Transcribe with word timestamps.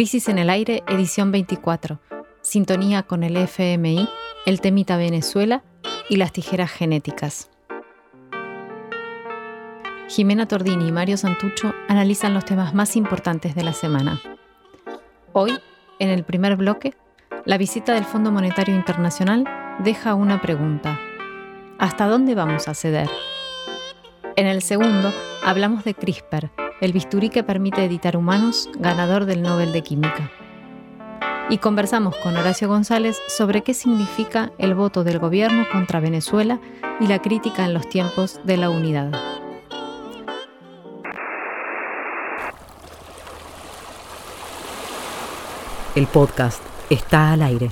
Crisis 0.00 0.30
en 0.30 0.38
el 0.38 0.48
Aire, 0.48 0.82
edición 0.86 1.30
24. 1.30 2.00
Sintonía 2.40 3.02
con 3.02 3.22
el 3.22 3.36
FMI, 3.36 4.08
el 4.46 4.62
temita 4.62 4.96
Venezuela 4.96 5.62
y 6.08 6.16
las 6.16 6.32
tijeras 6.32 6.70
genéticas. 6.70 7.50
Jimena 10.08 10.48
Tordini 10.48 10.88
y 10.88 10.90
Mario 10.90 11.18
Santucho 11.18 11.74
analizan 11.86 12.32
los 12.32 12.46
temas 12.46 12.72
más 12.72 12.96
importantes 12.96 13.54
de 13.54 13.62
la 13.62 13.74
semana. 13.74 14.22
Hoy, 15.34 15.52
en 15.98 16.08
el 16.08 16.24
primer 16.24 16.56
bloque, 16.56 16.94
la 17.44 17.58
visita 17.58 17.92
del 17.92 18.06
Fondo 18.06 18.32
Monetario 18.32 18.74
Internacional 18.74 19.44
deja 19.84 20.14
una 20.14 20.40
pregunta. 20.40 20.98
¿Hasta 21.78 22.06
dónde 22.06 22.34
vamos 22.34 22.68
a 22.68 22.74
ceder? 22.74 23.10
En 24.36 24.46
el 24.46 24.62
segundo, 24.62 25.12
hablamos 25.44 25.84
de 25.84 25.92
CRISPR, 25.92 26.50
el 26.80 26.92
bisturí 26.92 27.28
que 27.28 27.42
permite 27.42 27.84
editar 27.84 28.16
humanos, 28.16 28.68
ganador 28.78 29.26
del 29.26 29.42
Nobel 29.42 29.72
de 29.72 29.82
Química. 29.82 30.30
Y 31.50 31.58
conversamos 31.58 32.16
con 32.16 32.36
Horacio 32.36 32.68
González 32.68 33.20
sobre 33.28 33.62
qué 33.62 33.74
significa 33.74 34.52
el 34.58 34.74
voto 34.74 35.04
del 35.04 35.18
gobierno 35.18 35.66
contra 35.70 36.00
Venezuela 36.00 36.60
y 37.00 37.06
la 37.06 37.20
crítica 37.20 37.64
en 37.64 37.74
los 37.74 37.88
tiempos 37.88 38.40
de 38.44 38.56
la 38.56 38.70
unidad. 38.70 39.10
El 45.96 46.06
podcast 46.06 46.62
está 46.88 47.32
al 47.32 47.42
aire. 47.42 47.70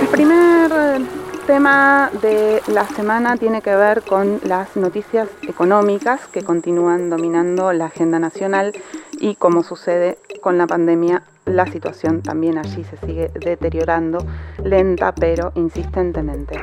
El 0.00 0.08
primer 0.08 1.00
tema 1.46 2.10
de 2.22 2.62
la 2.68 2.86
semana 2.88 3.36
tiene 3.36 3.60
que 3.60 3.74
ver 3.76 4.02
con 4.02 4.40
las 4.44 4.76
noticias 4.76 5.28
económicas 5.42 6.26
que 6.26 6.42
continúan 6.42 7.10
dominando 7.10 7.72
la 7.72 7.86
agenda 7.86 8.18
nacional 8.18 8.72
y 9.20 9.34
como 9.34 9.62
sucede 9.62 10.18
con 10.40 10.56
la 10.56 10.66
pandemia, 10.66 11.22
la 11.44 11.66
situación 11.66 12.22
también 12.22 12.56
allí 12.56 12.84
se 12.84 12.96
sigue 13.06 13.30
deteriorando 13.38 14.24
lenta 14.62 15.14
pero 15.14 15.52
insistentemente. 15.54 16.58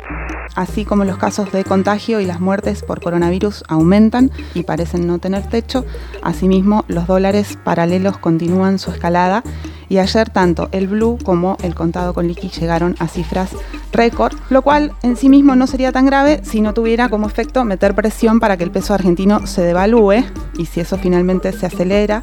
Así 0.55 0.83
como 0.83 1.05
los 1.05 1.17
casos 1.17 1.51
de 1.51 1.63
contagio 1.63 2.19
y 2.19 2.25
las 2.25 2.39
muertes 2.39 2.81
por 2.81 3.01
coronavirus 3.01 3.63
aumentan 3.67 4.31
y 4.55 4.63
parecen 4.63 5.05
no 5.05 5.19
tener 5.19 5.47
techo, 5.47 5.85
asimismo 6.23 6.85
los 6.88 7.05
dólares 7.05 7.57
paralelos 7.63 8.17
continúan 8.17 8.79
su 8.79 8.91
escalada 8.91 9.43
y 9.92 10.00
ayer 10.00 10.30
tanto 10.30 10.70
el 10.72 10.88
blue 10.88 11.17
como 11.22 11.58
el 11.64 11.75
contado 11.75 12.14
con 12.14 12.25
liqui 12.25 12.47
llegaron 12.47 12.95
a 13.00 13.09
cifras 13.09 13.50
récord, 13.92 14.38
lo 14.50 14.61
cual 14.61 14.94
en 15.03 15.17
sí 15.17 15.28
mismo 15.28 15.53
no 15.53 15.67
sería 15.67 15.92
tan 15.92 16.06
grave 16.06 16.39
si 16.45 16.61
no 16.61 16.73
tuviera 16.73 17.09
como 17.09 17.28
efecto 17.28 17.66
meter 17.66 17.94
presión 17.94 18.39
para 18.39 18.56
que 18.56 18.64
el 18.64 18.72
peso 18.72 18.94
argentino 18.94 19.45
se 19.45 19.64
devalúe 19.64 20.23
y 20.58 20.66
si 20.66 20.80
eso 20.80 20.97
finalmente 20.97 21.52
se 21.52 21.66
acelera, 21.66 22.22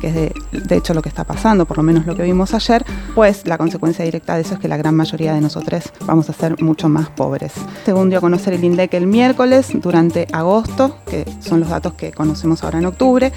que 0.00 0.06
es 0.06 0.14
de, 0.14 0.32
de 0.52 0.76
hecho 0.76 0.94
lo 0.94 1.02
que 1.02 1.08
está 1.08 1.24
pasando, 1.24 1.66
por 1.66 1.78
lo 1.78 1.82
menos 1.82 2.06
lo 2.06 2.14
que 2.14 2.22
vimos 2.22 2.54
ayer, 2.54 2.84
pues 3.16 3.48
la 3.48 3.58
consecuencia 3.58 4.04
directa 4.04 4.36
de 4.36 4.42
eso 4.42 4.54
es 4.54 4.60
que 4.60 4.68
la 4.68 4.76
gran 4.76 4.94
mayoría 4.94 5.34
de 5.34 5.40
nosotros 5.40 5.92
vamos 6.06 6.30
a 6.30 6.32
ser 6.32 6.62
mucho 6.62 6.88
más 6.88 7.08
pobres. 7.08 7.52
Según 7.84 8.10
dio 8.10 8.18
a 8.18 8.20
conocer 8.20 8.54
el 8.54 8.62
INDEC 8.62 8.94
el 8.94 9.08
miércoles, 9.08 9.70
durante 9.74 10.28
agosto, 10.32 10.98
que 11.04 11.24
son 11.40 11.58
los 11.58 11.70
datos 11.70 11.94
que 11.94 12.12
conocemos 12.12 12.62
ahora 12.62 12.78
en 12.78 12.86
octubre, 12.86 13.32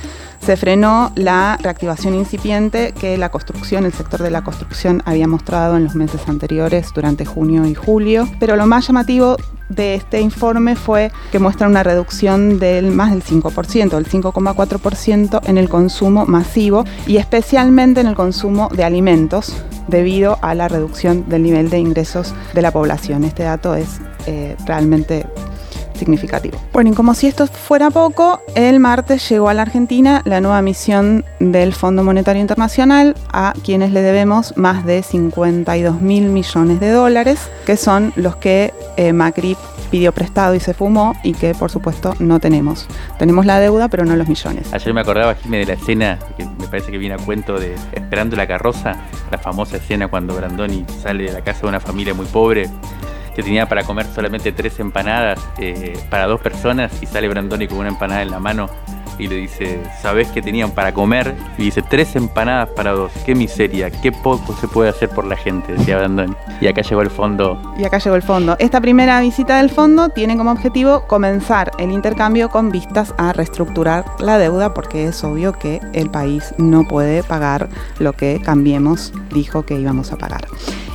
se 0.45 0.57
frenó 0.57 1.11
la 1.15 1.57
reactivación 1.61 2.13
incipiente 2.15 2.93
que 2.99 3.17
la 3.17 3.29
construcción, 3.29 3.70
el 3.79 3.93
sector 3.93 4.21
de 4.21 4.29
la 4.29 4.43
construcción 4.43 5.01
había 5.05 5.27
mostrado 5.27 5.77
en 5.77 5.83
los 5.83 5.95
meses 5.95 6.21
anteriores 6.27 6.91
durante 6.93 7.25
junio 7.25 7.65
y 7.65 7.73
julio. 7.73 8.27
Pero 8.39 8.55
lo 8.55 8.65
más 8.67 8.87
llamativo 8.87 9.37
de 9.69 9.95
este 9.95 10.19
informe 10.19 10.75
fue 10.75 11.11
que 11.31 11.39
muestra 11.39 11.67
una 11.67 11.83
reducción 11.83 12.59
del 12.59 12.91
más 12.91 13.11
del 13.11 13.23
5%, 13.23 13.89
del 13.89 14.07
5,4% 14.07 15.41
en 15.45 15.57
el 15.57 15.69
consumo 15.69 16.25
masivo 16.25 16.83
y 17.07 17.17
especialmente 17.17 18.01
en 18.01 18.07
el 18.07 18.15
consumo 18.15 18.69
de 18.73 18.83
alimentos 18.83 19.55
debido 19.87 20.37
a 20.41 20.53
la 20.53 20.67
reducción 20.67 21.27
del 21.29 21.43
nivel 21.43 21.69
de 21.69 21.79
ingresos 21.79 22.33
de 22.53 22.61
la 22.61 22.71
población. 22.71 23.23
Este 23.23 23.43
dato 23.43 23.75
es 23.75 24.01
eh, 24.27 24.55
realmente 24.65 25.25
significativo. 26.01 26.57
Bueno, 26.73 26.89
y 26.89 26.93
como 26.93 27.13
si 27.13 27.27
esto 27.27 27.45
fuera 27.45 27.91
poco, 27.91 28.41
el 28.55 28.79
martes 28.79 29.29
llegó 29.29 29.49
a 29.49 29.53
la 29.53 29.61
Argentina 29.61 30.23
la 30.25 30.41
nueva 30.41 30.63
misión 30.63 31.23
del 31.39 31.73
Fondo 31.73 32.03
Monetario 32.03 32.41
Internacional 32.41 33.15
a 33.31 33.53
quienes 33.63 33.91
le 33.91 34.01
debemos 34.01 34.57
más 34.57 34.83
de 34.83 35.03
52 35.03 36.01
mil 36.01 36.29
millones 36.29 36.79
de 36.79 36.89
dólares, 36.89 37.51
que 37.67 37.77
son 37.77 38.13
los 38.15 38.35
que 38.35 38.73
eh, 38.97 39.13
Macri 39.13 39.55
pidió 39.91 40.11
prestado 40.11 40.55
y 40.55 40.59
se 40.59 40.73
fumó 40.73 41.13
y 41.21 41.33
que 41.33 41.53
por 41.53 41.69
supuesto 41.69 42.15
no 42.17 42.39
tenemos. 42.39 42.87
Tenemos 43.19 43.45
la 43.45 43.59
deuda 43.59 43.87
pero 43.87 44.03
no 44.03 44.15
los 44.15 44.27
millones. 44.27 44.73
Ayer 44.73 44.93
me 44.93 45.01
acordaba, 45.01 45.35
Jimé, 45.35 45.59
de 45.59 45.65
la 45.65 45.73
escena 45.73 46.17
que 46.35 46.45
me 46.45 46.67
parece 46.67 46.91
que 46.91 46.97
viene 46.97 47.15
a 47.15 47.17
cuento 47.17 47.59
de 47.59 47.75
Esperando 47.91 48.35
la 48.35 48.47
carroza, 48.47 48.95
la 49.29 49.37
famosa 49.37 49.77
escena 49.77 50.07
cuando 50.07 50.35
Brandoni 50.35 50.85
sale 51.03 51.25
de 51.25 51.33
la 51.33 51.41
casa 51.41 51.61
de 51.61 51.67
una 51.67 51.79
familia 51.79 52.13
muy 52.13 52.25
pobre 52.25 52.69
que 53.35 53.43
tenía 53.43 53.67
para 53.67 53.83
comer 53.83 54.05
solamente 54.05 54.51
tres 54.51 54.79
empanadas 54.79 55.39
eh, 55.57 55.97
para 56.09 56.27
dos 56.27 56.39
personas 56.41 56.91
y 57.01 57.05
sale 57.05 57.27
Brandoni 57.27 57.67
con 57.67 57.79
una 57.79 57.89
empanada 57.89 58.21
en 58.21 58.31
la 58.31 58.39
mano 58.39 58.69
y 59.21 59.27
le 59.27 59.35
dice, 59.35 59.79
¿sabés 60.01 60.29
qué 60.29 60.41
tenían 60.41 60.71
para 60.71 60.93
comer? 60.93 61.35
Y 61.57 61.63
dice, 61.63 61.81
tres 61.81 62.15
empanadas 62.15 62.69
para 62.69 62.91
dos. 62.91 63.11
Qué 63.25 63.35
miseria, 63.35 63.91
qué 63.91 64.11
poco 64.11 64.55
se 64.55 64.67
puede 64.67 64.89
hacer 64.89 65.09
por 65.09 65.25
la 65.25 65.37
gente, 65.37 65.73
decía 65.73 65.97
Brandoni. 65.97 66.33
Y 66.59 66.67
acá 66.67 66.81
llegó 66.81 67.01
el 67.01 67.09
fondo. 67.09 67.61
Y 67.77 67.85
acá 67.85 67.99
llegó 67.99 68.15
el 68.15 68.23
fondo. 68.23 68.55
Esta 68.59 68.81
primera 68.81 69.19
visita 69.21 69.57
del 69.57 69.69
fondo 69.69 70.09
tiene 70.09 70.37
como 70.37 70.51
objetivo 70.51 71.05
comenzar 71.07 71.71
el 71.77 71.91
intercambio 71.91 72.49
con 72.49 72.71
vistas 72.71 73.13
a 73.17 73.31
reestructurar 73.33 74.05
la 74.19 74.37
deuda, 74.37 74.73
porque 74.73 75.05
es 75.05 75.23
obvio 75.23 75.53
que 75.53 75.81
el 75.93 76.09
país 76.09 76.53
no 76.57 76.87
puede 76.87 77.23
pagar 77.23 77.69
lo 77.99 78.13
que 78.13 78.41
Cambiemos 78.43 79.13
dijo 79.31 79.63
que 79.63 79.79
íbamos 79.79 80.11
a 80.11 80.17
pagar. 80.17 80.47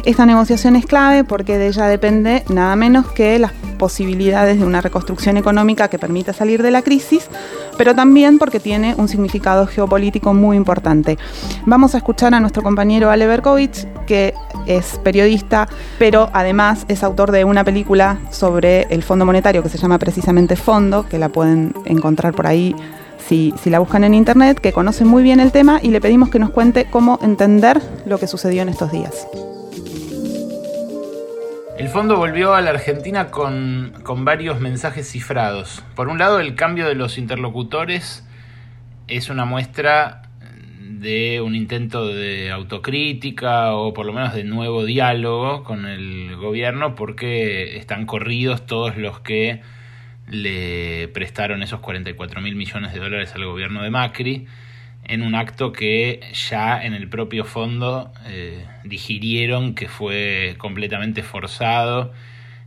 Esta 0.06 0.24
negociación 0.24 0.76
es 0.76 0.86
clave 0.86 1.24
porque 1.24 1.58
de 1.58 1.66
ella 1.66 1.86
depende 1.86 2.44
nada 2.48 2.76
menos 2.76 3.08
que 3.08 3.40
las 3.40 3.50
posibilidades 3.76 4.56
de 4.56 4.64
una 4.64 4.80
reconstrucción 4.80 5.36
económica 5.36 5.88
que 5.88 5.98
permita 5.98 6.32
salir 6.32 6.62
de 6.62 6.70
la 6.70 6.82
crisis, 6.82 7.28
pero 7.76 7.92
también 7.92 8.38
porque 8.38 8.60
tiene 8.60 8.94
un 8.96 9.08
significado 9.08 9.66
geopolítico 9.66 10.32
muy 10.32 10.56
importante. 10.56 11.18
Vamos 11.66 11.96
a 11.96 11.98
escuchar 11.98 12.34
a 12.34 12.40
nuestro 12.40 12.62
compañero 12.62 13.10
Ale 13.10 13.26
Berkovich, 13.26 13.84
que 14.06 14.32
es 14.66 14.96
periodista, 15.02 15.68
pero 15.98 16.30
además 16.32 16.84
es 16.86 17.02
autor 17.02 17.32
de 17.32 17.42
una 17.42 17.64
película 17.64 18.20
sobre 18.30 18.82
el 18.82 19.02
Fondo 19.02 19.26
Monetario 19.26 19.60
que 19.64 19.68
se 19.68 19.76
llama 19.76 19.98
precisamente 19.98 20.54
Fondo, 20.54 21.04
que 21.08 21.18
la 21.18 21.30
pueden 21.30 21.74
encontrar 21.84 22.32
por 22.32 22.46
ahí 22.46 22.76
si, 23.26 23.52
si, 23.60 23.70
la 23.70 23.80
buscan 23.80 24.04
en 24.04 24.14
internet, 24.14 24.60
que 24.60 24.72
conoce 24.72 25.04
muy 25.04 25.24
bien 25.24 25.40
el 25.40 25.50
tema 25.50 25.80
y 25.82 25.88
le 25.88 26.00
pedimos 26.00 26.30
que 26.30 26.38
nos 26.38 26.50
cuente 26.50 26.86
cómo 26.88 27.18
entender 27.22 27.82
lo 28.06 28.20
que 28.20 28.28
sucedió 28.28 28.62
en 28.62 28.68
estos 28.68 28.92
días. 28.92 29.26
El 31.78 31.88
fondo 31.88 32.16
volvió 32.16 32.54
a 32.54 32.62
la 32.62 32.70
Argentina 32.70 33.30
con, 33.30 33.92
con, 34.02 34.24
varios 34.24 34.60
mensajes 34.60 35.10
cifrados. 35.10 35.84
Por 35.94 36.08
un 36.08 36.18
lado, 36.18 36.40
el 36.40 36.54
cambio 36.54 36.88
de 36.88 36.94
los 36.94 37.18
interlocutores 37.18 38.26
es 39.08 39.28
una 39.28 39.44
muestra 39.44 40.22
de 40.80 41.42
un 41.42 41.54
intento 41.54 42.08
de 42.08 42.50
autocrítica 42.50 43.74
o 43.74 43.92
por 43.92 44.06
lo 44.06 44.14
menos 44.14 44.32
de 44.32 44.44
nuevo 44.44 44.86
diálogo 44.86 45.64
con 45.64 45.84
el 45.84 46.34
gobierno 46.36 46.94
porque 46.94 47.76
están 47.76 48.06
corridos 48.06 48.64
todos 48.64 48.96
los 48.96 49.20
que 49.20 49.60
le 50.28 51.08
prestaron 51.08 51.62
esos 51.62 51.80
44 51.80 52.40
mil 52.40 52.56
millones 52.56 52.94
de 52.94 53.00
dólares 53.00 53.34
al 53.34 53.44
gobierno 53.44 53.82
de 53.82 53.90
Macri 53.90 54.46
en 55.08 55.22
un 55.22 55.34
acto 55.34 55.72
que 55.72 56.20
ya 56.32 56.82
en 56.82 56.92
el 56.92 57.08
propio 57.08 57.44
fondo 57.44 58.12
eh, 58.26 58.66
digirieron 58.84 59.74
que 59.74 59.88
fue 59.88 60.56
completamente 60.58 61.22
forzado 61.22 62.12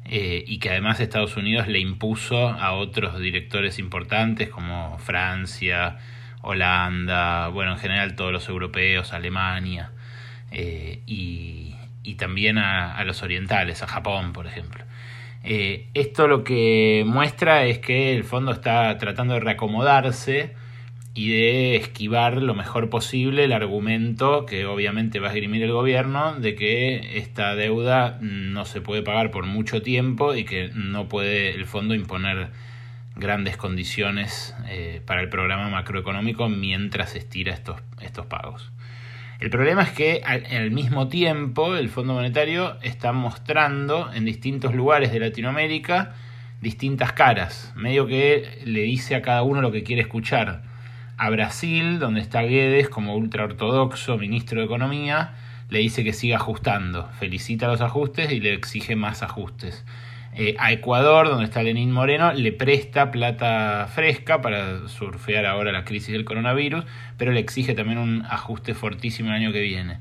eh, 0.05 0.44
y 0.47 0.59
que 0.59 0.69
además 0.69 0.99
Estados 0.99 1.35
Unidos 1.38 1.67
le 1.67 1.79
impuso 1.79 2.49
a 2.49 2.73
otros 2.73 3.19
directores 3.19 3.78
importantes 3.78 4.49
como 4.49 4.97
Francia, 4.99 5.97
Holanda, 6.41 7.49
bueno, 7.49 7.73
en 7.73 7.79
general 7.79 8.16
todos 8.16 8.31
los 8.31 8.47
europeos, 8.47 9.14
Alemania 9.14 9.91
eh, 10.52 11.02
y, 11.05 11.75
también 12.17 12.58
a, 12.58 12.97
a, 12.97 13.03
los 13.03 13.22
orientales, 13.22 13.84
a 13.84 13.87
Japón, 13.87 14.34
por 14.34 14.47
ejemplo. 14.47 14.84
esto 15.43 16.28
lo 16.28 16.43
que 16.43 17.03
muestra 17.05 17.66
es 17.66 17.78
que 17.78 18.16
el 18.16 18.23
fondo 18.23 18.52
está 18.52 18.97
tratando 18.97 19.35
de 19.35 19.41
reacomodarse 19.41 20.55
y 21.19 21.31
de 21.31 21.75
esquivar 21.75 22.41
lo 22.41 22.55
mejor 22.55 22.89
posible 22.89 23.43
el 23.43 23.51
argumento 23.51 24.45
que 24.45 24.66
obviamente 24.66 25.19
va 25.19 25.27
a 25.27 25.31
esgrimir 25.31 25.61
el 25.63 25.73
gobierno 25.73 26.39
de 26.39 26.55
que 26.55 27.17
esta 27.17 27.55
deuda 27.55 28.17
no 28.21 28.63
se 28.63 28.79
puede 28.79 29.01
pagar 29.01 29.29
por 29.29 29.45
mucho 29.45 29.81
tiempo 29.81 30.33
y 30.33 30.45
que 30.45 30.71
no 30.73 31.09
puede 31.09 31.55
el 31.55 31.66
fondo 31.66 31.93
imponer 31.93 32.51
grandes 33.17 33.57
condiciones 33.57 34.55
eh, 34.69 35.01
para 35.05 35.19
el 35.19 35.27
programa 35.27 35.67
macroeconómico 35.67 36.47
mientras 36.47 37.17
estira 37.17 37.51
estos, 37.51 37.81
estos 37.99 38.25
pagos. 38.27 38.71
El 39.41 39.49
problema 39.49 39.83
es 39.83 39.89
que 39.89 40.21
al, 40.23 40.45
al 40.45 40.71
mismo 40.71 41.09
tiempo 41.09 41.75
el 41.75 41.89
Fondo 41.89 42.13
Monetario 42.13 42.77
está 42.81 43.11
mostrando 43.11 44.09
en 44.13 44.23
distintos 44.23 44.73
lugares 44.73 45.11
de 45.11 45.19
Latinoamérica 45.19 46.16
distintas 46.61 47.11
caras, 47.11 47.73
medio 47.75 48.07
que 48.07 48.61
le 48.63 48.83
dice 48.83 49.16
a 49.16 49.21
cada 49.21 49.43
uno 49.43 49.61
lo 49.61 49.73
que 49.73 49.83
quiere 49.83 50.01
escuchar 50.01 50.68
A 51.21 51.29
Brasil, 51.31 51.99
donde 51.99 52.21
está 52.21 52.43
Guedes 52.43 52.87
como 52.87 53.13
ultraortodoxo 53.13 54.17
ministro 54.17 54.61
de 54.61 54.66
Economía, 54.67 55.33
le 55.69 55.79
dice 55.79 56.05
que 56.05 56.13
siga 56.13 56.37
ajustando, 56.37 57.09
felicita 57.19 57.67
los 57.67 57.81
ajustes 57.81 58.31
y 58.31 58.39
le 58.39 58.53
exige 58.53 58.95
más 58.95 59.21
ajustes. 59.21 59.83
Eh, 60.33 60.55
a 60.59 60.71
Ecuador, 60.71 61.27
donde 61.27 61.43
está 61.43 61.61
Lenín 61.61 61.91
Moreno, 61.91 62.31
le 62.31 62.53
presta 62.53 63.11
plata 63.11 63.89
fresca 63.93 64.41
para 64.41 64.87
surfear 64.87 65.45
ahora 65.45 65.73
la 65.73 65.83
crisis 65.83 66.13
del 66.13 66.23
coronavirus, 66.23 66.85
pero 67.17 67.33
le 67.33 67.41
exige 67.41 67.73
también 67.73 67.97
un 67.97 68.25
ajuste 68.25 68.73
fortísimo 68.73 69.27
el 69.27 69.35
año 69.35 69.51
que 69.51 69.59
viene. 69.59 69.97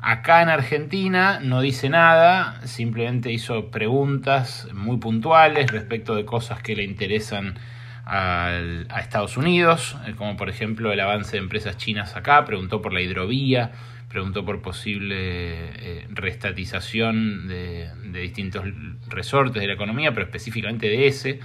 Acá 0.00 0.40
en 0.40 0.48
Argentina 0.48 1.40
no 1.42 1.60
dice 1.60 1.90
nada, 1.90 2.58
simplemente 2.64 3.30
hizo 3.30 3.70
preguntas 3.70 4.66
muy 4.72 4.96
puntuales 4.96 5.70
respecto 5.70 6.14
de 6.14 6.24
cosas 6.24 6.62
que 6.62 6.74
le 6.74 6.84
interesan 6.84 7.58
a 8.06 9.00
Estados 9.00 9.36
Unidos, 9.36 9.96
eh, 10.06 10.14
como 10.16 10.36
por 10.36 10.48
ejemplo 10.48 10.92
el 10.92 11.00
avance 11.00 11.32
de 11.32 11.42
empresas 11.42 11.76
chinas 11.76 12.16
acá, 12.16 12.44
preguntó 12.44 12.82
por 12.82 12.92
la 12.92 13.00
hidrovía, 13.00 13.72
preguntó 14.08 14.44
por 14.44 14.60
posible 14.62 15.16
eh, 15.18 16.06
restatización 16.10 17.48
de, 17.48 17.90
distintos 18.12 18.64
resortes 19.08 19.60
de 19.60 19.66
la 19.66 19.74
economía, 19.74 20.12
pero 20.12 20.26
específicamente 20.26 20.88
de 20.88 21.06
ese, 21.06 21.40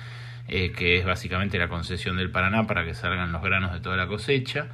eh, 0.47 0.71
que 0.71 0.97
es 0.97 1.05
básicamente 1.05 1.57
la 1.57 1.69
concesión 1.69 2.17
del 2.17 2.29
Paraná 2.29 2.67
para 2.67 2.85
que 2.85 2.93
salgan 2.93 3.31
los 3.31 3.41
granos 3.41 3.73
de 3.73 3.79
toda 3.79 3.95
la 3.95 4.07
cosecha, 4.07 4.67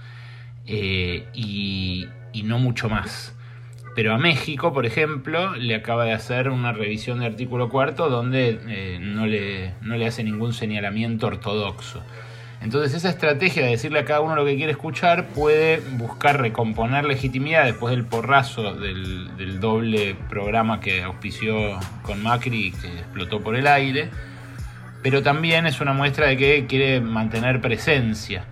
y 0.67 2.07
no 2.43 2.57
mucho 2.57 2.89
más. 2.89 3.34
Pero 3.95 4.13
a 4.13 4.17
México, 4.17 4.73
por 4.73 4.85
ejemplo, 4.85 5.55
le 5.55 5.73
acaba 5.73 6.03
de 6.03 6.11
hacer 6.11 6.49
una 6.49 6.73
revisión 6.73 7.19
de 7.19 7.27
artículo 7.27 7.69
cuarto 7.69 8.09
donde 8.09 8.59
eh, 8.67 8.99
no, 9.01 9.25
le, 9.25 9.73
no 9.81 9.95
le 9.95 10.05
hace 10.05 10.21
ningún 10.23 10.51
señalamiento 10.53 11.27
ortodoxo. 11.27 12.03
Entonces 12.61 12.93
esa 12.93 13.09
estrategia 13.09 13.63
de 13.63 13.71
decirle 13.71 13.99
a 13.99 14.05
cada 14.05 14.21
uno 14.21 14.35
lo 14.35 14.43
que 14.43 14.55
quiere 14.55 14.71
escuchar 14.71 15.27
puede 15.27 15.81
buscar 15.97 16.41
recomponer 16.41 17.05
legitimidad 17.05 17.65
después 17.65 17.95
del 17.95 18.05
porrazo 18.05 18.73
del, 18.73 19.37
del 19.37 19.59
doble 19.59 20.15
programa 20.29 20.79
que 20.79 21.03
auspició 21.03 21.79
con 22.01 22.23
Macri 22.23 22.67
y 22.67 22.71
que 22.71 22.87
explotó 22.87 23.41
por 23.41 23.55
el 23.55 23.67
aire, 23.67 24.09
pero 25.03 25.21
también 25.21 25.67
es 25.67 25.79
una 25.79 25.93
muestra 25.93 26.27
de 26.27 26.37
que 26.37 26.65
quiere 26.65 27.01
mantener 27.01 27.61
presencia, 27.61 28.45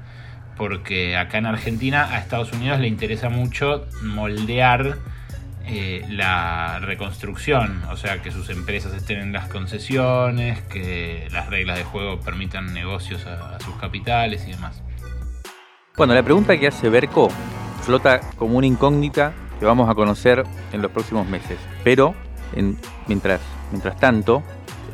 porque 0.57 1.17
acá 1.17 1.39
en 1.39 1.47
Argentina 1.47 2.07
a 2.11 2.19
Estados 2.19 2.51
Unidos 2.53 2.79
le 2.79 2.87
interesa 2.87 3.29
mucho 3.29 3.87
moldear 4.03 4.97
eh, 5.65 6.05
la 6.09 6.79
reconstrucción, 6.79 7.81
o 7.89 7.95
sea, 7.95 8.21
que 8.21 8.31
sus 8.31 8.49
empresas 8.49 8.93
estén 8.93 9.19
en 9.19 9.31
las 9.31 9.47
concesiones, 9.47 10.61
que 10.63 11.27
las 11.31 11.49
reglas 11.49 11.77
de 11.77 11.85
juego 11.85 12.19
permitan 12.19 12.73
negocios 12.73 13.25
a, 13.25 13.59
sus 13.59 13.75
capitales 13.75 14.45
y 14.47 14.51
demás. 14.51 14.83
Bueno, 15.95 16.13
la 16.13 16.23
pregunta 16.23 16.57
que 16.59 16.67
hace 16.67 16.89
Berco 16.89 17.29
flota 17.81 18.19
como 18.37 18.57
una 18.57 18.67
incógnita 18.67 19.33
que 19.59 19.65
vamos 19.65 19.89
a 19.89 19.95
conocer 19.95 20.43
en 20.73 20.81
los 20.81 20.91
próximos 20.91 21.27
meses, 21.27 21.57
pero 21.83 22.13
mientras, 23.07 23.39
mientras 23.71 23.97
tanto, 23.97 24.43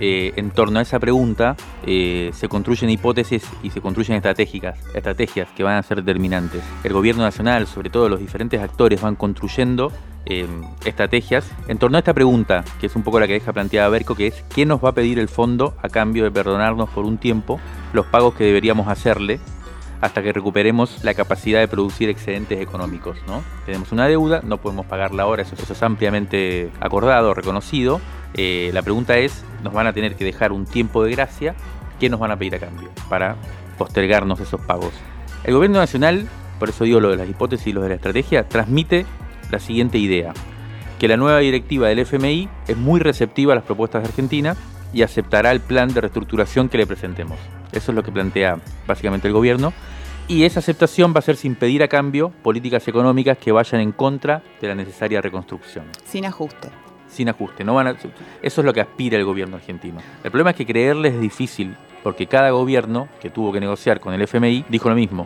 eh, 0.02 0.34
en 0.38 0.52
torno 0.52 0.80
a 0.80 0.82
esa 0.82 0.98
pregunta 0.98 1.58
eh, 1.86 2.32
se 2.34 2.48
construyen 2.48 2.90
hipótesis 2.90 3.44
y 3.64 3.70
se 3.70 3.82
construyen 3.82 4.16
estratégicas, 4.16 4.80
estrategias 4.94 5.50
que 5.56 5.64
van 5.64 5.76
a 5.76 5.84
ser 5.84 6.04
determinantes. 6.04 6.64
El 6.84 6.94
gobierno 6.94 7.24
nacional, 7.24 7.68
sobre 7.68 7.90
todo 7.90 8.08
los 8.08 8.20
diferentes 8.20 8.62
actores, 8.62 9.02
van 9.02 9.16
construyendo 9.16 9.92
Em, 10.32 10.62
estrategias 10.86 11.50
en 11.68 11.80
torno 11.80 11.98
a 11.98 12.02
esta 12.02 12.14
pregunta, 12.14 12.64
que 12.80 12.86
es 12.86 12.96
un 12.96 13.02
poco 13.02 13.20
la 13.20 13.26
que 13.26 13.34
deja 13.34 13.52
planteada 13.52 13.90
Berco, 13.90 14.14
que 14.14 14.28
es 14.28 14.44
¿qué 14.54 14.64
nos 14.64 14.84
va 14.84 14.90
a 14.90 14.92
pedir 14.92 15.18
el 15.18 15.28
fondo 15.28 15.74
a 15.82 15.90
cambio 15.90 16.24
de 16.24 16.30
perdonarnos 16.30 16.88
por 16.90 17.04
un 17.06 17.18
tiempo 17.18 17.60
los 17.94 18.06
pagos 18.06 18.36
que 18.36 18.44
deberíamos 18.44 18.88
hacerle 18.88 19.40
hasta 20.02 20.22
que 20.22 20.32
recuperemos 20.32 21.04
la 21.04 21.16
capacidad 21.16 21.60
de 21.60 21.68
producir 21.68 22.10
excedentes 22.10 22.62
económicos? 22.62 23.18
¿no? 23.26 23.42
Tenemos 23.66 23.92
una 23.92 24.08
deuda, 24.08 24.42
no 24.44 24.60
podemos 24.60 24.86
pagarla 24.86 25.24
ahora, 25.24 25.42
eso, 25.42 25.56
es 25.56 25.84
ampliamente 25.84 26.70
acordado, 26.80 27.34
reconocido. 27.34 28.00
Eh, 28.36 28.70
la 28.72 28.84
pregunta 28.84 29.18
es, 29.18 29.44
¿nos 29.64 29.74
van 29.74 29.88
a 29.88 29.94
tener 29.94 30.16
que 30.16 30.26
dejar 30.26 30.52
un 30.52 30.66
tiempo 30.68 31.04
de 31.04 31.10
gracia? 31.10 31.56
¿Qué 32.00 32.08
nos 32.08 32.20
van 32.20 32.30
a 32.30 32.38
pedir 32.38 32.54
a 32.54 32.60
cambio 32.60 32.90
para 33.10 33.36
postergarnos 33.80 34.40
esos 34.40 34.62
pagos? 34.62 34.94
El 35.44 35.56
gobierno 35.56 35.80
nacional, 35.80 36.28
por 36.60 36.70
eso 36.70 36.84
digo 36.84 37.00
lo 37.00 37.10
de 37.10 37.18
las 37.18 37.28
hipótesis 37.28 37.66
y 37.66 37.74
lo 37.74 37.82
de 37.82 37.90
la 37.90 37.96
estrategia, 37.96 38.48
transmite 38.48 39.08
la 39.52 39.60
siguiente 39.60 39.98
idea, 39.98 40.34
que 41.00 41.08
la 41.08 41.18
nueva 41.18 41.40
directiva 41.40 41.88
del 41.88 42.00
FMI 42.00 42.50
es 42.68 42.78
muy 42.78 43.00
receptiva 43.00 43.54
a 43.54 43.56
las 43.56 43.66
propuestas 43.66 44.04
de 44.04 44.10
Argentina 44.10 44.56
y 44.94 45.02
aceptará 45.02 45.52
el 45.52 45.60
plan 45.60 45.94
de 45.94 46.02
reestructuración 46.02 46.70
que 46.70 46.78
le 46.78 46.88
presentemos. 46.88 47.38
Eso 47.72 47.92
es 47.92 47.96
lo 47.96 48.04
que 48.04 48.12
plantea 48.12 48.60
básicamente 48.88 49.28
el 49.28 49.34
gobierno. 49.34 49.74
Y 50.28 50.44
esa 50.44 50.60
aceptación 50.60 51.14
va 51.14 51.20
a 51.20 51.24
ser 51.24 51.38
sin 51.38 51.56
pedir 51.56 51.82
a 51.82 51.88
cambio 51.88 52.30
políticas 52.44 52.88
económicas 52.88 53.38
que 53.38 53.52
vayan 53.52 53.82
en 53.82 53.92
contra 53.92 54.44
de 54.62 54.68
la 54.68 54.76
necesaria 54.76 55.22
reconstrucción. 55.22 55.86
Sin 56.06 56.26
ajuste. 56.26 56.70
Sin 57.08 57.30
ajuste. 57.30 57.64
No 57.64 57.74
van 57.74 57.88
a, 57.88 57.92
eso 57.92 58.62
es 58.62 58.66
lo 58.66 58.74
que 58.74 58.82
aspira 58.82 59.18
el 59.18 59.26
gobierno 59.26 59.56
argentino. 59.56 60.00
El 60.24 60.30
problema 60.30 60.52
es 60.52 60.56
que 60.56 60.66
creerles 60.66 61.16
es 61.16 61.22
difícil 61.22 61.76
porque 62.04 62.28
cada 62.28 62.52
gobierno 62.52 63.08
que 63.20 63.30
tuvo 63.30 63.52
que 63.52 63.60
negociar 63.60 64.00
con 64.00 64.14
el 64.14 64.22
FMI 64.22 64.66
dijo 64.70 64.90
lo 64.90 64.96
mismo, 64.96 65.26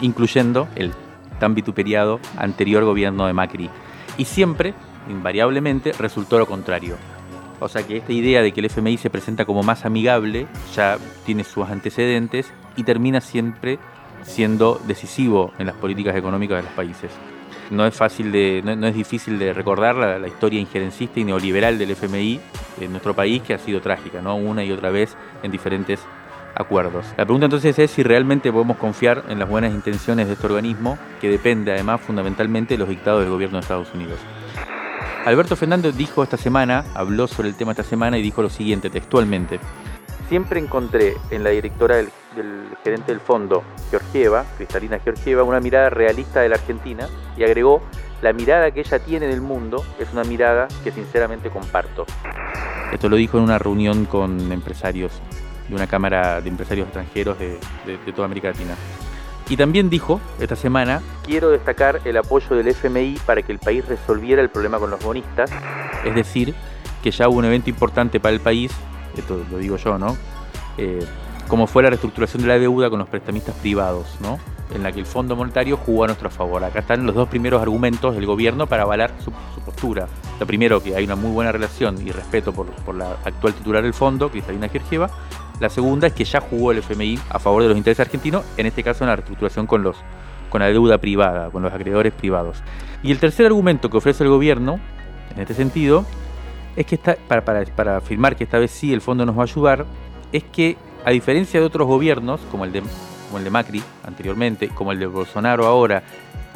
incluyendo 0.00 0.68
el 0.76 0.92
tan 1.38 1.54
vituperiado 1.54 2.20
anterior 2.36 2.84
gobierno 2.84 3.26
de 3.26 3.32
Macri. 3.32 3.70
Y 4.16 4.24
siempre, 4.24 4.74
invariablemente, 5.08 5.92
resultó 5.92 6.38
lo 6.38 6.46
contrario. 6.46 6.96
O 7.60 7.68
sea 7.68 7.86
que 7.86 7.96
esta 7.96 8.12
idea 8.12 8.42
de 8.42 8.52
que 8.52 8.60
el 8.60 8.66
FMI 8.66 8.98
se 8.98 9.10
presenta 9.10 9.44
como 9.44 9.62
más 9.62 9.84
amigable 9.84 10.46
ya 10.74 10.98
tiene 11.26 11.44
sus 11.44 11.68
antecedentes 11.68 12.52
y 12.76 12.84
termina 12.84 13.20
siempre 13.20 13.78
siendo 14.22 14.80
decisivo 14.86 15.52
en 15.58 15.66
las 15.66 15.76
políticas 15.76 16.14
económicas 16.16 16.58
de 16.58 16.62
los 16.64 16.72
países. 16.72 17.10
No 17.70 17.84
es 17.86 17.94
fácil 17.94 18.32
de, 18.32 18.62
no, 18.64 18.86
es 18.86 18.94
difícil 18.94 19.38
de 19.38 19.52
recordar 19.52 19.94
la, 19.94 20.18
la, 20.18 20.28
historia 20.28 20.58
injerencista 20.58 21.20
y 21.20 21.24
neoliberal 21.24 21.78
del 21.78 21.90
FMI 21.90 22.40
en 22.80 22.90
nuestro 22.92 23.14
país 23.14 23.42
que 23.42 23.52
ha 23.52 23.58
sido 23.58 23.80
trágica, 23.80 24.22
¿no? 24.22 24.36
Una 24.36 24.64
y 24.64 24.72
otra 24.72 24.90
vez 24.90 25.16
en 25.42 25.50
diferentes 25.50 26.00
acuerdos. 26.58 27.06
La 27.16 27.24
pregunta 27.24 27.46
entonces 27.46 27.78
es 27.78 27.90
si 27.90 28.02
realmente 28.02 28.52
podemos 28.52 28.76
confiar 28.76 29.22
en 29.28 29.38
las 29.38 29.48
buenas 29.48 29.72
intenciones 29.72 30.26
de 30.26 30.34
este 30.34 30.46
organismo, 30.46 30.98
que 31.20 31.30
depende 31.30 31.72
además 31.72 32.00
fundamentalmente 32.00 32.74
de 32.74 32.78
los 32.78 32.88
dictados 32.88 33.20
del 33.22 33.30
gobierno 33.30 33.58
de 33.58 33.62
Estados 33.62 33.94
Unidos. 33.94 34.18
Alberto 35.24 35.56
Fernández 35.56 35.96
dijo 35.96 36.22
esta 36.22 36.36
semana, 36.36 36.84
habló 36.94 37.28
sobre 37.28 37.48
el 37.48 37.54
tema 37.54 37.72
esta 37.72 37.84
semana 37.84 38.18
y 38.18 38.22
dijo 38.22 38.42
lo 38.42 38.50
siguiente 38.50 38.90
textualmente. 38.90 39.60
Siempre 40.28 40.60
encontré 40.60 41.16
en 41.30 41.44
la 41.44 41.50
directora 41.50 41.96
del, 41.96 42.10
gerente 42.82 43.12
del 43.12 43.20
fondo, 43.20 43.62
Georgieva, 43.90 44.44
Cristalina 44.56 44.98
Georgieva, 44.98 45.42
una 45.44 45.60
mirada 45.60 45.90
realista 45.90 46.40
de 46.40 46.48
la 46.48 46.56
Argentina 46.56 47.08
y 47.36 47.44
agregó, 47.44 47.82
la 48.20 48.32
mirada 48.32 48.72
que 48.72 48.80
ella 48.80 48.98
tiene 48.98 49.26
del 49.26 49.40
mundo 49.40 49.84
es 49.98 50.12
una 50.12 50.24
mirada 50.24 50.66
que 50.82 50.90
sinceramente 50.90 51.50
comparto. 51.50 52.04
Esto 52.92 53.08
lo 53.08 53.16
dijo 53.16 53.38
en 53.38 53.44
una 53.44 53.58
reunión 53.58 54.06
con 54.06 54.50
empresarios 54.50 55.12
de 55.68 55.74
una 55.74 55.86
Cámara 55.86 56.40
de 56.40 56.48
Empresarios 56.48 56.86
Extranjeros 56.86 57.38
de, 57.38 57.58
toda 58.14 58.26
América 58.26 58.48
Latina. 58.48 58.74
Y 59.48 59.56
también 59.56 59.88
dijo 59.88 60.20
esta 60.40 60.56
semana, 60.56 61.00
quiero 61.24 61.50
destacar 61.50 62.00
el 62.04 62.16
apoyo 62.16 62.54
del 62.56 62.68
FMI 62.68 63.18
para 63.24 63.42
que 63.42 63.52
el 63.52 63.58
país 63.58 63.86
resolviera 63.86 64.42
el 64.42 64.50
problema 64.50 64.78
con 64.78 64.90
los 64.90 65.02
bonistas, 65.02 65.50
es 66.04 66.14
decir, 66.14 66.54
que 67.02 67.10
ya 67.10 67.28
hubo 67.28 67.38
un 67.38 67.46
evento 67.46 67.70
importante 67.70 68.20
para 68.20 68.34
el 68.34 68.40
país, 68.40 68.72
esto 69.16 69.42
lo 69.50 69.58
digo 69.58 69.76
yo, 69.76 69.96
¿no? 69.98 70.16
Eh, 70.76 71.04
como 71.48 71.66
fue 71.66 71.82
la 71.82 71.88
reestructuración 71.88 72.42
de 72.42 72.48
la 72.48 72.58
deuda 72.58 72.90
con 72.90 72.98
los 72.98 73.08
prestamistas 73.08 73.54
privados, 73.56 74.18
¿no? 74.20 74.38
en 74.74 74.82
la 74.82 74.92
que 74.92 75.00
el 75.00 75.06
Fondo 75.06 75.36
Monetario 75.36 75.76
jugó 75.76 76.04
a 76.04 76.06
nuestro 76.08 76.30
favor. 76.30 76.62
Acá 76.64 76.80
están 76.80 77.06
los 77.06 77.14
dos 77.14 77.28
primeros 77.28 77.62
argumentos 77.62 78.14
del 78.14 78.26
gobierno 78.26 78.66
para 78.66 78.82
avalar 78.82 79.12
su, 79.22 79.32
postura. 79.64 80.06
Lo 80.40 80.46
primero, 80.46 80.82
que 80.82 80.96
hay 80.96 81.04
una 81.04 81.16
muy 81.16 81.30
buena 81.30 81.52
relación 81.52 82.06
y 82.06 82.10
respeto 82.10 82.52
por, 82.52 82.66
por 82.66 82.94
la 82.94 83.12
actual 83.24 83.54
titular 83.54 83.82
del 83.82 83.94
fondo, 83.94 84.30
Cristalina 84.30 84.68
Georgieva, 84.68 85.10
la 85.60 85.68
segunda 85.68 86.06
es 86.06 86.12
que 86.12 86.24
ya 86.24 86.40
jugó 86.40 86.72
el 86.72 86.78
FMI 86.78 87.18
a 87.30 87.38
favor 87.38 87.62
de 87.62 87.68
los 87.68 87.76
intereses 87.76 88.00
argentinos, 88.00 88.44
en 88.56 88.66
este 88.66 88.82
caso 88.82 89.04
en 89.04 89.08
la 89.08 89.16
reestructuración 89.16 89.66
con, 89.66 89.82
los, 89.82 89.96
con 90.50 90.60
la 90.60 90.68
deuda 90.68 90.98
privada, 90.98 91.50
con 91.50 91.62
los 91.62 91.72
acreedores 91.72 92.12
privados. 92.12 92.62
Y 93.02 93.10
el 93.10 93.18
tercer 93.18 93.46
argumento 93.46 93.90
que 93.90 93.96
ofrece 93.96 94.24
el 94.24 94.30
gobierno, 94.30 94.78
en 95.34 95.42
este 95.42 95.54
sentido, 95.54 96.04
es 96.76 96.86
que 96.86 96.94
está, 96.94 97.16
para, 97.26 97.44
para, 97.44 97.96
afirmar 97.96 98.36
que 98.36 98.44
esta 98.44 98.58
vez 98.58 98.70
sí 98.70 98.92
el 98.92 99.00
fondo 99.00 99.26
nos 99.26 99.36
va 99.36 99.40
a 99.40 99.44
ayudar, 99.44 99.84
es 100.32 100.44
que 100.44 100.76
a 101.04 101.10
diferencia 101.10 101.58
de 101.58 101.66
otros 101.66 101.88
gobiernos, 101.88 102.40
como 102.50 102.64
el 102.64 102.72
de, 102.72 102.82
como 103.26 103.38
el 103.38 103.44
de 103.44 103.50
Macri 103.50 103.82
anteriormente, 104.04 104.68
como 104.68 104.92
el 104.92 105.00
de 105.00 105.06
Bolsonaro 105.06 105.66
ahora, 105.66 106.02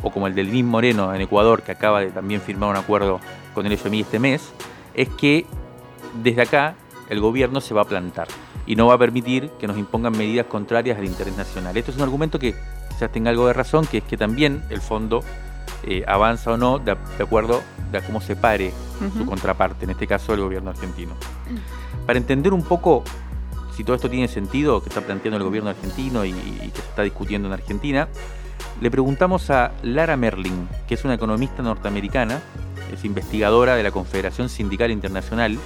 o 0.02 0.10
como 0.10 0.26
el 0.26 0.34
del 0.34 0.50
Lin 0.50 0.66
Moreno 0.66 1.12
en 1.14 1.20
Ecuador, 1.20 1.62
que 1.62 1.72
acaba 1.72 2.00
de 2.00 2.10
también 2.10 2.40
firmar 2.40 2.70
un 2.70 2.76
acuerdo 2.76 3.20
con 3.54 3.66
el 3.66 3.72
FMI 3.72 4.00
este 4.00 4.18
mes, 4.18 4.52
es 4.94 5.08
que 5.08 5.46
desde 6.22 6.42
acá 6.42 6.74
el 7.08 7.20
gobierno 7.20 7.60
se 7.60 7.74
va 7.74 7.82
a 7.82 7.84
plantar 7.84 8.28
y 8.66 8.76
no 8.76 8.86
va 8.86 8.94
a 8.94 8.98
permitir 8.98 9.50
que 9.58 9.66
nos 9.66 9.76
impongan 9.78 10.16
medidas 10.16 10.46
contrarias 10.46 10.98
al 10.98 11.04
interés 11.04 11.36
nacional. 11.36 11.76
Esto 11.76 11.90
es 11.90 11.96
un 11.96 12.02
argumento 12.02 12.38
que 12.38 12.54
quizás 12.90 13.10
tenga 13.10 13.30
algo 13.30 13.46
de 13.46 13.52
razón, 13.52 13.86
que 13.86 13.98
es 13.98 14.04
que 14.04 14.16
también 14.16 14.62
el 14.70 14.80
fondo 14.80 15.22
eh, 15.84 16.04
avanza 16.06 16.52
o 16.52 16.56
no 16.56 16.78
de, 16.78 16.92
acuerdo 16.92 17.62
a 17.92 18.00
cómo 18.00 18.20
se 18.20 18.36
pare 18.36 18.72
su 19.18 19.26
contraparte, 19.26 19.84
en 19.84 19.90
este 19.90 20.06
caso 20.06 20.32
el 20.32 20.40
gobierno 20.40 20.70
argentino. 20.70 21.14
Para 22.06 22.18
entender 22.18 22.52
un 22.52 22.62
poco 22.62 23.02
si 23.76 23.84
todo 23.84 23.96
esto 23.96 24.08
tiene 24.08 24.28
sentido 24.28 24.82
que 24.82 24.88
está 24.88 25.00
planteando 25.00 25.38
el 25.38 25.44
gobierno 25.44 25.70
argentino 25.70 26.24
y, 26.24 26.32
que 26.32 26.80
se 26.80 26.88
está 26.88 27.02
discutiendo 27.02 27.48
en 27.48 27.54
Argentina, 27.54 28.08
le 28.80 28.90
preguntamos 28.90 29.50
a 29.50 29.72
Lara 29.82 30.16
Merlin, 30.16 30.68
que 30.86 30.94
es 30.94 31.04
una 31.04 31.14
economista 31.14 31.62
norteamericana, 31.62 32.40
es 32.92 33.04
investigadora 33.04 33.74
de 33.74 33.82
la 33.82 33.90
Confederación 33.90 34.48
Sindical 34.48 34.90
Internacional 34.90 35.58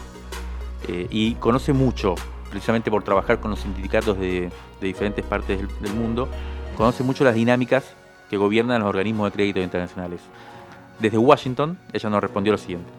eh, 0.88 1.06
y 1.10 1.34
conoce 1.34 1.72
mucho, 1.72 2.14
precisamente 2.50 2.90
por 2.90 3.02
trabajar 3.02 3.40
con 3.40 3.50
los 3.50 3.60
sindicatos 3.60 4.18
de, 4.18 4.50
diferentes 4.80 5.24
partes 5.24 5.58
del, 5.58 5.68
del 5.80 5.94
mundo, 5.94 6.28
conoce 6.76 7.02
mucho 7.02 7.24
las 7.24 7.34
dinámicas 7.34 7.94
que 8.30 8.36
gobiernan 8.36 8.80
los 8.80 8.88
organismos 8.88 9.30
de 9.30 9.32
crédito 9.32 9.60
internacionales. 9.60 10.20
Desde 10.98 11.18
Washington, 11.18 11.78
ella 11.92 12.10
nos 12.10 12.20
respondió 12.20 12.52
lo 12.52 12.58
siguiente. 12.58 12.90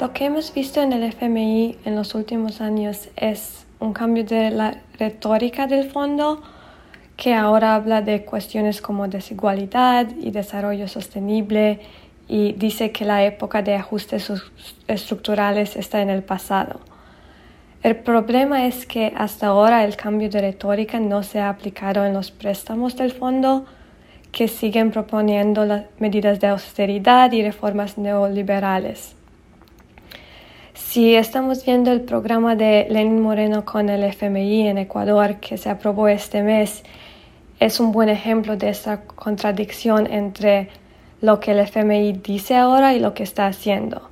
Lo 0.00 0.12
que 0.14 0.24
hemos 0.24 0.54
visto 0.54 0.80
en 0.80 0.94
el 0.94 1.02
FMI 1.02 1.76
en 1.84 1.94
los 1.94 2.14
últimos 2.14 2.62
años 2.62 3.10
es 3.16 3.66
un 3.80 3.92
cambio 3.92 4.24
de 4.24 4.50
la 4.50 4.80
retórica 4.98 5.66
del 5.66 5.90
fondo 5.90 6.42
que 7.16 7.34
ahora 7.34 7.74
habla 7.74 8.00
de 8.00 8.24
cuestiones 8.24 8.80
como 8.80 9.06
desigualdad 9.06 10.06
y 10.18 10.30
desarrollo 10.30 10.88
sostenible 10.88 11.80
y 12.30 12.52
dice 12.52 12.92
que 12.92 13.04
la 13.04 13.24
época 13.24 13.60
de 13.60 13.74
ajustes 13.74 14.32
estructurales 14.86 15.74
está 15.74 16.00
en 16.00 16.10
el 16.10 16.22
pasado. 16.22 16.78
El 17.82 17.96
problema 17.96 18.66
es 18.66 18.86
que 18.86 19.12
hasta 19.16 19.48
ahora 19.48 19.84
el 19.84 19.96
cambio 19.96 20.30
de 20.30 20.40
retórica 20.40 21.00
no 21.00 21.24
se 21.24 21.40
ha 21.40 21.48
aplicado 21.48 22.06
en 22.06 22.14
los 22.14 22.30
préstamos 22.30 22.94
del 22.94 23.10
fondo 23.10 23.64
que 24.30 24.46
siguen 24.46 24.92
proponiendo 24.92 25.64
las 25.64 25.86
medidas 25.98 26.38
de 26.38 26.46
austeridad 26.46 27.32
y 27.32 27.42
reformas 27.42 27.98
neoliberales. 27.98 29.16
Si 30.74 31.16
estamos 31.16 31.64
viendo 31.64 31.90
el 31.90 32.02
programa 32.02 32.54
de 32.54 32.86
Lenin 32.90 33.20
Moreno 33.20 33.64
con 33.64 33.88
el 33.88 34.04
FMI 34.04 34.68
en 34.68 34.78
Ecuador 34.78 35.40
que 35.40 35.58
se 35.58 35.68
aprobó 35.68 36.06
este 36.06 36.44
mes, 36.44 36.84
es 37.58 37.80
un 37.80 37.90
buen 37.90 38.08
ejemplo 38.08 38.56
de 38.56 38.68
esta 38.68 39.02
contradicción 39.02 40.06
entre 40.06 40.68
lo 41.20 41.40
que 41.40 41.52
el 41.52 41.60
FMI 41.60 42.12
dice 42.14 42.56
ahora 42.56 42.94
y 42.94 43.00
lo 43.00 43.14
que 43.14 43.22
está 43.22 43.46
haciendo. 43.46 44.08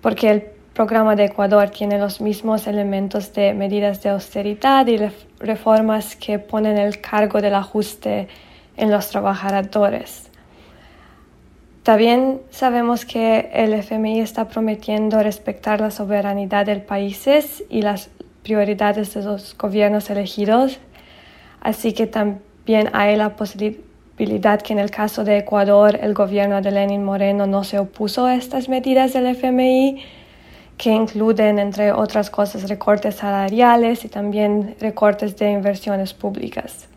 Porque 0.00 0.30
el 0.30 0.42
programa 0.74 1.16
de 1.16 1.26
Ecuador 1.26 1.70
tiene 1.70 1.98
los 1.98 2.20
mismos 2.20 2.66
elementos 2.66 3.32
de 3.34 3.54
medidas 3.54 4.02
de 4.02 4.10
austeridad 4.10 4.86
y 4.86 4.98
reformas 5.38 6.16
que 6.16 6.38
ponen 6.38 6.78
el 6.78 7.00
cargo 7.00 7.40
del 7.40 7.54
ajuste 7.54 8.28
en 8.76 8.90
los 8.90 9.08
trabajadores. 9.10 10.30
También 11.82 12.40
sabemos 12.50 13.04
que 13.04 13.50
el 13.52 13.74
FMI 13.74 14.20
está 14.20 14.48
prometiendo 14.48 15.22
respetar 15.22 15.80
la 15.80 15.90
soberanidad 15.90 16.64
del 16.64 16.80
país 16.80 17.28
y 17.68 17.82
las 17.82 18.08
prioridades 18.42 19.14
de 19.14 19.22
los 19.22 19.56
gobiernos 19.58 20.08
elegidos, 20.08 20.78
así 21.60 21.92
que 21.92 22.06
también 22.06 22.88
hay 22.92 23.16
la 23.16 23.36
posibilidad 23.36 23.91
que 24.16 24.72
en 24.72 24.78
el 24.78 24.90
caso 24.90 25.24
de 25.24 25.38
Ecuador 25.38 25.98
el 26.00 26.14
gobierno 26.14 26.60
de 26.60 26.70
Lenin 26.70 27.04
Moreno 27.04 27.46
no 27.46 27.64
se 27.64 27.78
opuso 27.78 28.26
a 28.26 28.34
estas 28.34 28.68
medidas 28.68 29.12
del 29.12 29.26
FMI, 29.26 30.02
que 30.76 30.90
incluyen, 30.90 31.58
entre 31.58 31.92
otras 31.92 32.30
cosas, 32.30 32.68
recortes 32.68 33.16
salariales 33.16 34.04
y 34.04 34.08
también 34.08 34.74
recortes 34.80 35.36
de 35.36 35.50
inversiones 35.50 36.12
públicas. 36.12 36.88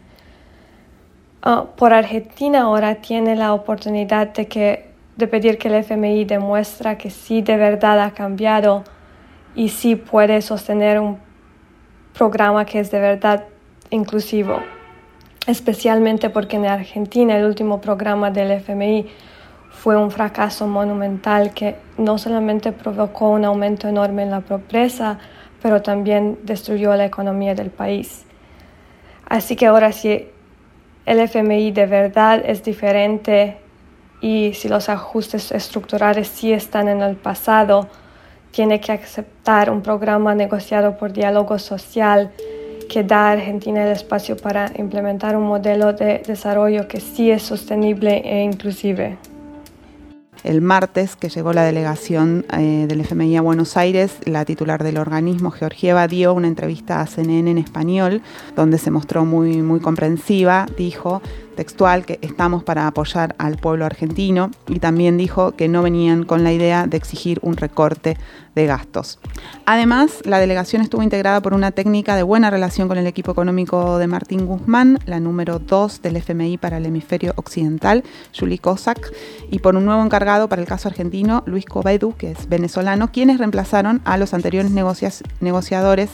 Ah, 1.41 1.65
por 1.75 1.93
Argentina 1.93 2.61
ahora 2.61 2.95
tiene 2.95 3.35
la 3.35 3.53
oportunidad 3.53 4.33
de, 4.33 4.47
que, 4.47 4.89
de 5.15 5.27
pedir 5.27 5.57
que 5.57 5.67
el 5.67 5.75
FMI 5.75 6.25
demuestre 6.25 6.97
que 6.97 7.11
sí 7.11 7.41
de 7.43 7.57
verdad 7.57 7.99
ha 7.99 8.11
cambiado 8.11 8.83
y 9.53 9.69
sí 9.69 9.95
puede 9.95 10.41
sostener 10.41 10.99
un 10.99 11.19
programa 12.17 12.65
que 12.65 12.79
es 12.79 12.89
de 12.89 12.99
verdad 12.99 13.43
inclusivo, 13.91 14.59
especialmente 15.47 16.29
porque 16.29 16.55
en 16.55 16.65
Argentina 16.65 17.37
el 17.37 17.45
último 17.45 17.79
programa 17.81 18.31
del 18.31 18.51
FMI 18.51 19.07
fue 19.69 19.97
un 19.97 20.09
fracaso 20.09 20.67
monumental 20.67 21.53
que 21.53 21.75
no 21.97 22.17
solamente 22.17 22.71
provocó 22.71 23.29
un 23.29 23.45
aumento 23.45 23.87
enorme 23.87 24.23
en 24.23 24.31
la 24.31 24.41
pobreza, 24.41 25.19
pero 25.61 25.81
también 25.81 26.39
destruyó 26.43 26.95
la 26.95 27.05
economía 27.05 27.53
del 27.53 27.69
país. 27.69 28.25
Así 29.27 29.55
que 29.55 29.67
ahora 29.67 29.91
sí 29.91 30.27
el 31.05 31.19
FMI 31.19 31.71
de 31.71 31.85
verdad 31.85 32.41
es 32.45 32.63
diferente 32.63 33.57
y 34.21 34.53
si 34.53 34.69
los 34.69 34.89
ajustes 34.89 35.51
estructurales 35.51 36.27
sí 36.27 36.51
están 36.51 36.87
en 36.87 37.01
el 37.01 37.15
pasado, 37.15 37.87
tiene 38.49 38.79
que 38.79 38.93
aceptar 38.93 39.69
un 39.69 39.81
programa 39.81 40.33
negociado 40.33 40.97
por 40.97 41.11
diálogo 41.11 41.59
social 41.59 42.31
que 42.87 43.03
da 43.03 43.31
Argentina 43.31 43.85
el 43.85 43.91
espacio 43.91 44.37
para 44.37 44.71
implementar 44.77 45.35
un 45.35 45.47
modelo 45.47 45.93
de 45.93 46.23
desarrollo 46.25 46.87
que 46.87 46.99
sí 46.99 47.31
es 47.31 47.43
sostenible 47.43 48.21
e 48.25 48.43
inclusive. 48.43 49.17
El 50.43 50.61
martes 50.61 51.15
que 51.15 51.29
llegó 51.29 51.53
la 51.53 51.63
delegación 51.63 52.45
eh, 52.53 52.85
del 52.87 53.01
FMI 53.01 53.37
a 53.37 53.41
Buenos 53.41 53.77
Aires, 53.77 54.17
la 54.25 54.45
titular 54.45 54.83
del 54.83 54.97
organismo, 54.99 55.49
Georgieva, 55.49 56.07
dio 56.07 56.35
una 56.35 56.47
entrevista 56.47 57.01
a 57.01 57.07
CNN 57.07 57.49
en 57.49 57.57
español, 57.57 58.21
donde 58.55 58.77
se 58.77 58.91
mostró 58.91 59.25
muy, 59.25 59.63
muy 59.63 59.79
comprensiva, 59.79 60.67
dijo 60.77 61.23
textual 61.55 62.05
que 62.05 62.19
estamos 62.21 62.63
para 62.63 62.87
apoyar 62.87 63.35
al 63.37 63.57
pueblo 63.57 63.85
argentino 63.85 64.51
y 64.67 64.79
también 64.79 65.17
dijo 65.17 65.53
que 65.53 65.67
no 65.67 65.81
venían 65.81 66.23
con 66.23 66.43
la 66.43 66.53
idea 66.53 66.87
de 66.87 66.97
exigir 66.97 67.39
un 67.41 67.57
recorte 67.57 68.17
de 68.55 68.65
gastos. 68.65 69.19
Además, 69.65 70.21
la 70.23 70.39
delegación 70.39 70.81
estuvo 70.81 71.03
integrada 71.03 71.41
por 71.41 71.53
una 71.53 71.71
técnica 71.71 72.15
de 72.15 72.23
buena 72.23 72.49
relación 72.49 72.87
con 72.87 72.97
el 72.97 73.07
equipo 73.07 73.31
económico 73.31 73.97
de 73.97 74.07
Martín 74.07 74.45
Guzmán, 74.45 74.99
la 75.05 75.19
número 75.19 75.59
2 75.59 76.01
del 76.01 76.17
FMI 76.17 76.57
para 76.57 76.77
el 76.77 76.85
hemisferio 76.85 77.33
occidental, 77.35 78.03
Julie 78.37 78.59
Kozak, 78.59 79.11
y 79.51 79.59
por 79.59 79.75
un 79.75 79.85
nuevo 79.85 80.03
encargado 80.03 80.47
para 80.47 80.61
el 80.61 80.67
caso 80.67 80.87
argentino, 80.87 81.43
Luis 81.45 81.65
Cobedu, 81.65 82.15
que 82.15 82.31
es 82.31 82.47
venezolano, 82.47 83.11
quienes 83.11 83.39
reemplazaron 83.39 84.01
a 84.05 84.17
los 84.17 84.33
anteriores 84.33 84.71
negociadores 84.71 86.09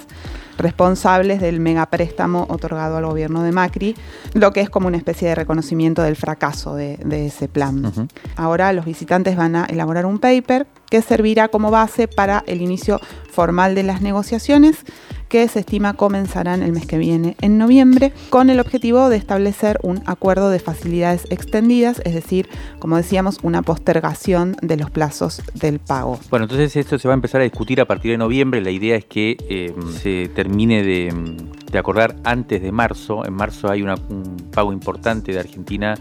responsables 0.62 1.42
del 1.42 1.60
megapréstamo 1.60 2.46
otorgado 2.50 2.98
al 2.98 3.06
gobierno 3.06 3.44
de 3.44 3.52
Macri, 3.52 3.96
lo 4.34 4.52
que 4.54 4.62
es 4.62 4.70
como 4.70 4.88
una 4.88 4.98
especie 4.98 5.28
de 5.28 5.36
reconocimiento 5.36 6.02
del 6.02 6.16
fracaso 6.16 6.76
de, 6.76 6.98
ese 7.26 7.48
plan. 7.48 7.92
Ahora 8.36 8.74
los 8.74 8.86
visitantes 8.86 9.36
van 9.36 9.56
a 9.56 9.66
elaborar 9.66 10.06
un 10.06 10.20
paper 10.20 10.68
que 10.92 11.02
servirá 11.02 11.48
como 11.48 11.72
base 11.72 12.08
para 12.08 12.44
el 12.46 12.62
inicio 12.62 13.00
formal 13.32 13.74
de 13.74 13.84
las 13.84 14.02
negociaciones 14.02 14.84
que 15.30 15.48
se 15.48 15.62
estima 15.62 15.94
comenzarán 15.94 16.62
el 16.62 16.74
mes 16.74 16.86
que 16.86 16.98
viene, 16.98 17.38
en 17.40 17.58
noviembre, 17.58 18.12
con 18.30 18.50
el 18.50 18.60
objetivo 18.60 19.08
de 19.08 19.16
establecer 19.16 19.80
un 19.82 20.04
acuerdo 20.06 20.50
de 20.50 20.60
facilidades 20.60 21.26
extendidas, 21.30 22.02
es 22.04 22.14
decir, 22.14 22.50
como 22.80 22.98
decíamos, 22.98 23.40
una 23.42 23.62
postergación 23.62 24.58
de 24.62 24.76
los 24.76 24.92
plazos 24.92 25.42
del 25.54 25.80
pago. 25.80 26.20
Bueno, 26.30 26.44
entonces 26.44 26.76
esto 26.76 27.00
se 27.00 27.08
va 27.08 27.14
a 27.14 27.16
empezar 27.16 27.40
a 27.40 27.46
discutir 27.46 27.80
a 27.80 27.86
partir 27.86 28.12
de 28.12 28.18
noviembre. 28.18 28.60
La 28.60 28.72
idea 28.72 28.98
es 28.98 29.06
que 29.06 29.38
eh, 29.48 29.74
se 30.02 30.28
termine 30.36 30.84
de, 30.84 31.80
acordar 31.80 32.18
antes 32.26 32.62
de 32.62 32.74
marzo. 32.74 33.26
En 33.26 33.34
marzo 33.34 33.72
hay 33.72 33.84
un 33.84 34.36
pago 34.52 34.74
importante 34.74 35.32
de 35.32 35.40
Argentina 35.40 35.98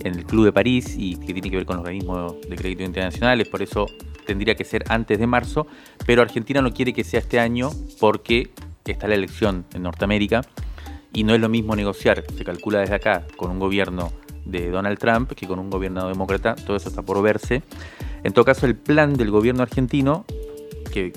en 0.00 0.14
el 0.14 0.24
Club 0.24 0.44
de 0.44 0.52
París 0.52 0.94
y 0.98 1.16
que 1.16 1.32
tiene 1.32 1.50
que 1.50 1.56
ver 1.56 1.66
con 1.66 1.76
los 1.76 1.84
organismos 1.84 2.40
de 2.48 2.56
crédito 2.56 2.82
internacionales, 2.82 3.48
por 3.48 3.62
eso 3.62 3.86
tendría 4.26 4.54
que 4.54 4.64
ser 4.64 4.84
antes 4.88 5.18
de 5.18 5.26
marzo, 5.26 5.66
pero 6.06 6.22
Argentina 6.22 6.60
no 6.60 6.72
quiere 6.72 6.92
que 6.92 7.04
sea 7.04 7.20
este 7.20 7.40
año 7.40 7.70
porque 7.98 8.50
está 8.84 9.08
la 9.08 9.14
elección 9.14 9.64
en 9.74 9.82
Norteamérica 9.82 10.42
y 11.12 11.24
no 11.24 11.34
es 11.34 11.40
lo 11.40 11.48
mismo 11.48 11.74
negociar, 11.74 12.24
se 12.36 12.44
calcula 12.44 12.80
desde 12.80 12.94
acá, 12.94 13.26
con 13.36 13.50
un 13.50 13.58
gobierno 13.58 14.12
de 14.44 14.70
Donald 14.70 14.98
Trump 14.98 15.32
que 15.32 15.46
con 15.46 15.58
un 15.58 15.70
gobierno 15.70 16.08
demócrata, 16.08 16.54
todo 16.54 16.76
eso 16.76 16.88
está 16.88 17.02
por 17.02 17.22
verse. 17.22 17.62
En 18.24 18.32
todo 18.32 18.44
caso, 18.44 18.66
el 18.66 18.76
plan 18.76 19.14
del 19.14 19.30
gobierno 19.30 19.62
argentino, 19.62 20.24
que, 20.92 21.12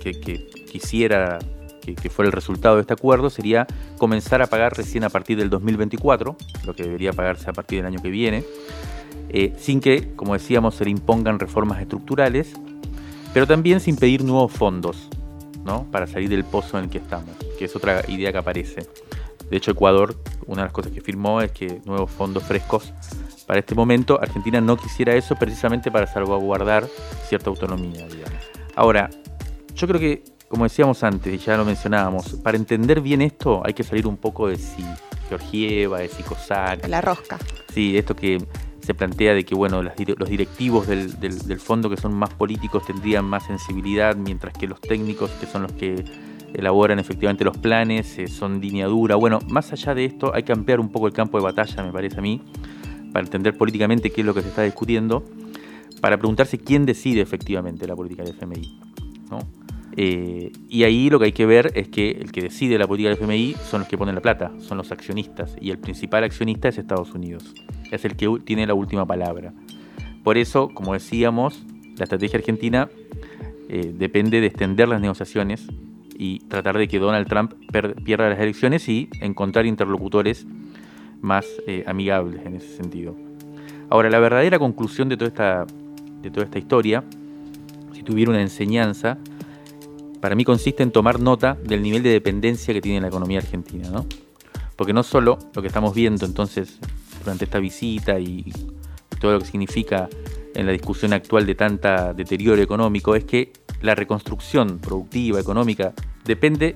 quisiera 0.69 1.39
que, 1.81 2.09
fuera 2.09 2.27
el 2.27 2.31
resultado 2.31 2.75
de 2.75 2.81
este 2.81 2.93
acuerdo, 2.93 3.29
sería 3.29 3.67
comenzar 3.97 4.41
a 4.41 4.47
pagar 4.47 4.77
recién 4.77 5.03
a 5.03 5.09
partir 5.09 5.37
del 5.37 5.49
2024, 5.49 6.35
lo 6.65 6.75
que 6.75 6.83
debería 6.83 7.11
pagarse 7.11 7.49
a 7.49 7.53
partir 7.53 7.79
del 7.79 7.87
año 7.87 8.01
que 8.01 8.09
viene, 8.09 8.43
eh, 9.29 9.53
sin 9.57 9.81
que, 9.81 10.13
como 10.15 10.33
decíamos, 10.33 10.75
se 10.75 10.85
le 10.85 10.91
impongan 10.91 11.39
reformas 11.39 11.81
estructurales, 11.81 12.53
pero 13.33 13.47
también 13.47 13.79
sin 13.79 13.95
pedir 13.95 14.23
nuevos 14.23 14.51
fondos, 14.51 15.09
¿no? 15.65 15.85
Para 15.91 16.07
salir 16.07 16.29
del 16.29 16.43
pozo 16.43 16.77
en 16.77 16.85
el 16.85 16.89
que 16.89 16.99
estamos, 16.99 17.35
que 17.57 17.65
es 17.65 17.75
otra 17.75 18.03
idea 18.07 18.31
que 18.31 18.37
aparece. 18.37 18.87
De 19.49 19.57
hecho, 19.57 19.71
Ecuador, 19.71 20.15
una 20.47 20.61
de 20.61 20.67
las 20.67 20.73
cosas 20.73 20.91
que 20.91 21.01
firmó 21.01 21.41
es 21.41 21.51
que 21.51 21.81
nuevos 21.85 22.09
fondos 22.09 22.43
frescos 22.43 22.93
para 23.45 23.59
este 23.59 23.75
momento, 23.75 24.17
Argentina 24.21 24.61
no 24.61 24.77
quisiera 24.77 25.13
eso 25.13 25.35
precisamente 25.35 25.91
para 25.91 26.07
salvaguardar 26.07 26.87
cierta 27.27 27.49
autonomía, 27.49 28.07
digamos. 28.07 28.39
Ahora, 28.75 29.09
yo 29.75 29.87
creo 29.87 29.99
que, 29.99 30.23
como 30.51 30.65
decíamos 30.65 31.01
antes, 31.01 31.33
y 31.33 31.37
ya 31.37 31.55
lo 31.55 31.63
mencionábamos, 31.63 32.33
para 32.43 32.57
entender 32.57 32.99
bien 32.99 33.21
esto 33.21 33.61
hay 33.65 33.73
que 33.73 33.83
salir 33.83 34.05
un 34.05 34.17
poco 34.17 34.49
de 34.49 34.57
si 34.57 34.83
Georgieva, 35.29 35.99
de 35.99 36.09
si 36.09 36.23
COSAC. 36.23 36.89
La 36.89 36.99
rosca. 36.99 37.39
Sí, 37.73 37.97
esto 37.97 38.17
que 38.17 38.37
se 38.81 38.93
plantea 38.93 39.33
de 39.33 39.45
que 39.45 39.55
bueno, 39.55 39.81
los 39.81 40.29
directivos 40.29 40.87
del, 40.87 41.59
fondo 41.61 41.89
que 41.89 41.95
son 41.95 42.13
más 42.13 42.33
políticos 42.33 42.85
tendrían 42.85 43.23
más 43.23 43.45
sensibilidad, 43.45 44.17
mientras 44.17 44.53
que 44.53 44.67
los 44.67 44.81
técnicos, 44.81 45.31
que 45.39 45.45
son 45.45 45.63
los 45.63 45.71
que 45.71 46.03
elaboran 46.53 46.99
efectivamente 46.99 47.45
los 47.45 47.55
planes, 47.55 48.19
eh, 48.19 48.27
son 48.27 48.59
línea 48.59 48.87
dura. 48.87 49.15
Bueno, 49.15 49.39
más 49.47 49.71
allá 49.71 49.95
de 49.95 50.03
esto, 50.03 50.35
hay 50.35 50.43
que 50.43 50.51
ampliar 50.51 50.81
un 50.81 50.89
poco 50.89 51.07
el 51.07 51.13
campo 51.13 51.37
de 51.37 51.45
batalla, 51.45 51.81
me 51.81 51.93
parece 51.93 52.19
a 52.19 52.21
mí, 52.21 52.41
para 53.13 53.23
entender 53.23 53.57
políticamente 53.57 54.09
qué 54.09 54.19
es 54.19 54.27
lo 54.27 54.33
que 54.33 54.41
se 54.41 54.49
está 54.49 54.63
discutiendo, 54.63 55.23
para 56.01 56.17
preguntarse 56.17 56.57
quién 56.57 56.85
decide 56.85 57.21
efectivamente 57.21 57.87
la 57.87 57.95
política 57.95 58.23
del 58.23 58.33
FMI. 58.33 58.79
Eh, 59.97 60.51
y 60.69 60.83
ahí 60.83 61.09
lo 61.09 61.19
que 61.19 61.25
hay 61.25 61.31
que 61.31 61.45
ver 61.45 61.71
es 61.75 61.89
que 61.89 62.11
el 62.11 62.31
que 62.31 62.41
decide 62.41 62.77
la 62.77 62.87
política 62.87 63.09
del 63.09 63.17
FMI 63.17 63.55
son 63.69 63.81
los 63.81 63.89
que 63.89 63.97
ponen 63.97 64.15
la 64.15 64.21
plata, 64.21 64.51
son 64.59 64.77
los 64.77 64.91
accionistas, 64.91 65.55
y 65.59 65.71
el 65.71 65.79
principal 65.79 66.23
accionista 66.23 66.69
es 66.69 66.77
Estados 66.77 67.13
Unidos, 67.13 67.53
es 67.91 68.05
el 68.05 68.15
que 68.15 68.29
tiene 68.45 68.65
la 68.65 68.73
última 68.73 69.05
palabra. 69.05 69.53
Por 70.23 70.37
eso, 70.37 70.69
como 70.69 70.93
decíamos, 70.93 71.63
la 71.97 72.03
estrategia 72.05 72.39
argentina 72.39 72.89
eh, 73.69 73.93
depende 73.97 74.39
de 74.39 74.47
extender 74.47 74.87
las 74.87 75.01
negociaciones 75.01 75.67
y 76.17 76.39
tratar 76.39 76.77
de 76.77 76.87
que 76.87 76.99
Donald 76.99 77.27
Trump 77.27 77.53
pierda 78.03 78.29
las 78.29 78.39
elecciones 78.39 78.87
y 78.87 79.09
encontrar 79.19 79.65
interlocutores 79.65 80.45
más 81.21 81.45
eh, 81.67 81.83
amigables 81.87 82.45
en 82.45 82.55
ese 82.55 82.75
sentido. 82.75 83.15
Ahora, 83.89 84.09
la 84.09 84.19
verdadera 84.19 84.59
conclusión 84.59 85.09
de 85.09 85.17
toda 85.17 85.27
esta, 85.27 85.65
de 86.21 86.31
toda 86.31 86.45
esta 86.45 86.59
historia, 86.59 87.03
si 87.93 88.03
tuviera 88.03 88.31
una 88.31 88.41
enseñanza, 88.41 89.17
para 90.21 90.35
mí 90.35 90.45
consiste 90.45 90.83
en 90.83 90.91
tomar 90.91 91.19
nota 91.19 91.57
del 91.63 91.81
nivel 91.81 92.03
de 92.03 92.11
dependencia 92.11 92.73
que 92.73 92.81
tiene 92.81 93.01
la 93.01 93.07
economía 93.07 93.39
argentina, 93.39 93.89
¿no? 93.89 94.05
Porque 94.75 94.93
no 94.93 95.03
solo 95.03 95.37
lo 95.53 95.61
que 95.61 95.67
estamos 95.67 95.93
viendo 95.93 96.25
entonces 96.25 96.79
durante 97.23 97.45
esta 97.45 97.59
visita 97.59 98.19
y 98.19 98.53
todo 99.19 99.33
lo 99.33 99.39
que 99.39 99.45
significa 99.45 100.07
en 100.53 100.65
la 100.65 100.71
discusión 100.71 101.13
actual 101.13 101.45
de 101.45 101.55
tanta 101.55 102.13
deterioro 102.13 102.61
económico 102.61 103.15
es 103.15 103.23
que 103.23 103.51
la 103.81 103.95
reconstrucción 103.95 104.79
productiva, 104.79 105.39
económica, 105.39 105.93
depende 106.25 106.75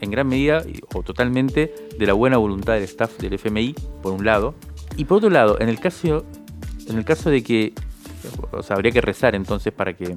en 0.00 0.10
gran 0.10 0.28
medida 0.28 0.62
o 0.94 1.02
totalmente 1.02 1.74
de 1.98 2.06
la 2.06 2.12
buena 2.12 2.36
voluntad 2.36 2.74
del 2.74 2.84
staff 2.84 3.18
del 3.18 3.32
FMI, 3.34 3.74
por 4.02 4.12
un 4.12 4.24
lado, 4.24 4.54
y 4.96 5.04
por 5.04 5.18
otro 5.18 5.30
lado, 5.30 5.58
en 5.60 5.68
el 5.68 5.80
caso, 5.80 6.24
en 6.88 6.98
el 6.98 7.04
caso 7.04 7.30
de 7.30 7.42
que, 7.42 7.72
o 8.52 8.62
sea, 8.62 8.76
habría 8.76 8.92
que 8.92 9.00
rezar 9.00 9.34
entonces 9.34 9.72
para 9.72 9.94
que, 9.94 10.16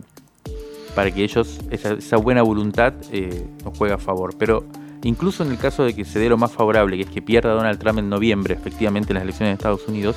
para 0.96 1.12
que 1.12 1.24
ellos, 1.24 1.60
esa, 1.72 2.18
buena 2.18 2.42
voluntad 2.42 2.94
eh, 3.12 3.46
nos 3.64 3.78
juegue 3.78 3.94
a 3.94 3.98
favor, 3.98 4.36
pero 4.38 4.66
incluso 5.04 5.44
en 5.44 5.52
el 5.52 5.58
caso 5.58 5.84
de 5.84 5.94
que 5.94 6.06
se 6.06 6.20
dé 6.20 6.30
lo 6.30 6.38
más 6.38 6.52
favorable, 6.52 6.98
que 6.98 7.04
es 7.04 7.10
que 7.10 7.22
pierda 7.22 7.54
Donald 7.54 7.80
Trump 7.80 8.00
en 8.00 8.10
noviembre, 8.10 8.56
efectivamente, 8.56 9.12
en 9.12 9.16
las 9.16 9.24
elecciones 9.24 9.52
de 9.52 9.54
Estados 9.56 9.88
Unidos, 9.88 10.16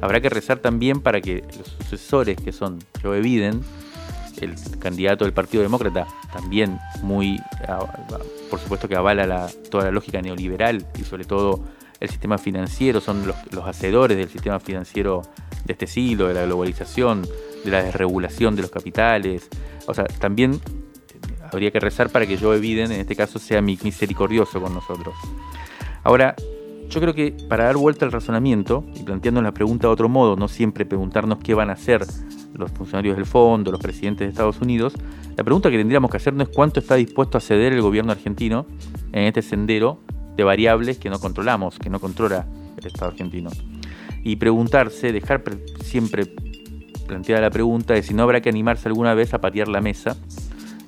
habrá 0.00 0.20
que 0.20 0.28
rezar 0.28 0.58
también 0.58 1.00
para 1.00 1.20
que 1.20 1.44
los 1.56 1.68
sucesores 1.78 2.36
que 2.36 2.52
son 2.52 2.78
Joe 3.02 3.20
Biden, 3.20 3.60
el 4.40 4.54
candidato 4.78 5.24
del 5.24 5.32
Partido 5.32 5.62
Demócrata, 5.62 6.06
también 6.32 6.78
muy, 7.02 7.40
por 8.50 8.58
supuesto 8.60 8.88
que 8.88 8.96
avala 8.96 9.48
toda 9.70 9.84
la 9.84 9.90
lógica 9.90 10.20
neoliberal 10.20 10.84
y 10.98 11.04
sobre 11.04 11.24
todo 11.24 11.62
el 12.00 12.10
sistema 12.10 12.38
financiero, 12.38 13.00
son 13.00 13.26
los, 13.26 13.64
hacedores 13.64 14.16
del 14.16 14.28
sistema 14.28 14.60
financiero 14.60 15.22
de 15.64 15.72
este 15.72 15.86
siglo, 15.86 16.28
de 16.28 16.34
la 16.34 16.44
globalización, 16.44 17.22
de 17.64 17.70
la 17.70 17.82
desregulación 17.82 18.56
de 18.56 18.62
los 18.62 18.70
capitales. 18.70 19.48
O 19.86 19.94
sea, 19.94 20.04
también 20.04 20.60
habría 21.52 21.70
que 21.70 21.80
rezar 21.80 22.10
para 22.10 22.26
que 22.26 22.36
Joe 22.38 22.58
Biden, 22.58 22.92
en 22.92 23.00
este 23.00 23.16
caso, 23.16 23.38
sea 23.38 23.62
misericordioso 23.62 24.60
con 24.60 24.74
nosotros. 24.74 25.14
Ahora, 26.02 26.34
yo 26.88 27.00
creo 27.00 27.14
que 27.14 27.34
para 27.48 27.64
dar 27.64 27.76
vuelta 27.76 28.04
al 28.04 28.12
razonamiento 28.12 28.84
y 28.94 29.02
planteando 29.02 29.42
la 29.42 29.52
pregunta 29.52 29.86
de 29.86 29.92
otro 29.92 30.08
modo, 30.08 30.36
no 30.36 30.48
siempre 30.48 30.84
preguntarnos 30.84 31.38
qué 31.38 31.54
van 31.54 31.70
a 31.70 31.74
hacer 31.74 32.06
los 32.54 32.70
funcionarios 32.70 33.16
del 33.16 33.26
fondo, 33.26 33.72
los 33.72 33.80
presidentes 33.80 34.26
de 34.26 34.30
Estados 34.30 34.60
Unidos, 34.60 34.94
la 35.36 35.42
pregunta 35.42 35.70
que 35.70 35.78
tendríamos 35.78 36.10
que 36.10 36.18
hacernos 36.18 36.48
es 36.48 36.54
cuánto 36.54 36.80
está 36.80 36.94
dispuesto 36.94 37.38
a 37.38 37.40
ceder 37.40 37.72
el 37.72 37.82
gobierno 37.82 38.12
argentino 38.12 38.66
en 39.12 39.24
este 39.24 39.42
sendero 39.42 40.00
de 40.36 40.44
variables 40.44 40.98
que 40.98 41.10
no 41.10 41.18
controlamos, 41.18 41.78
que 41.78 41.90
no 41.90 41.98
controla 41.98 42.46
el 42.78 42.86
Estado 42.86 43.10
argentino. 43.10 43.50
Y 44.22 44.36
preguntarse, 44.36 45.12
dejar 45.12 45.42
siempre 45.82 46.32
planteada 47.04 47.42
la 47.42 47.50
pregunta 47.50 47.94
de 47.94 48.02
si 48.02 48.14
no 48.14 48.22
habrá 48.22 48.40
que 48.40 48.48
animarse 48.48 48.88
alguna 48.88 49.14
vez 49.14 49.34
a 49.34 49.40
patear 49.40 49.68
la 49.68 49.80
mesa 49.80 50.16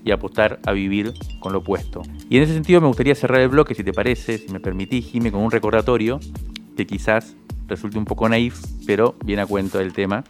y 0.04 0.12
apostar 0.12 0.60
a 0.64 0.72
vivir 0.72 1.14
con 1.40 1.52
lo 1.52 1.58
opuesto. 1.58 2.02
Y 2.30 2.36
en 2.36 2.44
ese 2.44 2.54
sentido 2.54 2.80
me 2.80 2.86
gustaría 2.86 3.14
cerrar 3.14 3.40
el 3.40 3.48
bloque, 3.48 3.74
si 3.74 3.82
te 3.82 3.92
parece, 3.92 4.38
si 4.38 4.52
me 4.52 4.60
permitís, 4.60 5.06
Jimmy, 5.06 5.30
con 5.30 5.40
un 5.40 5.50
recordatorio 5.50 6.20
que 6.76 6.86
quizás 6.86 7.34
resulte 7.66 7.98
un 7.98 8.04
poco 8.04 8.28
naif, 8.28 8.62
pero 8.86 9.16
viene 9.24 9.42
a 9.42 9.46
cuento 9.46 9.78
del 9.78 9.92
tema, 9.92 10.22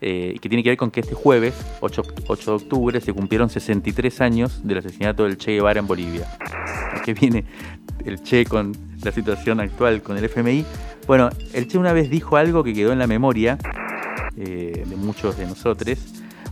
eh, 0.00 0.36
que 0.40 0.48
tiene 0.48 0.62
que 0.62 0.70
ver 0.70 0.76
con 0.76 0.90
que 0.90 1.00
este 1.00 1.14
jueves, 1.14 1.54
8, 1.80 2.02
de 2.02 2.52
octubre, 2.52 3.00
se 3.00 3.12
cumplieron 3.12 3.50
63 3.50 4.20
años 4.20 4.60
del 4.66 4.78
asesinato 4.78 5.24
del 5.24 5.36
Che 5.36 5.52
Guevara 5.52 5.80
en 5.80 5.86
Bolivia. 5.86 6.26
Que 7.04 7.14
viene 7.14 7.44
el 8.04 8.22
Che 8.22 8.44
con 8.44 8.72
la 9.02 9.10
situación 9.10 9.58
actual 9.58 10.02
con 10.02 10.16
el 10.16 10.24
FMI. 10.24 10.64
Bueno, 11.08 11.30
el 11.52 11.66
Che 11.66 11.78
una 11.78 11.92
vez 11.92 12.10
dijo 12.10 12.36
algo 12.36 12.62
que 12.62 12.74
quedó 12.74 12.92
en 12.92 13.00
la 13.00 13.08
memoria 13.08 13.58
eh, 14.36 14.84
de 14.86 14.96
muchos 14.96 15.36
de 15.36 15.46
nosotros, 15.46 15.98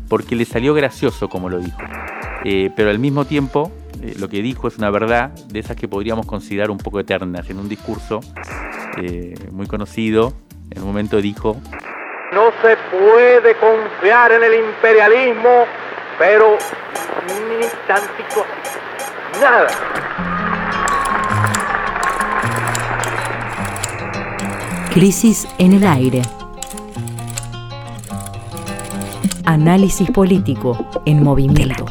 porque 0.08 0.36
le 0.36 0.44
salió 0.44 0.74
gracioso 0.74 1.28
como 1.28 1.48
lo 1.48 1.58
dijo. 1.58 1.78
Eh, 2.44 2.70
pero 2.74 2.90
al 2.90 2.98
mismo 2.98 3.24
tiempo 3.24 3.70
eh, 4.02 4.14
lo 4.18 4.28
que 4.28 4.40
dijo 4.40 4.66
es 4.68 4.78
una 4.78 4.90
verdad 4.90 5.30
de 5.48 5.60
esas 5.60 5.76
que 5.76 5.86
podríamos 5.88 6.26
considerar 6.26 6.70
un 6.70 6.78
poco 6.78 7.00
eternas. 7.00 7.48
En 7.50 7.58
un 7.58 7.68
discurso 7.68 8.20
eh, 8.96 9.34
muy 9.50 9.66
conocido, 9.66 10.32
en 10.70 10.82
un 10.82 10.88
momento 10.88 11.20
dijo... 11.20 11.56
No 12.32 12.50
se 12.62 12.76
puede 12.90 13.56
confiar 13.56 14.32
en 14.32 14.44
el 14.44 14.54
imperialismo, 14.54 15.64
pero 16.18 16.56
ni 17.26 17.66
tantito 17.86 18.46
Nada. 19.40 19.68
Crisis 24.92 25.46
en 25.58 25.72
el 25.74 25.86
aire. 25.86 26.22
Análisis 29.44 30.10
político 30.10 30.76
en 31.06 31.22
movimiento. 31.22 31.84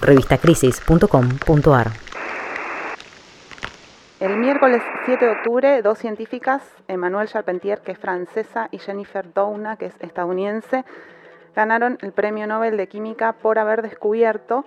revistacrisis.com.ar. 0.00 1.92
El 4.18 4.36
miércoles 4.36 4.82
7 5.06 5.24
de 5.24 5.30
octubre, 5.30 5.82
dos 5.82 5.98
científicas, 5.98 6.62
Emmanuelle 6.88 7.30
Charpentier, 7.30 7.80
que 7.80 7.92
es 7.92 7.98
francesa, 7.98 8.68
y 8.72 8.78
Jennifer 8.78 9.32
Doudna, 9.32 9.76
que 9.76 9.86
es 9.86 9.94
estadounidense, 10.00 10.84
ganaron 11.54 11.98
el 12.02 12.12
Premio 12.12 12.46
Nobel 12.46 12.76
de 12.76 12.88
Química 12.88 13.32
por 13.32 13.58
haber 13.58 13.82
descubierto, 13.82 14.64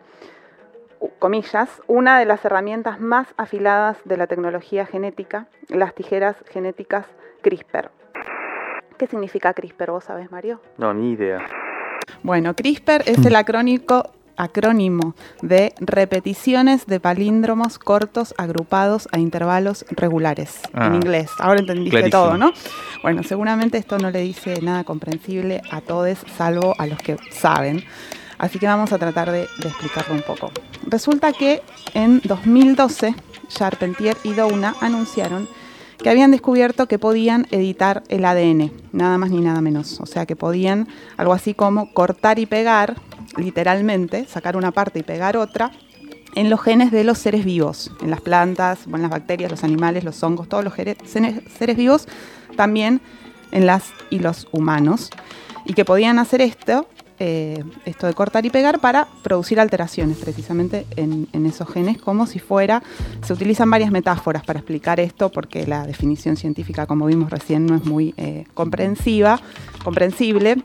comillas, 1.20 1.70
una 1.88 2.20
de 2.20 2.26
las 2.26 2.44
herramientas 2.46 3.00
más 3.00 3.28
afiladas 3.38 3.98
de 4.06 4.18
la 4.18 4.28
tecnología 4.28 4.86
genética, 4.86 5.48
las 5.70 5.94
tijeras 5.96 6.36
genéticas 6.50 7.06
CRISPR. 7.42 7.92
¿Qué 8.98 9.08
significa 9.08 9.54
CRISPR? 9.54 9.92
¿Vos 9.92 10.06
sabés, 10.06 10.32
Mario? 10.32 10.62
No, 10.78 10.94
ni 10.94 11.12
idea. 11.12 11.46
Bueno, 12.24 12.56
CRISPR 12.56 13.04
es 13.06 13.26
el 13.26 13.36
acrónico 13.36 14.12
acrónimo 14.38 15.16
de 15.42 15.74
repeticiones 15.80 16.86
de 16.88 17.00
palíndromos 17.00 17.80
cortos 17.80 18.34
agrupados 18.38 19.08
a 19.12 19.20
intervalos 19.20 19.86
regulares 19.90 20.62
en 20.74 20.82
ah, 20.82 20.96
inglés. 20.96 21.32
Ahora 21.40 21.62
entendiste 21.62 22.10
todo, 22.10 22.38
¿no? 22.38 22.52
Bueno, 23.02 23.24
seguramente 23.24 23.78
esto 23.78 23.98
no 23.98 24.12
le 24.12 24.20
dice 24.20 24.62
nada 24.62 24.84
comprensible 24.84 25.62
a 25.72 25.82
todos, 25.82 26.20
salvo 26.38 26.76
a 26.78 26.88
los 26.88 27.00
que 27.00 27.18
saben. 27.32 27.84
Así 28.38 28.60
que 28.60 28.68
vamos 28.68 28.92
a 28.94 28.98
tratar 28.98 29.32
de, 29.32 29.44
explicarlo 29.44 30.16
un 30.16 30.22
poco. 30.22 30.52
Resulta 30.88 31.34
que 31.34 31.62
en 31.94 32.22
2012 32.24 33.16
Charpentier 33.48 34.18
y 34.24 34.34
Douna 34.34 34.76
anunciaron 34.82 35.48
que 35.98 36.10
habían 36.10 36.32
descubierto 36.32 36.88
que 36.88 37.00
podían 37.00 37.48
editar 37.52 38.04
el 38.10 38.26
ADN, 38.26 38.72
nada 38.92 39.18
más 39.18 39.32
ni 39.32 39.40
nada 39.40 39.62
menos. 39.62 40.00
O 40.02 40.06
sea, 40.06 40.26
que 40.26 40.36
podían 40.36 40.88
algo 41.18 41.34
así 41.34 41.54
como 41.54 41.94
cortar 41.94 42.38
y 42.38 42.46
pegar 42.46 42.96
literalmente, 43.38 44.26
sacar 44.26 44.58
una 44.58 44.72
parte 44.72 45.00
y 45.00 45.04
pegar 45.04 45.38
otra, 45.38 45.72
en 46.36 46.50
los 46.50 46.62
genes 46.62 46.92
de 46.92 47.04
los 47.04 47.18
seres 47.18 47.46
vivos, 47.46 47.92
en 48.02 48.12
las 48.12 48.22
plantas, 48.22 48.80
en 48.86 49.02
las 49.02 49.10
bacterias, 49.10 49.50
los 49.50 49.64
animales, 49.64 50.04
los 50.04 50.22
hongos, 50.22 50.50
todos 50.50 50.64
los 50.64 50.74
seres 50.74 51.78
vivos, 51.78 52.08
también 52.56 53.02
en 53.52 53.66
las 53.66 53.86
y 54.10 54.20
los 54.20 54.48
humanos, 54.52 55.10
y 55.66 55.74
que 55.74 55.86
podían 55.86 56.20
hacer 56.20 56.42
esto, 56.42 56.88
eh, 57.20 57.64
esto 57.86 58.08
de 58.08 58.14
cortar 58.14 58.46
y 58.46 58.50
pegar 58.50 58.80
para 58.80 59.08
producir 59.24 59.60
alteraciones 59.60 60.18
precisamente 60.18 60.86
en, 60.96 61.28
esos 61.46 61.70
genes, 61.70 61.98
como 61.98 62.28
si 62.28 62.40
fuera, 62.40 62.84
se 63.24 63.34
utilizan 63.34 63.70
varias 63.70 63.92
metáforas 63.92 64.44
para 64.44 64.60
explicar 64.60 65.00
esto, 65.00 65.30
porque 65.30 65.66
la 65.66 65.86
definición 65.86 66.36
científica, 66.36 66.86
como 66.86 67.06
vimos 67.06 67.30
recién, 67.30 67.66
no 67.66 67.76
es 67.76 67.86
muy 67.86 68.14
eh, 68.18 68.46
comprensiva, 68.54 69.40
comprensible, 69.84 70.58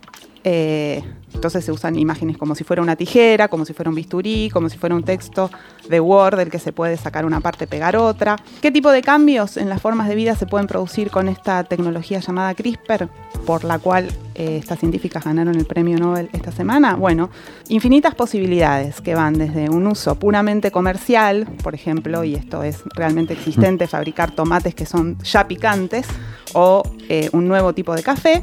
eh, 0.45 1.03
entonces 1.35 1.65
se 1.65 1.73
usan 1.73 1.99
imágenes 1.99 2.37
como 2.37 2.55
si 2.55 2.65
fuera 2.65 2.83
una 2.83 2.97
tijera, 2.97 3.49
como 3.49 3.65
si 3.65 3.73
fuera 3.73 3.89
un 3.89 3.95
bisturí, 3.95 4.51
como 4.51 4.69
si 4.69 4.79
fuera 4.79 4.95
un 4.95 5.05
texto 5.05 5.51
de 5.89 6.01
Word 6.01 6.37
del 6.37 6.51
que 6.51 6.59
se 6.59 6.73
puede 6.73 6.97
sacar 6.97 7.25
una 7.25 7.41
parte 7.41 7.65
y 7.65 7.67
pegar 7.67 7.97
otra. 7.97 8.37
¿Qué 8.61 8.71
tipo 8.71 8.91
de 8.91 9.03
cambios 9.03 9.57
en 9.57 9.69
las 9.69 9.81
formas 9.81 10.09
de 10.09 10.15
vida 10.15 10.35
se 10.35 10.47
pueden 10.47 10.67
producir 10.67 11.11
con 11.11 11.29
esta 11.29 11.65
tecnología 11.65 12.21
llamada 12.21 12.55
CRISPR, 12.55 13.09
por 13.47 13.65
la 13.65 13.79
cual 13.79 14.09
eh, 14.35 14.57
estas 14.59 14.81
científicas 14.81 15.25
ganaron 15.25 15.55
el 15.55 15.67
premio 15.67 15.99
Nobel 15.99 16.29
esta 16.33 16.53
semana? 16.53 16.95
Bueno, 16.95 17.31
infinitas 17.69 18.15
posibilidades 18.15 19.01
que 19.01 19.15
van 19.15 19.35
desde 19.35 19.71
un 19.71 19.87
uso 19.87 20.17
puramente 20.17 20.71
comercial, 20.71 21.47
por 21.63 21.75
ejemplo, 21.75 22.25
y 22.25 22.35
esto 22.35 22.63
es 22.65 22.83
realmente 22.95 23.35
existente, 23.35 23.87
fabricar 23.87 24.33
tomates 24.33 24.75
que 24.75 24.87
son 24.87 25.17
ya 25.23 25.47
picantes, 25.47 26.07
o 26.53 26.83
eh, 27.09 27.31
un 27.33 27.47
nuevo 27.47 27.73
tipo 27.73 27.95
de 27.95 28.03
café, 28.03 28.43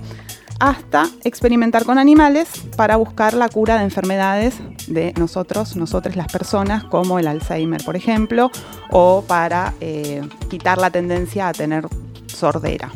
hasta 0.59 1.07
experimentar 1.23 1.85
con 1.85 1.97
animales 1.97 2.49
para 2.75 2.95
buscar 2.95 3.33
la 3.33 3.49
cura 3.49 3.77
de 3.77 3.83
enfermedades 3.83 4.55
de 4.87 5.13
nosotros, 5.17 5.75
nosotros 5.75 6.15
las 6.15 6.31
personas, 6.31 6.83
como 6.83 7.19
el 7.19 7.27
Alzheimer, 7.27 7.83
por 7.83 7.95
ejemplo, 7.95 8.51
o 8.91 9.23
para 9.27 9.73
eh, 9.81 10.21
quitar 10.49 10.77
la 10.77 10.89
tendencia 10.89 11.47
a 11.47 11.53
tener 11.53 11.87
sordera. 12.27 12.91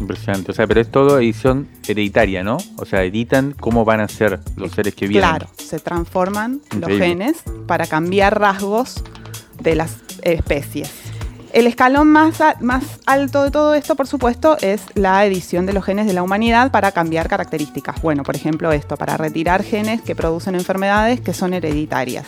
Impresionante, 0.00 0.50
o 0.50 0.54
sea, 0.54 0.66
pero 0.66 0.80
es 0.80 0.90
todo 0.90 1.18
edición 1.18 1.68
hereditaria, 1.86 2.42
¿no? 2.42 2.56
O 2.76 2.84
sea, 2.84 3.04
editan 3.04 3.54
cómo 3.58 3.84
van 3.84 4.00
a 4.00 4.08
ser 4.08 4.40
los 4.56 4.72
seres 4.72 4.94
que 4.94 5.06
vienen. 5.06 5.28
Claro, 5.28 5.46
se 5.56 5.78
transforman 5.78 6.60
los 6.78 6.90
genes 6.90 7.42
para 7.66 7.86
cambiar 7.86 8.40
rasgos 8.40 9.04
de 9.60 9.76
las 9.76 9.98
especies. 10.22 11.01
El 11.52 11.66
escalón 11.66 12.08
más, 12.08 12.40
alto 13.04 13.42
de 13.42 13.50
todo 13.50 13.74
esto, 13.74 13.94
por 13.94 14.06
supuesto, 14.06 14.56
es 14.62 14.80
la 14.94 15.26
edición 15.26 15.66
de 15.66 15.74
los 15.74 15.84
genes 15.84 16.06
de 16.06 16.14
la 16.14 16.22
humanidad 16.22 16.70
para 16.70 16.92
cambiar 16.92 17.28
características. 17.28 18.00
Bueno, 18.00 18.22
por 18.22 18.34
ejemplo, 18.34 18.72
esto, 18.72 18.96
para 18.96 19.18
retirar 19.18 19.62
genes 19.62 20.00
que 20.00 20.16
producen 20.16 20.54
enfermedades 20.54 21.20
que 21.20 21.34
son 21.34 21.52
hereditarias. 21.52 22.26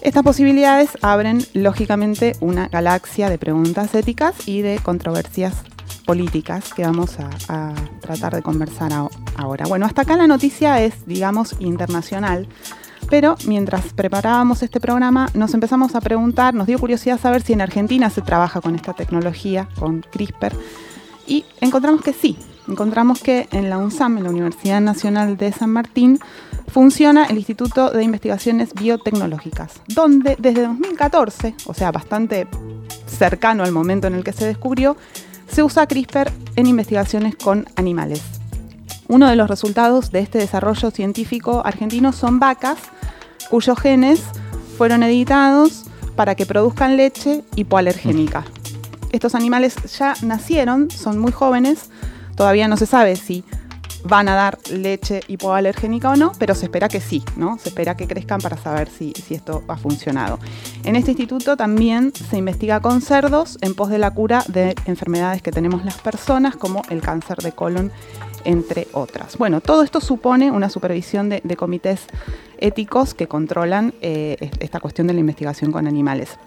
Estas 0.00 0.24
posibilidades 0.24 0.90
abren, 1.02 1.44
lógicamente, 1.54 2.34
una 2.40 2.66
galaxia 2.66 3.30
de 3.30 3.38
preguntas 3.38 3.94
éticas 3.94 4.34
y 4.46 4.62
de 4.62 4.80
controversias 4.80 5.54
políticas 6.04 6.74
que 6.74 6.82
vamos 6.82 7.16
a, 7.20 7.74
tratar 8.00 8.34
de 8.34 8.42
conversar 8.42 8.90
ahora. 9.36 9.66
Bueno, 9.68 9.86
hasta 9.86 10.02
acá 10.02 10.16
la 10.16 10.26
noticia 10.26 10.82
es, 10.82 11.06
digamos, 11.06 11.54
internacional. 11.60 12.48
Pero 13.10 13.36
mientras 13.46 13.92
preparábamos 13.94 14.62
este 14.62 14.80
programa, 14.80 15.28
nos 15.34 15.54
empezamos 15.54 15.94
a 15.94 16.00
preguntar, 16.00 16.54
nos 16.54 16.66
dio 16.66 16.78
curiosidad 16.78 17.18
saber 17.18 17.42
si 17.42 17.54
en 17.54 17.62
Argentina 17.62 18.10
se 18.10 18.20
trabaja 18.20 18.60
con 18.60 18.74
esta 18.74 18.92
tecnología, 18.92 19.68
con 19.78 20.02
CRISPR, 20.02 20.52
y 21.26 21.44
encontramos 21.60 22.02
que 22.02 22.12
sí. 22.12 22.36
Encontramos 22.68 23.20
que 23.22 23.48
en 23.50 23.70
la 23.70 23.78
UNSAM, 23.78 24.18
en 24.18 24.24
la 24.24 24.30
Universidad 24.30 24.82
Nacional 24.82 25.38
de 25.38 25.52
San 25.52 25.70
Martín, 25.70 26.18
funciona 26.68 27.24
el 27.24 27.38
Instituto 27.38 27.90
de 27.90 28.04
Investigaciones 28.04 28.74
Biotecnológicas, 28.74 29.80
donde 29.88 30.36
desde 30.38 30.62
2014, 30.62 31.54
o 31.64 31.72
sea, 31.72 31.92
bastante 31.92 32.46
cercano 33.06 33.64
al 33.64 33.72
momento 33.72 34.06
en 34.06 34.14
el 34.14 34.24
que 34.24 34.32
se 34.32 34.46
descubrió, 34.46 34.98
se 35.50 35.62
usa 35.62 35.86
CRISPR 35.86 36.30
en 36.56 36.66
investigaciones 36.66 37.36
con 37.36 37.66
animales. 37.76 38.37
Uno 39.08 39.26
de 39.26 39.36
los 39.36 39.48
resultados 39.48 40.10
de 40.10 40.20
este 40.20 40.36
desarrollo 40.36 40.90
científico 40.90 41.62
argentino 41.64 42.12
son 42.12 42.38
vacas 42.38 42.78
cuyos 43.48 43.78
genes 43.78 44.20
fueron 44.76 45.02
editados 45.02 45.84
para 46.14 46.34
que 46.34 46.44
produzcan 46.44 46.98
leche 46.98 47.42
hipoalergénica. 47.56 48.44
Estos 49.10 49.34
animales 49.34 49.76
ya 49.98 50.14
nacieron, 50.22 50.90
son 50.90 51.18
muy 51.18 51.32
jóvenes, 51.32 51.88
todavía 52.36 52.68
no 52.68 52.76
se 52.76 52.84
sabe 52.84 53.16
si 53.16 53.44
van 54.04 54.28
a 54.28 54.34
dar 54.34 54.58
leche 54.70 55.22
hipoalergénica 55.26 56.10
o 56.10 56.16
no, 56.16 56.32
pero 56.38 56.54
se 56.54 56.66
espera 56.66 56.88
que 56.88 57.00
sí, 57.00 57.24
¿no? 57.36 57.58
Se 57.58 57.70
espera 57.70 57.96
que 57.96 58.06
crezcan 58.06 58.40
para 58.42 58.58
saber 58.58 58.90
si, 58.90 59.12
si, 59.12 59.34
esto 59.34 59.64
ha 59.68 59.76
funcionado. 59.76 60.38
En 60.84 60.96
este 60.96 61.12
instituto 61.12 61.56
también 61.56 62.12
se 62.12 62.36
investiga 62.36 62.80
con 62.80 63.00
cerdos 63.00 63.56
en 63.62 63.74
pos 63.74 63.88
de 63.88 63.98
la 63.98 64.10
cura 64.10 64.44
de 64.48 64.74
enfermedades 64.84 65.40
que 65.40 65.50
tenemos 65.50 65.84
las 65.84 65.96
personas, 65.96 66.56
como 66.56 66.82
el 66.90 67.00
cáncer 67.00 67.38
de 67.38 67.52
colon 67.52 67.90
entre 68.44 68.88
otras. 68.92 69.38
Bueno, 69.38 69.60
todo 69.60 69.82
esto 69.82 70.00
supone 70.00 70.50
una 70.50 70.68
supervisión 70.68 71.28
de, 71.28 71.56
comités 71.56 72.06
éticos 72.58 73.14
que 73.14 73.26
controlan 73.26 73.94
eh, 74.00 74.50
esta 74.60 74.80
cuestión 74.80 75.06
de 75.06 75.14
la 75.14 75.20
investigación 75.20 75.72
con 75.72 75.86
animales. 75.86 76.38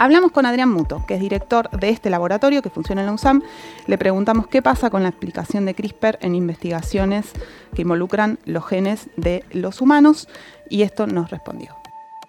Hablamos 0.00 0.30
con 0.30 0.46
Adrián 0.46 0.68
Muto, 0.68 1.04
que 1.08 1.14
es 1.14 1.20
director 1.20 1.68
de 1.70 1.88
este 1.88 2.08
laboratorio 2.08 2.62
que 2.62 2.70
funciona 2.70 3.00
en 3.00 3.06
la 3.06 3.12
UNSAM. 3.12 3.42
Le 3.88 3.98
preguntamos 3.98 4.46
qué 4.46 4.62
pasa 4.62 4.90
con 4.90 5.02
la 5.02 5.08
aplicación 5.08 5.66
de 5.66 5.74
CRISPR 5.74 6.18
en 6.20 6.36
investigaciones 6.36 7.32
que 7.74 7.82
involucran 7.82 8.38
los 8.44 8.64
genes 8.64 9.08
de 9.16 9.44
los 9.50 9.80
humanos 9.80 10.28
y 10.70 10.82
esto 10.82 11.08
nos 11.08 11.30
respondió. 11.30 11.77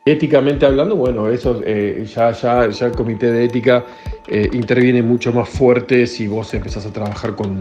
Éticamente 0.09 0.65
hablando, 0.65 0.95
bueno, 0.95 1.29
eso 1.29 1.61
eh, 1.63 2.03
ya, 2.15 2.31
ya, 2.31 2.67
ya 2.67 2.87
el 2.87 2.93
comité 2.93 3.31
de 3.31 3.45
ética 3.45 3.85
eh, 4.27 4.49
interviene 4.53 5.03
mucho 5.03 5.31
más 5.31 5.47
fuerte 5.47 6.07
si 6.07 6.25
vos 6.25 6.51
empezás 6.55 6.87
a 6.87 6.91
trabajar 6.91 7.35
con, 7.35 7.59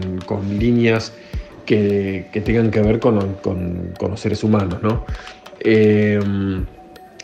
líneas 0.57 1.13
que, 1.67 2.25
tengan 2.43 2.71
que 2.71 2.81
ver 2.81 2.99
con, 2.99 3.37
los 4.01 4.19
seres 4.19 4.43
humanos, 4.43 4.81
¿no? 4.81 5.05
Eh, 5.59 6.19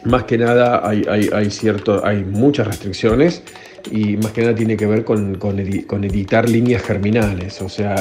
más 0.04 0.26
que 0.26 0.38
nada 0.38 0.88
hay, 0.88 1.04
hay, 1.34 1.50
cierto, 1.50 2.06
hay 2.06 2.24
muchas 2.24 2.68
restricciones 2.68 3.42
y 3.90 4.18
más 4.18 4.32
que 4.32 4.42
nada 4.42 4.54
tiene 4.54 4.78
que 4.78 4.86
ver 4.86 5.04
con, 5.04 5.40
editar 6.04 6.48
líneas 6.48 6.84
germinales, 6.84 7.64
o 7.64 7.70
sea, 7.70 7.96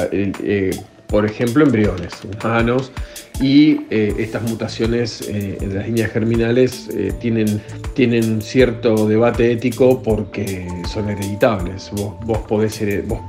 por 1.07 1.25
ejemplo, 1.25 1.63
embriones 1.63 2.13
humanos 2.23 2.91
y 3.41 3.81
eh, 3.89 4.15
estas 4.19 4.43
mutaciones 4.43 5.21
eh, 5.21 5.57
en 5.59 5.75
las 5.75 5.85
líneas 5.87 6.11
germinales 6.11 6.89
eh, 6.93 7.13
tienen, 7.19 7.61
tienen 7.93 8.41
cierto 8.41 9.07
debate 9.07 9.51
ético 9.51 10.01
porque 10.01 10.67
son 10.87 11.09
hereditables. 11.09 11.91
Vos, 11.93 12.15
vos, 12.25 12.39
podés, 12.39 13.07
vos, 13.07 13.19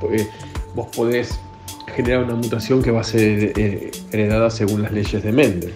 vos 0.74 0.86
podés 0.94 1.38
generar 1.94 2.24
una 2.24 2.34
mutación 2.34 2.82
que 2.82 2.90
va 2.90 3.00
a 3.00 3.04
ser 3.04 3.52
heredada 4.12 4.50
según 4.50 4.82
las 4.82 4.92
leyes 4.92 5.22
de 5.22 5.32
Mendel. 5.32 5.72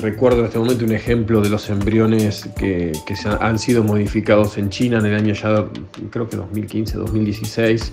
Recuerdo 0.00 0.40
en 0.40 0.46
este 0.46 0.58
momento 0.58 0.84
un 0.84 0.92
ejemplo 0.92 1.40
de 1.40 1.48
los 1.48 1.68
embriones 1.70 2.48
que, 2.56 2.92
que 3.06 3.16
se 3.16 3.28
han, 3.28 3.58
sido 3.58 3.82
modificados 3.82 4.58
en 4.58 4.70
China 4.70 4.98
en 4.98 5.06
el 5.06 5.14
año 5.14 5.34
ya, 5.34 5.66
creo 6.10 6.28
que 6.28 6.36
2015, 6.36 6.98
2016 6.98 7.92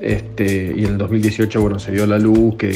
este, 0.00 0.74
y 0.76 0.84
en 0.84 0.92
el 0.92 0.98
2018 0.98 1.60
bueno, 1.60 1.78
se 1.78 1.92
dio 1.92 2.06
la 2.06 2.18
luz, 2.18 2.56
que, 2.56 2.68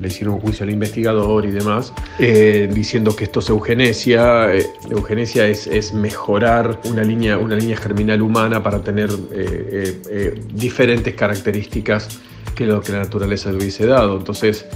le 0.00 0.08
hicieron 0.08 0.34
un 0.34 0.40
juicio 0.40 0.64
al 0.64 0.70
investigador 0.70 1.44
y 1.44 1.50
demás, 1.50 1.92
eh, 2.18 2.68
diciendo 2.72 3.14
que 3.14 3.24
esto 3.24 3.40
es 3.40 3.48
eugenesia. 3.48 4.54
Eh, 4.54 4.66
eugenesia 4.90 5.46
es, 5.46 5.66
es, 5.66 5.92
mejorar 5.92 6.80
una 6.84 7.02
línea, 7.02 7.38
una 7.38 7.56
línea 7.56 7.76
germinal 7.76 8.22
humana 8.22 8.62
para 8.62 8.82
tener 8.82 9.10
eh, 9.32 10.40
diferentes 10.52 11.14
características 11.14 12.20
que 12.54 12.66
lo 12.66 12.80
que 12.80 12.92
la 12.92 13.00
naturaleza 13.00 13.50
le 13.50 13.58
hubiese 13.58 13.86
dado. 13.86 14.18
Entonces, 14.18 14.66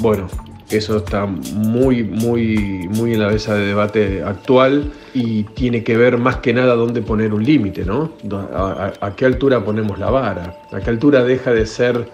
bueno, 0.00 0.28
eso 0.70 0.98
está 0.98 1.26
muy, 1.26 2.04
muy, 2.04 2.88
muy 2.90 3.14
en 3.14 3.20
la 3.20 3.28
mesa 3.28 3.54
de 3.54 3.66
debate 3.66 4.22
actual 4.22 4.92
y 5.14 5.44
tiene 5.44 5.82
que 5.82 5.96
ver 5.96 6.18
más 6.18 6.36
que 6.36 6.52
nada 6.52 6.74
dónde 6.74 7.00
poner 7.00 7.32
un 7.32 7.42
límite, 7.42 7.84
¿no? 7.84 8.12
A, 8.54 9.12
qué 9.16 9.24
altura 9.24 9.64
ponemos 9.64 9.98
la 9.98 10.10
vara? 10.10 10.58
¿A 10.72 10.80
qué 10.80 10.90
altura 10.90 11.24
deja 11.24 11.52
de 11.52 11.66
ser, 11.66 12.08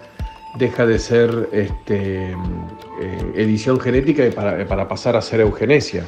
deja 0.57 0.85
de 0.85 0.99
ser 0.99 1.49
este, 1.51 2.31
eh, 2.31 3.33
edición 3.35 3.79
genética 3.79 4.23
para, 4.33 4.87
pasar 4.87 5.15
a 5.15 5.21
ser 5.21 5.41
eugenesia? 5.41 6.05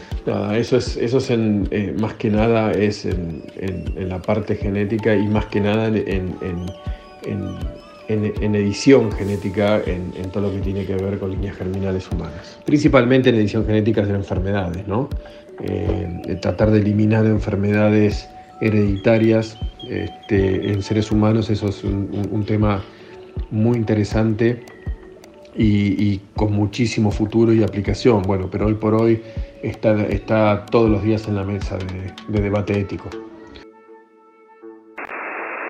eso 0.54 0.78
es, 0.78 0.96
eso 0.98 1.18
es 1.18 1.30
eh, 1.30 1.96
más 2.00 2.14
que 2.14 2.30
nada 2.30 2.72
es 2.72 3.06
en, 3.06 3.44
la 3.98 4.22
parte 4.22 4.56
genética 4.56 5.16
y 5.16 5.28
más 5.28 5.46
que 5.48 5.60
nada 5.60 5.88
en 5.88 6.36
en, 8.08 8.56
edición 8.56 9.12
genética 9.12 9.82
en, 9.86 10.12
todo 10.32 10.48
lo 10.48 10.52
que 10.54 10.60
tiene 10.60 10.86
que 10.86 10.96
ver 10.96 11.20
con 11.20 11.32
líneas 11.32 11.56
germinales 11.58 12.10
humanas. 12.12 12.60
Principalmente 12.66 13.30
en 13.30 13.36
edición 13.36 13.66
genética 13.66 14.02
de 14.02 14.14
enfermedades, 14.14 14.88
¿no? 14.88 15.10
Eh, 15.62 16.38
tratar 16.42 16.72
de 16.72 16.80
eliminar 16.80 17.26
enfermedades 17.26 18.30
hereditarias 18.62 19.58
este, 19.88 20.72
en 20.72 20.82
seres 20.82 21.12
humanos, 21.12 21.50
eso 21.50 21.68
es 21.68 21.84
un, 21.84 22.44
tema 22.46 22.84
muy 23.52 23.78
interesante 23.78 24.64
y, 25.56 26.20
con 26.36 26.54
muchísimo 26.54 27.12
futuro 27.12 27.54
y 27.54 27.64
aplicación. 27.64 28.22
Bueno, 28.22 28.50
pero 28.52 28.68
hoy 28.68 28.76
por 28.76 28.94
hoy 28.94 29.22
está, 29.64 30.06
está 30.06 30.66
todos 30.66 30.90
los 30.90 31.04
días 31.04 31.28
en 31.28 31.36
la 31.36 31.44
mesa 31.44 31.78
de, 31.78 32.14
de 32.28 32.42
debate 32.42 32.80
ético. 32.80 33.10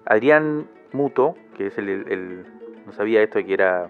Adrián 0.05 0.67
Muto 0.93 1.35
que 1.57 1.67
es 1.67 1.77
el, 1.77 2.45
no 2.85 2.91
sabía 2.93 3.21
esto 3.21 3.43
que 3.43 3.53
era 3.53 3.89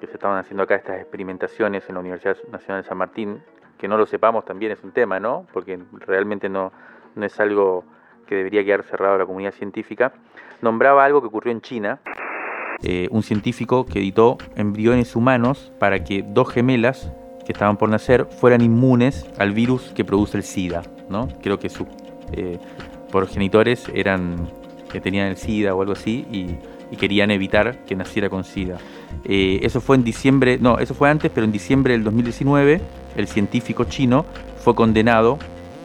que 0.00 0.06
se 0.06 0.14
estaban 0.14 0.38
haciendo 0.38 0.62
acá 0.62 0.76
estas 0.76 1.00
experimentaciones 1.00 1.88
en 1.88 1.94
la 1.94 2.00
Universidad 2.00 2.36
Nacional 2.52 2.82
de 2.82 2.88
San 2.88 2.98
Martín, 2.98 3.42
que 3.78 3.88
no 3.88 3.98
lo 3.98 4.06
sepamos 4.06 4.44
también 4.44 4.70
es 4.70 4.82
un 4.84 4.92
tema, 4.92 5.18
¿no? 5.18 5.46
Porque 5.52 5.78
realmente 6.06 6.48
no, 6.48 6.72
no 7.16 7.26
es 7.26 7.40
algo 7.40 7.84
que 8.26 8.36
debería 8.36 8.64
quedar 8.64 8.84
cerrado 8.84 9.16
a 9.16 9.18
la 9.18 9.26
comunidad 9.26 9.52
científica. 9.52 10.12
Nombraba 10.62 11.04
algo 11.04 11.20
que 11.20 11.26
ocurrió 11.26 11.50
en 11.50 11.60
China, 11.60 12.00
eh, 12.82 13.08
un 13.10 13.24
científico 13.24 13.86
que 13.86 13.98
editó 13.98 14.38
embriones 14.54 15.16
humanos 15.16 15.72
para 15.80 16.04
que 16.04 16.22
dos 16.22 16.48
gemelas 16.52 17.10
que 17.44 17.52
estaban 17.52 17.76
por 17.76 17.88
nacer 17.88 18.26
fueran 18.26 18.60
inmunes 18.60 19.28
al 19.38 19.52
virus 19.52 19.92
que 19.96 20.04
produce 20.04 20.36
el 20.36 20.44
SIDA. 20.44 20.82
¿no? 21.08 21.28
Creo 21.42 21.58
que 21.58 21.70
sus 21.70 21.88
eh, 22.32 22.58
progenitores 23.10 23.90
eran 23.94 24.48
que 24.92 25.00
tenían 25.00 25.26
el 25.26 25.36
SIDA 25.36 25.74
o 25.74 25.80
algo 25.80 25.94
así 25.94 26.58
y, 26.90 26.96
querían 26.96 27.30
evitar 27.30 27.84
que 27.84 27.94
naciera 27.94 28.28
con 28.28 28.44
SIDA. 28.44 28.78
Eh, 29.24 29.60
eso 29.62 29.80
fue 29.80 29.96
en 29.96 30.04
diciembre, 30.04 30.58
no, 30.60 30.78
eso 30.78 30.94
fue 30.94 31.10
antes, 31.10 31.30
pero 31.34 31.44
en 31.44 31.52
diciembre 31.52 31.92
del 31.92 32.04
2019 32.04 32.80
el 33.16 33.28
científico 33.28 33.84
chino 33.84 34.24
fue 34.62 34.74
condenado 34.74 35.38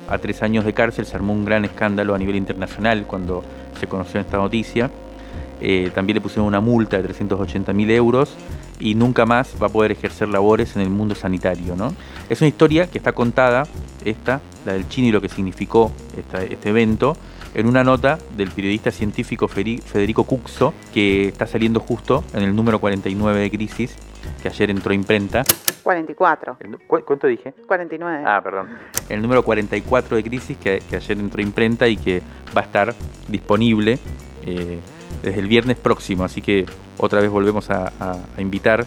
a 0.08 0.18
tres 0.18 0.44
años 0.44 0.66
de 0.66 0.74
cárcel, 0.74 1.06
se 1.06 1.16
armó 1.16 1.34
un 1.34 1.46
gran 1.46 1.66
escándalo 1.66 2.14
a 2.14 2.18
nivel 2.18 2.36
internacional 2.36 3.06
cuando 3.08 3.44
se 3.80 3.88
conoció 3.88 4.20
esta 4.20 4.38
noticia. 4.38 4.92
Eh, 5.62 5.92
también 5.96 6.16
le 6.16 6.22
pusieron 6.22 6.46
una 6.46 6.60
multa 6.60 6.98
de 6.98 7.04
380 7.04 7.72
mil 7.74 7.90
euros 7.90 8.36
y 8.80 8.96
nunca 8.96 9.26
más 9.26 9.56
va 9.62 9.68
a 9.68 9.70
poder 9.70 9.94
ejercer 9.94 10.28
labores 10.28 10.76
en 10.76 10.82
el 10.82 10.90
mundo 10.90 11.16
sanitario. 11.16 11.76
¿no? 11.76 11.96
Es 12.30 12.42
una 12.42 12.50
historia 12.50 12.88
que 12.88 12.98
está 12.98 13.14
contada, 13.14 13.64
esta, 14.04 14.42
la 14.66 14.74
del 14.74 14.88
chino 14.90 15.08
y 15.08 15.12
lo 15.12 15.22
que 15.22 15.30
significó 15.30 15.92
este 16.18 16.70
evento, 16.70 17.16
en 17.54 17.68
una 17.68 17.84
nota 17.84 18.18
del 18.36 18.52
periodista 18.52 18.92
científico 18.92 19.48
Federico 19.48 20.24
Cuxo, 20.24 20.74
que 20.94 21.28
está 21.28 21.48
saliendo 21.48 21.80
justo 21.80 22.24
en 22.34 22.44
el 22.44 22.56
número 22.56 22.80
49 22.80 23.40
de 23.40 23.52
Crisis, 23.52 23.96
que 24.42 24.48
ayer 24.48 24.70
entró 24.70 24.92
a 24.92 24.96
imprenta. 24.96 25.44
44. 25.84 26.58
¿Cuánto 26.88 27.28
dije? 27.28 27.54
49. 27.68 28.24
Ah, 28.26 28.42
perdón. 28.44 28.70
El 29.10 29.22
número 29.22 29.44
44 29.44 30.18
de 30.18 30.24
Crisis, 30.24 30.58
que, 30.58 30.82
ayer 30.92 31.20
entró 31.20 31.40
a 31.40 31.44
imprenta 31.44 31.88
y 31.88 31.98
que 31.98 32.22
va 32.56 32.62
a 32.62 32.66
estar 32.66 32.94
disponible 33.28 34.00
eh, 34.46 34.80
desde 35.22 35.40
el 35.40 35.48
viernes 35.48 35.78
próximo. 35.78 36.24
Así 36.24 36.42
que 36.42 36.66
otra 36.98 37.22
vez 37.22 37.30
volvemos 37.30 37.70
a 37.70 37.92
invitar 38.38 38.86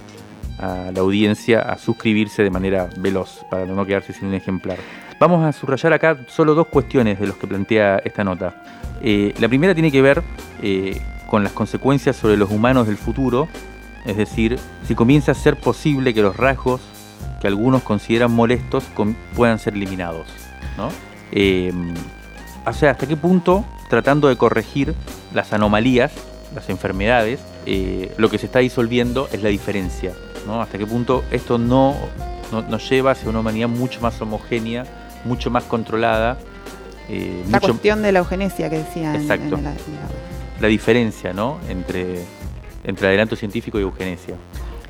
a 0.58 0.90
la 0.92 1.00
audiencia 1.00 1.60
a 1.60 1.78
suscribirse 1.78 2.42
de 2.42 2.50
manera 2.50 2.88
veloz 2.98 3.44
para 3.50 3.66
no 3.66 3.84
quedarse 3.84 4.12
sin 4.12 4.28
un 4.28 4.34
ejemplar. 4.34 4.78
Vamos 5.18 5.42
a 5.42 5.52
subrayar 5.52 5.94
acá 5.94 6.18
solo 6.26 6.54
dos 6.54 6.66
cuestiones 6.66 7.18
de 7.18 7.26
los 7.26 7.36
que 7.36 7.46
plantea 7.46 8.02
esta 8.04 8.22
nota. 8.22 8.54
Eh, 9.00 9.32
la 9.38 9.48
primera 9.48 9.72
tiene 9.72 9.90
que 9.90 10.02
ver 10.02 10.22
eh, 10.62 11.00
con 11.26 11.42
las 11.42 11.52
consecuencias 11.52 12.16
sobre 12.16 12.36
los 12.36 12.50
humanos 12.50 12.86
del 12.86 12.98
futuro, 12.98 13.48
es 14.04 14.18
decir, 14.18 14.58
si 14.86 14.94
comienza 14.94 15.32
a 15.32 15.34
ser 15.34 15.56
posible 15.56 16.12
que 16.12 16.20
los 16.20 16.36
rasgos 16.36 16.82
que 17.40 17.46
algunos 17.46 17.82
consideran 17.82 18.30
molestos 18.30 18.84
puedan 19.34 19.58
ser 19.58 19.72
eliminados. 19.74 20.26
¿no? 20.76 20.90
Eh, 21.32 21.72
o 22.66 22.72
sea, 22.74 22.90
hasta 22.90 23.06
qué 23.06 23.16
punto, 23.16 23.64
tratando 23.88 24.28
de 24.28 24.36
corregir 24.36 24.94
las 25.32 25.54
anomalías, 25.54 26.12
las 26.54 26.68
enfermedades, 26.68 27.40
lo 28.18 28.28
que 28.28 28.38
se 28.38 28.46
está 28.46 28.58
disolviendo 28.58 29.28
es 29.32 29.42
la 29.42 29.48
diferencia. 29.48 30.12
¿no? 30.46 30.60
Hasta 30.60 30.76
qué 30.78 30.86
punto 30.86 31.24
esto 31.30 31.58
no, 31.58 31.96
nos 32.52 32.88
lleva 32.88 33.12
hacia 33.12 33.30
una 33.30 33.40
humanidad 33.40 33.68
mucho 33.68 34.00
más 34.00 34.20
homogénea 34.20 34.84
mucho 35.26 35.50
más 35.50 35.64
controlada. 35.64 36.38
Eh, 37.08 37.44
la 37.50 37.60
cuestión 37.60 38.02
de 38.02 38.12
la 38.12 38.20
eugenesia 38.20 38.70
que 38.70 38.78
decía. 38.78 39.14
Exacto. 39.14 39.58
la, 40.60 40.68
diferencia 40.68 41.32
¿no? 41.32 41.58
entre, 41.68 42.24
entre 42.84 43.08
adelanto 43.08 43.36
científico 43.36 43.78
y 43.78 43.82
eugenesia. 43.82 44.36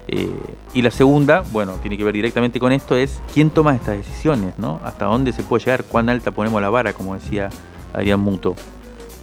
Eh, 0.08 0.30
y 0.72 0.82
la 0.82 0.92
segunda, 0.92 1.42
bueno, 1.50 1.74
tiene 1.82 1.96
que 1.96 2.04
ver 2.04 2.14
directamente 2.14 2.60
con 2.60 2.70
esto, 2.70 2.94
es 2.96 3.20
quién 3.34 3.50
toma 3.50 3.74
estas 3.74 3.96
decisiones, 3.96 4.56
¿no? 4.56 4.80
Hasta 4.84 5.06
dónde 5.06 5.32
se 5.32 5.42
puede 5.42 5.64
llegar, 5.64 5.82
cuán 5.82 6.08
alta 6.08 6.30
ponemos 6.30 6.62
la 6.62 6.70
vara, 6.70 6.92
como 6.92 7.14
decía 7.14 7.50
Adrián 7.92 8.20
Muto. 8.20 8.54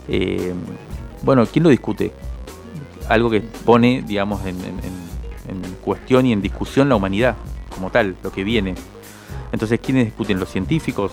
Eh, 0.10 0.54
bueno, 1.22 1.46
¿quién 1.46 1.64
lo 1.64 1.70
discute? 1.70 2.12
Algo 3.08 3.30
que 3.30 3.40
pone, 3.40 4.04
digamos, 4.06 4.46
en, 4.46 4.58
en 4.58 5.62
cuestión 5.82 6.26
y 6.26 6.34
en 6.34 6.42
discusión 6.42 6.90
la 6.90 6.96
humanidad 6.96 7.36
como 7.74 7.90
tal, 7.90 8.16
lo 8.24 8.32
que 8.32 8.44
viene. 8.44 8.76
Entonces, 9.54 9.80
¿quiénes 9.80 10.06
discuten? 10.06 10.40
¿Los 10.40 10.50
científicos? 10.50 11.12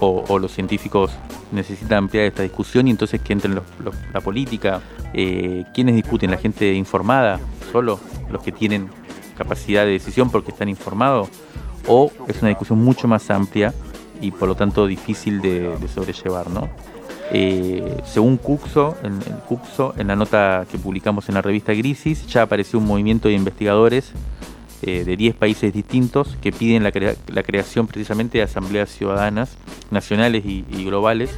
O, 0.00 0.38
los 0.38 0.52
científicos 0.52 1.12
necesitan 1.52 1.98
ampliar 1.98 2.26
esta 2.26 2.42
discusión 2.42 2.88
y 2.88 2.90
entonces 2.90 3.20
que 3.20 3.32
entren 3.32 3.58
la 4.12 4.20
política? 4.20 4.82
Eh, 5.12 5.64
¿Quiénes 5.72 5.94
discuten? 5.94 6.30
¿La 6.30 6.38
gente 6.38 6.74
informada? 6.74 7.38
¿Solo 7.70 8.00
los 8.30 8.42
que 8.42 8.52
tienen 8.52 8.88
capacidad 9.38 9.84
de 9.84 9.92
decisión 9.92 10.30
porque 10.30 10.50
están 10.50 10.68
informados? 10.68 11.28
¿O 11.86 12.10
es 12.26 12.40
una 12.40 12.48
discusión 12.48 12.82
mucho 12.82 13.06
más 13.06 13.30
amplia 13.30 13.72
y 14.20 14.30
por 14.30 14.48
lo 14.48 14.54
tanto 14.56 14.86
difícil 14.86 15.40
de, 15.40 15.74
sobrellevar? 15.94 16.50
¿no? 16.50 16.68
Eh, 17.32 18.02
según 18.04 18.38
Cuxo 18.38 18.96
en, 19.02 19.14
en, 19.14 20.00
en 20.00 20.06
la 20.06 20.16
nota 20.16 20.66
que 20.70 20.78
publicamos 20.78 21.28
en 21.28 21.34
la 21.36 21.42
revista 21.42 21.72
Grisis, 21.72 22.26
ya 22.26 22.42
apareció 22.42 22.78
un 22.78 22.86
movimiento 22.86 23.28
de 23.28 23.34
investigadores 23.34 24.12
eh, 24.86 25.02
de 25.02 25.16
10 25.16 25.36
países 25.36 25.72
distintos 25.72 26.36
que 26.42 26.52
piden 26.52 26.82
la, 26.82 26.92
creación 27.42 27.86
precisamente 27.86 28.36
de 28.36 28.44
asambleas 28.44 28.90
ciudadanas 28.90 29.56
nacionales 29.90 30.44
y, 30.44 30.62
globales 30.84 31.30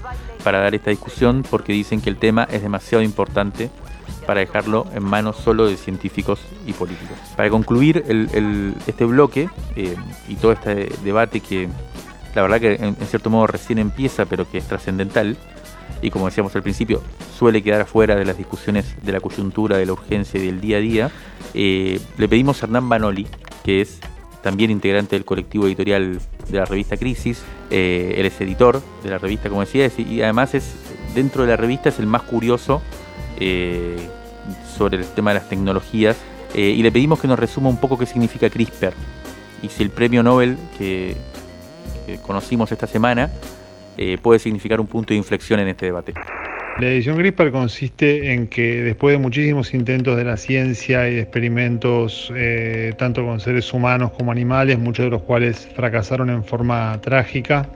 para 0.42 0.58
dar 0.58 0.74
esta 0.74 0.90
discusión 0.90 1.44
porque 1.48 1.72
dicen 1.72 2.00
que 2.00 2.10
el 2.10 2.16
tema 2.16 2.48
es 2.50 2.62
demasiado 2.62 3.04
importante 3.04 3.70
para 4.26 4.40
dejarlo 4.40 4.88
en 4.92 5.04
manos 5.04 5.36
solo 5.36 5.68
de 5.68 5.76
científicos 5.76 6.40
y 6.66 6.72
políticos. 6.72 7.16
Para 7.36 7.48
concluir 7.48 8.02
este 8.88 9.04
bloque 9.04 9.48
eh, 9.76 9.94
y 10.26 10.34
todo 10.34 10.50
este 10.50 10.88
debate 11.04 11.38
que 11.38 11.68
la 12.34 12.42
verdad 12.42 12.60
que 12.60 12.74
en, 12.74 12.96
cierto 13.06 13.30
modo 13.30 13.46
recién 13.46 13.78
empieza 13.78 14.24
pero 14.24 14.50
que 14.50 14.58
es 14.58 14.66
trascendental 14.66 15.36
y 16.02 16.10
como 16.10 16.26
decíamos 16.26 16.54
al 16.54 16.62
principio 16.62 17.02
suele 17.36 17.62
quedar 17.62 17.82
afuera 17.82 18.16
de 18.16 18.24
las 18.24 18.36
discusiones 18.36 18.96
de 19.02 19.12
la 19.12 19.20
coyuntura, 19.20 19.76
de 19.76 19.86
la 19.86 19.92
urgencia 19.92 20.40
y 20.40 20.46
del 20.46 20.60
día 20.60 20.78
a 20.78 20.80
día, 20.80 21.10
eh, 21.54 22.00
le 22.18 22.28
pedimos 22.28 22.62
a 22.62 22.66
Hernán 22.66 22.88
Banoli, 22.88 23.26
que 23.64 23.80
es 23.80 24.00
también 24.42 24.70
integrante 24.70 25.16
del 25.16 25.24
colectivo 25.24 25.66
editorial 25.66 26.20
de 26.48 26.58
la 26.58 26.64
revista 26.64 26.96
Crisis, 26.96 27.42
eh, 27.70 28.14
él 28.16 28.26
es 28.26 28.40
editor 28.40 28.80
de 29.02 29.10
la 29.10 29.18
revista, 29.18 29.48
como 29.48 29.62
decía, 29.62 29.90
y 29.98 30.22
además 30.22 30.54
es 30.54 30.74
dentro 31.14 31.42
de 31.42 31.48
la 31.48 31.56
revista 31.56 31.88
es 31.88 31.98
el 31.98 32.06
más 32.06 32.22
curioso 32.22 32.80
eh, 33.40 33.96
sobre 34.76 34.98
el 34.98 35.04
tema 35.06 35.32
de 35.32 35.40
las 35.40 35.48
tecnologías, 35.48 36.16
y 36.54 36.82
le 36.82 36.90
pedimos 36.90 37.20
que 37.20 37.28
nos 37.28 37.38
resuma 37.38 37.68
un 37.68 37.76
poco 37.76 37.98
qué 37.98 38.06
significa 38.06 38.48
CRISPR, 38.48 38.94
y 39.62 39.68
si 39.68 39.82
el 39.82 39.90
premio 39.90 40.22
Nobel 40.22 40.56
que, 40.78 41.16
conocimos 42.24 42.70
esta 42.70 42.86
semana 42.86 43.30
puede 44.22 44.38
significar 44.38 44.80
un 44.80 44.86
punto 44.86 45.14
de 45.14 45.18
inflexión 45.18 45.60
en 45.60 45.68
este 45.68 45.86
debate. 45.86 46.14
La 46.78 46.88
edición 46.88 47.16
CRISPR 47.16 47.52
consiste 47.52 48.34
en 48.34 48.48
que 48.48 48.82
después 48.82 49.16
de 49.16 49.18
muchísimos 49.18 49.72
intentos 49.72 50.14
de 50.14 50.24
la 50.24 50.36
ciencia 50.36 51.08
y 51.08 51.14
de 51.14 51.20
experimentos 51.22 52.30
eh, 52.36 52.92
tanto 52.98 53.24
con 53.24 53.40
seres 53.40 53.72
humanos 53.72 54.10
como 54.10 54.30
animales, 54.30 54.78
muchos 54.78 55.06
de 55.06 55.10
los 55.10 55.22
cuales 55.22 55.66
fracasaron 55.74 56.28
en 56.28 56.44
forma 56.44 57.00
trágica, 57.00 57.66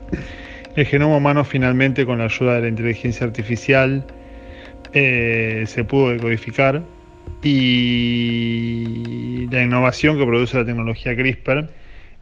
el 0.75 0.85
genoma 0.85 1.17
humano 1.17 1.43
finalmente 1.43 2.05
con 2.05 2.19
la 2.19 2.25
ayuda 2.25 2.55
de 2.55 2.61
la 2.61 2.67
inteligencia 2.67 3.25
artificial 3.25 4.05
eh, 4.93 5.63
se 5.65 5.83
pudo 5.83 6.11
decodificar 6.11 6.83
y 7.41 9.47
la 9.49 9.63
innovación 9.63 10.19
que 10.19 10.27
produce 10.27 10.57
la 10.57 10.65
tecnología 10.65 11.15
CRISPR 11.15 11.69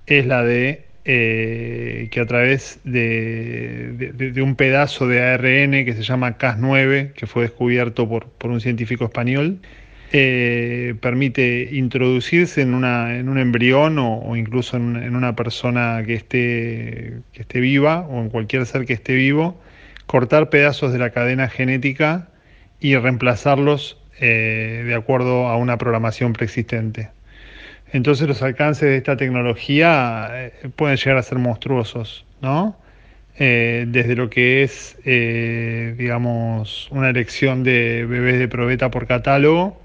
es 0.05 0.25
la 0.25 0.43
de 0.43 0.88
eh, 1.11 2.07
que 2.11 2.19
a 2.19 2.27
través 2.27 2.79
de, 2.83 4.31
un 4.43 4.55
pedazo 4.55 5.07
de 5.07 5.23
ARN 5.23 5.83
que 5.83 5.93
se 5.95 6.03
llama 6.03 6.37
Cas9, 6.37 7.13
que 7.13 7.25
fue 7.25 7.41
descubierto 7.41 8.07
por, 8.07 8.27
un 8.43 8.61
científico 8.61 9.05
español, 9.05 9.57
eh, 10.13 10.93
permite 11.01 11.67
introducirse 11.71 12.61
en, 12.61 12.75
un 12.75 13.37
embrión 13.39 13.97
o, 13.97 14.35
incluso 14.35 14.77
en, 14.77 15.15
una 15.15 15.35
persona 15.35 16.03
que 16.05 16.13
esté, 16.13 17.21
que 17.33 17.41
esté 17.41 17.59
viva 17.59 18.01
o 18.01 18.21
en 18.21 18.29
cualquier 18.29 18.67
ser 18.67 18.85
que 18.85 18.93
esté 18.93 19.15
vivo, 19.15 19.59
cortar 20.05 20.51
pedazos 20.51 20.93
de 20.93 20.99
la 20.99 21.09
cadena 21.09 21.49
genética 21.49 22.29
y 22.79 22.95
reemplazarlos 22.95 23.97
eh, 24.19 24.83
de 24.85 24.93
acuerdo 24.93 25.47
a 25.47 25.57
una 25.57 25.79
programación 25.79 26.33
preexistente. 26.33 27.09
Entonces 27.91 28.27
los 28.27 28.41
alcances 28.43 28.89
de 28.89 28.97
esta 28.97 29.17
tecnología 29.17 30.29
eh, 30.31 30.69
pueden 30.75 30.97
llegar 30.97 31.17
a 31.17 31.23
ser 31.23 31.39
monstruosos, 31.39 32.25
¿no? 32.41 32.77
Eh, 33.37 33.85
desde 33.87 34.15
lo 34.15 34.29
que 34.29 34.63
es, 34.63 34.97
eh, 35.05 35.95
digamos, 35.97 36.89
una 36.91 37.09
elección 37.09 37.63
de 37.63 38.05
bebés 38.05 38.37
de 38.37 38.47
probeta 38.47 38.91
por 38.91 39.07
catálogo, 39.07 39.81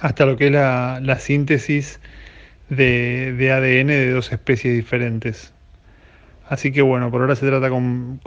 hasta 0.00 0.26
lo 0.26 0.36
que 0.36 0.46
es 0.46 0.52
la, 0.52 1.18
síntesis 1.18 2.00
de, 2.68 3.50
ADN 3.50 3.88
de 3.88 4.10
dos 4.10 4.30
especies 4.30 4.74
diferentes. 4.74 5.52
Así 6.48 6.70
que 6.70 6.82
bueno, 6.82 7.10
por 7.10 7.22
ahora 7.22 7.34
se 7.34 7.46
trata 7.46 7.70
con, 7.70 8.20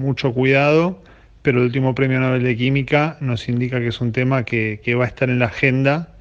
mucho 0.00 0.32
cuidado, 0.32 1.02
pero 1.42 1.58
el 1.58 1.64
último 1.64 1.94
premio 1.94 2.18
Nobel 2.20 2.42
de 2.42 2.56
Química 2.56 3.18
nos 3.20 3.48
indica 3.48 3.78
que 3.80 3.88
es 3.88 4.00
un 4.00 4.12
tema 4.12 4.44
que 4.44 4.94
va 4.98 5.04
a 5.04 5.08
estar 5.08 5.28
en 5.28 5.38
la 5.38 5.46
agenda 5.46 6.13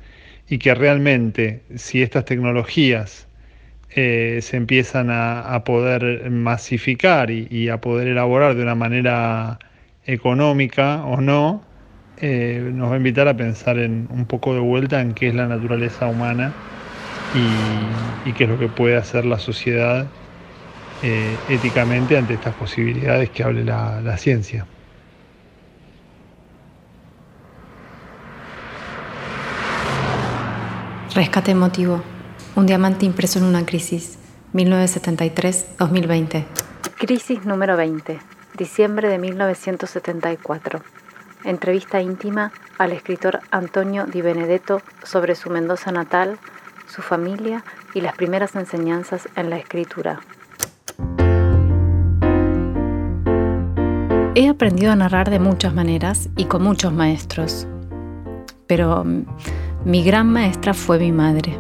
y 0.48 0.60
que 0.60 0.76
realmente 0.76 1.66
si 1.76 2.02
estas 2.02 2.26
tecnologías 2.26 3.30
eh, 3.90 4.40
se 4.42 4.58
empiezan 4.58 5.10
a, 5.12 5.64
poder 5.66 6.30
masificar 6.32 7.32
y, 7.32 7.70
a 7.70 7.80
poder 7.82 8.08
elaborar 8.08 8.56
de 8.56 8.64
una 8.64 8.76
manera 8.76 9.60
económica 10.04 11.06
o 11.06 11.22
no, 11.22 11.70
eh, 12.18 12.72
nos 12.74 12.90
va 12.92 12.96
a 12.96 12.98
invitar 12.98 13.28
a 13.28 13.38
pensar 13.38 13.78
en 13.80 14.08
un 14.12 14.26
poco 14.28 14.54
de 14.54 14.60
vuelta 14.62 15.02
en 15.02 15.14
qué 15.14 15.30
es 15.30 15.36
la 15.36 15.48
naturaleza 15.48 16.08
humana 16.08 16.58
y, 17.32 18.34
qué 18.34 18.46
es 18.46 18.50
lo 18.50 18.58
que 18.60 18.70
puede 18.70 18.98
hacer 18.98 19.26
la 19.26 19.40
sociedad 19.40 20.14
eh, 21.02 21.44
éticamente 21.48 22.18
ante 22.18 22.34
estas 22.36 22.56
posibilidades 22.56 23.32
que 23.32 23.44
hable 23.44 23.64
la 23.66 24.18
ciencia. 24.18 24.73
Rescate 31.16 31.52
emotivo. 31.52 32.02
Un 32.56 32.66
diamante 32.66 33.06
impreso 33.06 33.38
en 33.38 33.46
una 33.46 33.68
crisis. 33.68 34.18
1973-2020. 34.54 36.46
Crisis 36.98 37.46
número 37.46 37.78
20. 37.78 38.20
Diciembre 38.58 39.10
de 39.10 39.20
1974. 39.20 40.82
Entrevista 41.44 42.02
íntima 42.02 42.52
al 42.80 42.94
escritor 42.94 43.42
Antonio 43.52 44.08
Di 44.08 44.24
Benedetto 44.24 44.82
sobre 45.04 45.36
su 45.36 45.52
Mendoza 45.52 45.92
natal, 45.92 46.40
su 46.88 47.04
familia 47.04 47.64
y 47.94 48.02
las 48.02 48.16
primeras 48.16 48.56
enseñanzas 48.56 49.30
en 49.36 49.52
la 49.52 49.58
escritura. 49.58 50.20
He 54.34 54.50
aprendido 54.50 54.92
a 54.92 54.96
narrar 54.96 55.30
de 55.30 55.38
muchas 55.38 55.76
maneras 55.76 56.30
y 56.38 56.46
con 56.46 56.64
muchos 56.64 56.92
maestros, 56.92 57.68
pero 58.66 59.06
mi 59.86 60.02
gran 60.02 60.30
maestra 60.30 60.74
fue 60.74 60.98
mi 60.98 61.12
madre. 61.12 61.60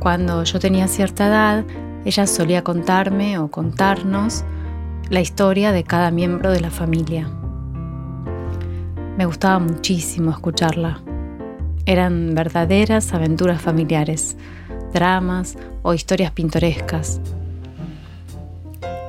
Cuando 0.00 0.42
yo 0.42 0.58
tenía 0.58 0.88
cierta 0.88 1.28
edad, 1.28 1.64
ella 2.04 2.26
solía 2.26 2.64
contarme 2.64 3.38
o 3.38 3.48
contarnos 3.48 4.44
la 5.08 5.20
historia 5.20 5.70
de 5.70 5.84
cada 5.84 6.10
miembro 6.10 6.50
de 6.50 6.60
la 6.60 6.70
familia. 6.70 7.30
Me 9.16 9.24
gustaba 9.24 9.60
muchísimo 9.60 10.32
escucharla. 10.32 11.00
Eran 11.86 12.34
verdaderas 12.34 13.14
aventuras 13.14 13.62
familiares, 13.62 14.36
dramas 14.92 15.56
o 15.82 15.94
historias 15.94 16.32
pintorescas. 16.32 17.20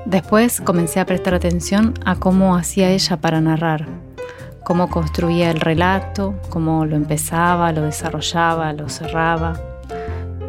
Después 0.06 0.62
comencé 0.62 1.00
a 1.00 1.06
prestar 1.08 1.34
atención 1.34 1.96
a 2.06 2.16
cómo 2.16 2.56
hacía 2.56 2.92
ella 2.92 3.18
para 3.18 3.42
narrar 3.42 4.03
cómo 4.64 4.90
construía 4.90 5.52
el 5.52 5.60
relato, 5.60 6.36
cómo 6.50 6.86
lo 6.86 6.96
empezaba, 6.96 7.72
lo 7.72 7.82
desarrollaba, 7.82 8.74
lo 8.74 8.90
cerraba, 8.90 9.60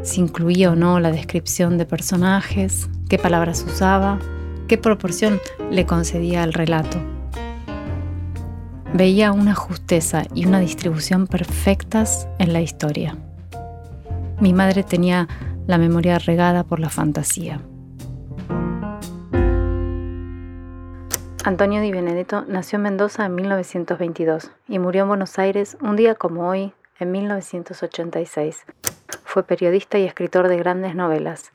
si 0.05 0.20
incluía 0.20 0.70
o 0.70 0.77
no 0.77 1.00
la 1.00 1.11
descripción 1.11 1.79
de 1.79 1.87
personajes, 1.87 2.90
qué 3.09 3.18
palabras 3.18 3.64
usaba, 3.66 4.18
qué 4.68 4.77
proporción 4.77 5.40
le 5.70 5.87
concedía 5.87 6.42
al 6.42 6.53
relato. 6.53 6.98
Veía 8.92 9.33
una 9.33 9.55
justeza 9.55 10.24
y 10.35 10.44
una 10.46 10.61
distribución 10.61 11.27
perfectas 11.27 12.29
en 12.38 12.53
la 12.53 12.61
historia. 12.61 13.16
Mi 14.40 14.53
madre 14.53 14.83
tenía 14.83 15.27
la 15.66 15.79
memoria 15.79 16.18
regada 16.18 16.64
por 16.64 16.81
la 16.81 16.90
fantasía. 16.90 17.61
Antonio 21.46 21.83
Di 21.83 21.92
Benedetto 21.92 22.46
nació 22.48 22.76
en 22.76 22.85
Mendoza 22.85 23.26
en 23.26 23.35
1922 23.35 24.50
y 24.66 24.78
murió 24.78 25.02
en 25.02 25.09
Buenos 25.09 25.38
Aires 25.38 25.76
un 25.83 25.94
día 25.94 26.14
como 26.14 26.48
hoy, 26.48 26.72
en 26.98 27.12
1986. 27.12 28.64
Fue 29.24 29.42
periodista 29.42 29.98
y 29.98 30.04
escritor 30.04 30.48
de 30.48 30.57
grandes 30.57 30.94
novelas. 30.94 31.52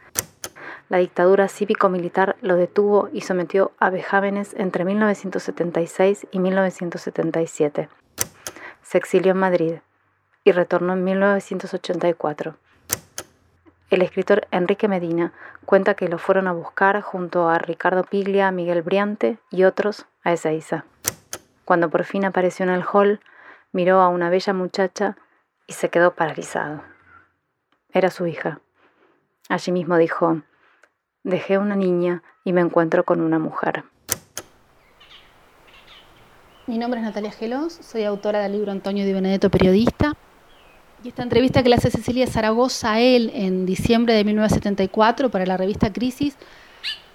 La 0.89 0.99
dictadura 0.99 1.47
cívico-militar 1.47 2.36
lo 2.41 2.56
detuvo 2.56 3.10
y 3.12 3.21
sometió 3.21 3.71
a 3.80 3.89
vejámenes 3.89 4.54
entre 4.54 4.86
1976 4.86 6.28
y 6.30 6.38
1977. 6.38 7.89
Se 8.84 8.97
exilió 8.99 9.32
en 9.32 9.39
Madrid 9.39 9.73
y 10.43 10.52
retornó 10.52 10.93
en 10.93 11.04
1984. 11.04 12.58
El 13.89 14.04
escritor 14.04 14.47
Enrique 14.52 14.88
Medina 14.88 15.34
cuenta 15.65 15.95
que 15.95 16.08
lo 16.08 16.19
fueron 16.19 16.47
a 16.47 16.52
buscar 16.52 17.02
junto 17.02 17.49
a 17.49 17.58
Ricardo 17.58 18.04
Piglia, 18.04 18.52
Miguel 18.52 18.84
Briante 18.84 19.39
y 19.49 19.63
otros 19.63 20.06
a 20.23 20.32
Ezeiza. 20.32 20.86
Cuando 21.65 21.89
por 21.89 22.04
fin 22.04 22.23
apareció 22.23 22.63
en 22.63 22.71
el 22.71 22.84
hall, 22.84 23.19
miró 23.71 24.02
a 24.02 24.10
una 24.10 24.30
bella 24.30 24.54
muchacha 24.54 25.17
y 25.65 25.73
se 25.73 25.89
quedó 25.89 26.13
paralizado. 26.13 26.84
Era 27.91 28.12
su 28.12 28.28
hija. 28.28 28.62
Allí 29.49 29.71
mismo 29.71 29.97
dijo, 29.97 30.41
dejé 31.23 31.58
una 31.58 31.75
niña 31.75 32.21
y 32.43 32.54
me 32.54 32.62
encuentro 32.62 33.04
con 33.06 33.21
una 33.21 33.39
mujer. 33.39 33.84
Mi 36.67 36.78
nombre 36.78 36.99
es 36.99 37.06
Natalia 37.08 37.32
Gelos, 37.32 37.73
soy 37.73 38.04
autora 38.04 38.41
del 38.41 38.52
libro 38.52 38.71
Antonio 38.71 39.04
Di 39.04 39.13
Benedetto, 39.13 39.49
periodista. 39.49 40.13
Y 41.01 41.07
esta 41.07 41.23
entrevista 41.23 41.63
que 41.63 41.69
le 41.69 41.75
hace 41.75 41.89
Cecilia 41.89 42.27
Zaragoza 42.27 42.93
a 42.93 42.99
él 42.99 43.31
en 43.33 43.65
diciembre 43.65 44.13
de 44.13 44.25
1974 44.25 45.31
para 45.31 45.45
la 45.45 45.55
revista 45.55 45.93
Crisis 45.93 46.35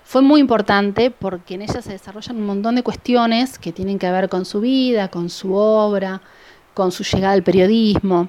fue 0.05 0.23
muy 0.23 0.41
importante 0.41 1.11
porque 1.11 1.55
en 1.55 1.63
ella 1.63 1.83
se 1.83 1.93
desarrollan 1.93 2.37
un 2.37 2.47
montón 2.47 2.77
de 2.77 2.83
cuestiones 2.83 3.59
que 3.59 3.73
tienen 3.73 3.99
que 3.99 4.11
ver 4.11 4.31
con 4.31 4.47
su 4.47 4.63
vida, 4.63 5.09
con 5.09 5.29
su 5.29 5.53
obra, 5.53 6.23
con 6.73 6.93
su 6.93 7.05
llegada 7.05 7.35
al 7.35 7.43
periodismo. 7.43 8.29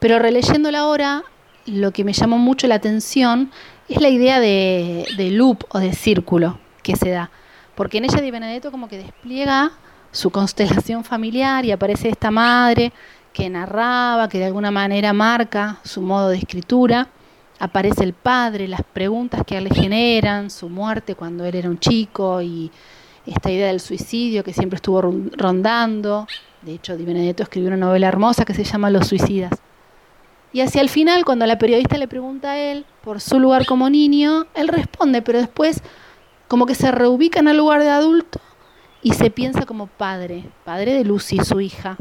Pero 0.00 0.18
releyéndola 0.18 0.80
ahora, 0.80 1.22
lo 1.64 1.92
que 1.92 2.04
me 2.04 2.12
llamó 2.12 2.36
mucho 2.36 2.66
la 2.66 2.74
atención 2.74 3.50
es 3.88 4.02
la 4.02 4.10
idea 4.10 4.38
de, 4.38 5.06
de 5.16 5.30
loop 5.30 5.64
o 5.70 5.78
de 5.78 5.94
círculo 5.94 6.58
que 6.82 6.96
se 6.96 7.08
da. 7.08 7.30
Porque 7.74 7.98
en 7.98 8.04
ella 8.04 8.20
Di 8.20 8.30
Benedetto 8.30 8.70
como 8.70 8.88
que 8.88 8.98
despliega 8.98 9.72
su 10.12 10.30
constelación 10.30 11.04
familiar 11.04 11.64
y 11.64 11.72
aparece 11.72 12.10
esta 12.10 12.30
madre 12.30 12.92
que 13.32 13.48
narraba, 13.48 14.28
que 14.28 14.38
de 14.38 14.46
alguna 14.46 14.70
manera 14.70 15.12
marca 15.12 15.78
su 15.84 16.00
modo 16.00 16.28
de 16.28 16.38
escritura. 16.38 17.08
Aparece 17.58 18.04
el 18.04 18.14
padre, 18.14 18.68
las 18.68 18.82
preguntas 18.82 19.42
que 19.46 19.60
le 19.60 19.70
generan, 19.70 20.50
su 20.50 20.68
muerte 20.68 21.14
cuando 21.14 21.44
él 21.44 21.54
era 21.54 21.68
un 21.68 21.78
chico 21.78 22.40
y 22.40 22.70
esta 23.26 23.50
idea 23.50 23.68
del 23.68 23.80
suicidio 23.80 24.42
que 24.42 24.52
siempre 24.52 24.76
estuvo 24.76 25.00
rondando. 25.02 26.26
De 26.62 26.74
hecho, 26.74 26.96
Di 26.96 27.04
Benedetto 27.04 27.42
escribió 27.42 27.68
una 27.68 27.76
novela 27.76 28.08
hermosa 28.08 28.44
que 28.44 28.54
se 28.54 28.64
llama 28.64 28.90
Los 28.90 29.08
suicidas. 29.08 29.52
Y 30.52 30.62
hacia 30.62 30.80
el 30.80 30.88
final, 30.88 31.24
cuando 31.24 31.46
la 31.46 31.58
periodista 31.58 31.96
le 31.96 32.08
pregunta 32.08 32.52
a 32.52 32.58
él 32.58 32.84
por 33.02 33.20
su 33.20 33.38
lugar 33.38 33.66
como 33.66 33.88
niño, 33.88 34.46
él 34.54 34.68
responde, 34.68 35.22
pero 35.22 35.38
después 35.38 35.82
como 36.48 36.66
que 36.66 36.74
se 36.74 36.90
reubica 36.90 37.38
en 37.38 37.48
el 37.48 37.58
lugar 37.58 37.80
de 37.80 37.90
adulto 37.90 38.40
y 39.02 39.12
se 39.12 39.30
piensa 39.30 39.64
como 39.64 39.86
padre, 39.86 40.44
padre 40.64 40.94
de 40.94 41.04
Lucy, 41.04 41.38
su 41.44 41.60
hija. 41.60 41.96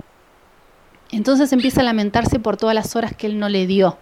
Entonces 1.11 1.51
empieza 1.53 1.81
a 1.81 1.83
lamentarse 1.83 2.39
por 2.39 2.57
todas 2.57 2.75
las 2.75 2.95
horas 2.95 3.15
que 3.15 3.27
él 3.27 3.39
no 3.39 3.49
le 3.49 3.65
dio, 3.65 3.97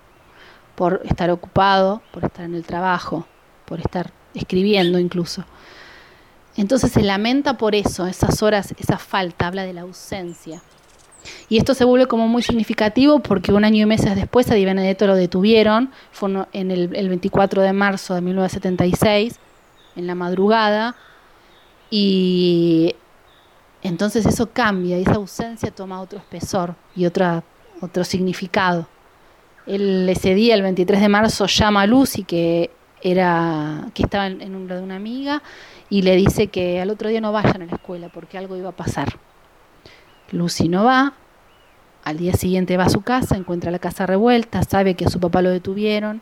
por 0.75 1.01
estar 1.05 1.29
ocupado, 1.31 2.01
por 2.11 2.25
estar 2.25 2.45
en 2.45 2.55
el 2.55 2.65
trabajo, 2.65 3.25
por 3.65 3.79
estar 3.79 4.11
escribiendo 4.33 4.99
incluso. 4.99 5.45
Entonces 6.57 6.91
se 6.91 7.03
lamenta 7.03 7.57
por 7.57 7.75
eso, 7.75 8.07
esas 8.07 8.41
horas, 8.41 8.73
esa 8.77 8.97
falta, 8.97 9.47
habla 9.47 9.63
de 9.63 9.73
la 9.73 9.81
ausencia. 9.81 10.61
Y 11.49 11.57
esto 11.57 11.73
se 11.73 11.85
vuelve 11.85 12.07
como 12.07 12.27
muy 12.27 12.41
significativo 12.41 13.19
porque 13.19 13.51
un 13.51 13.63
año 13.63 13.83
y 13.83 13.85
meses 13.85 14.15
después 14.15 14.49
a 14.49 14.55
Di 14.55 14.65
Benedetto 14.65 15.07
lo 15.07 15.15
detuvieron, 15.15 15.91
fue 16.11 16.29
en 16.53 16.71
el, 16.71 16.95
el 16.95 17.09
24 17.09 17.61
de 17.61 17.73
marzo 17.73 18.15
de 18.15 18.21
1976, 18.21 19.39
en 19.95 20.07
la 20.07 20.15
madrugada, 20.15 20.95
y 21.89 22.95
entonces 23.87 24.25
eso 24.25 24.51
cambia 24.51 24.97
y 24.97 25.03
esa 25.03 25.15
ausencia 25.15 25.71
toma 25.71 26.01
otro 26.01 26.19
espesor 26.19 26.75
y 26.95 27.05
otra, 27.05 27.43
otro 27.81 28.03
significado. 28.03 28.87
Él 29.65 30.07
ese 30.09 30.33
día, 30.33 30.55
el 30.55 30.61
23 30.61 31.01
de 31.01 31.09
marzo, 31.09 31.45
llama 31.45 31.81
a 31.81 31.87
Lucy, 31.87 32.23
que, 32.23 32.71
era, 33.01 33.89
que 33.93 34.03
estaba 34.03 34.27
en, 34.27 34.55
un 34.55 34.67
de 34.67 34.81
una 34.81 34.95
amiga, 34.95 35.43
y 35.89 36.01
le 36.01 36.15
dice 36.15 36.47
que 36.47 36.81
al 36.81 36.89
otro 36.89 37.09
día 37.09 37.21
no 37.21 37.31
vayan 37.31 37.61
a 37.61 37.65
la 37.65 37.73
escuela 37.73 38.09
porque 38.09 38.37
algo 38.37 38.55
iba 38.55 38.69
a 38.69 38.75
pasar. 38.75 39.19
Lucy 40.31 40.69
no 40.69 40.85
va, 40.85 41.13
al 42.03 42.17
día 42.17 42.33
siguiente 42.33 42.77
va 42.77 42.85
a 42.85 42.89
su 42.89 43.01
casa, 43.01 43.35
encuentra 43.35 43.71
la 43.71 43.79
casa 43.79 44.05
revuelta, 44.05 44.63
sabe 44.63 44.95
que 44.95 45.05
a 45.05 45.09
su 45.09 45.19
papá 45.19 45.41
lo 45.41 45.49
detuvieron, 45.49 46.21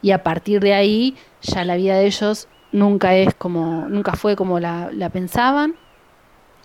y 0.00 0.10
a 0.10 0.22
partir 0.22 0.60
de 0.60 0.74
ahí 0.74 1.16
ya 1.42 1.64
la 1.64 1.76
vida 1.76 1.96
de 1.96 2.06
ellos 2.06 2.48
nunca 2.72 3.14
es 3.14 3.34
como, 3.34 3.86
nunca 3.88 4.14
fue 4.16 4.36
como 4.36 4.58
la, 4.58 4.90
la 4.92 5.10
pensaban 5.10 5.76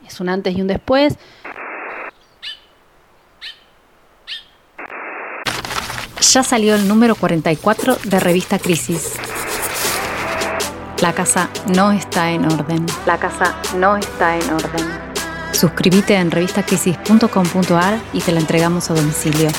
es 0.09 0.19
un 0.19 0.29
antes 0.29 0.55
y 0.55 0.61
un 0.61 0.67
después. 0.67 1.17
Ya 6.33 6.43
salió 6.43 6.75
el 6.75 6.87
número 6.87 7.15
44 7.15 7.97
de 8.03 8.19
Revista 8.19 8.59
Crisis. 8.59 9.13
La 11.01 11.13
casa 11.13 11.49
no 11.73 11.91
está 11.91 12.31
en 12.31 12.45
orden. 12.45 12.85
La 13.05 13.17
casa 13.17 13.55
no 13.77 13.95
está 13.95 14.35
en 14.35 14.53
orden. 14.53 14.85
Suscríbete 15.53 16.15
en 16.15 16.29
revistacrisis.com.ar 16.29 17.99
y 18.13 18.21
te 18.21 18.31
la 18.31 18.39
entregamos 18.39 18.91
a 18.91 18.93
domicilio. 18.93 19.49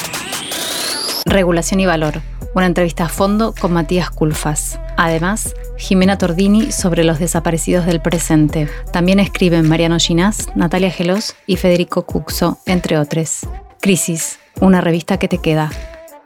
Regulación 1.25 1.81
y 1.81 1.87
Valor, 1.87 2.21
una 2.55 2.67
entrevista 2.67 3.05
a 3.05 3.09
fondo 3.09 3.55
con 3.59 3.73
Matías 3.73 4.11
Culfas. 4.11 4.79
Además, 4.97 5.55
Jimena 5.81 6.19
Tordini 6.19 6.71
sobre 6.71 7.05
los 7.05 7.19
desaparecidos 7.19 7.87
del 7.87 8.01
presente. 8.01 8.69
También 8.93 9.19
escriben 9.19 9.67
Mariano 9.67 9.99
Ginás, 9.99 10.55
Natalia 10.55 10.91
Gelos 10.91 11.35
y 11.47 11.57
Federico 11.57 12.05
Cuxo, 12.05 12.59
entre 12.67 12.99
otros. 12.99 13.41
Crisis, 13.81 14.39
una 14.61 14.81
revista 14.83 15.19
que 15.19 15.27
te 15.27 15.39
queda. 15.39 15.71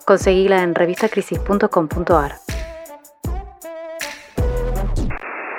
Conseguíla 0.05 0.63
en 0.63 0.75
revistacrisis.com.ar. 0.75 2.44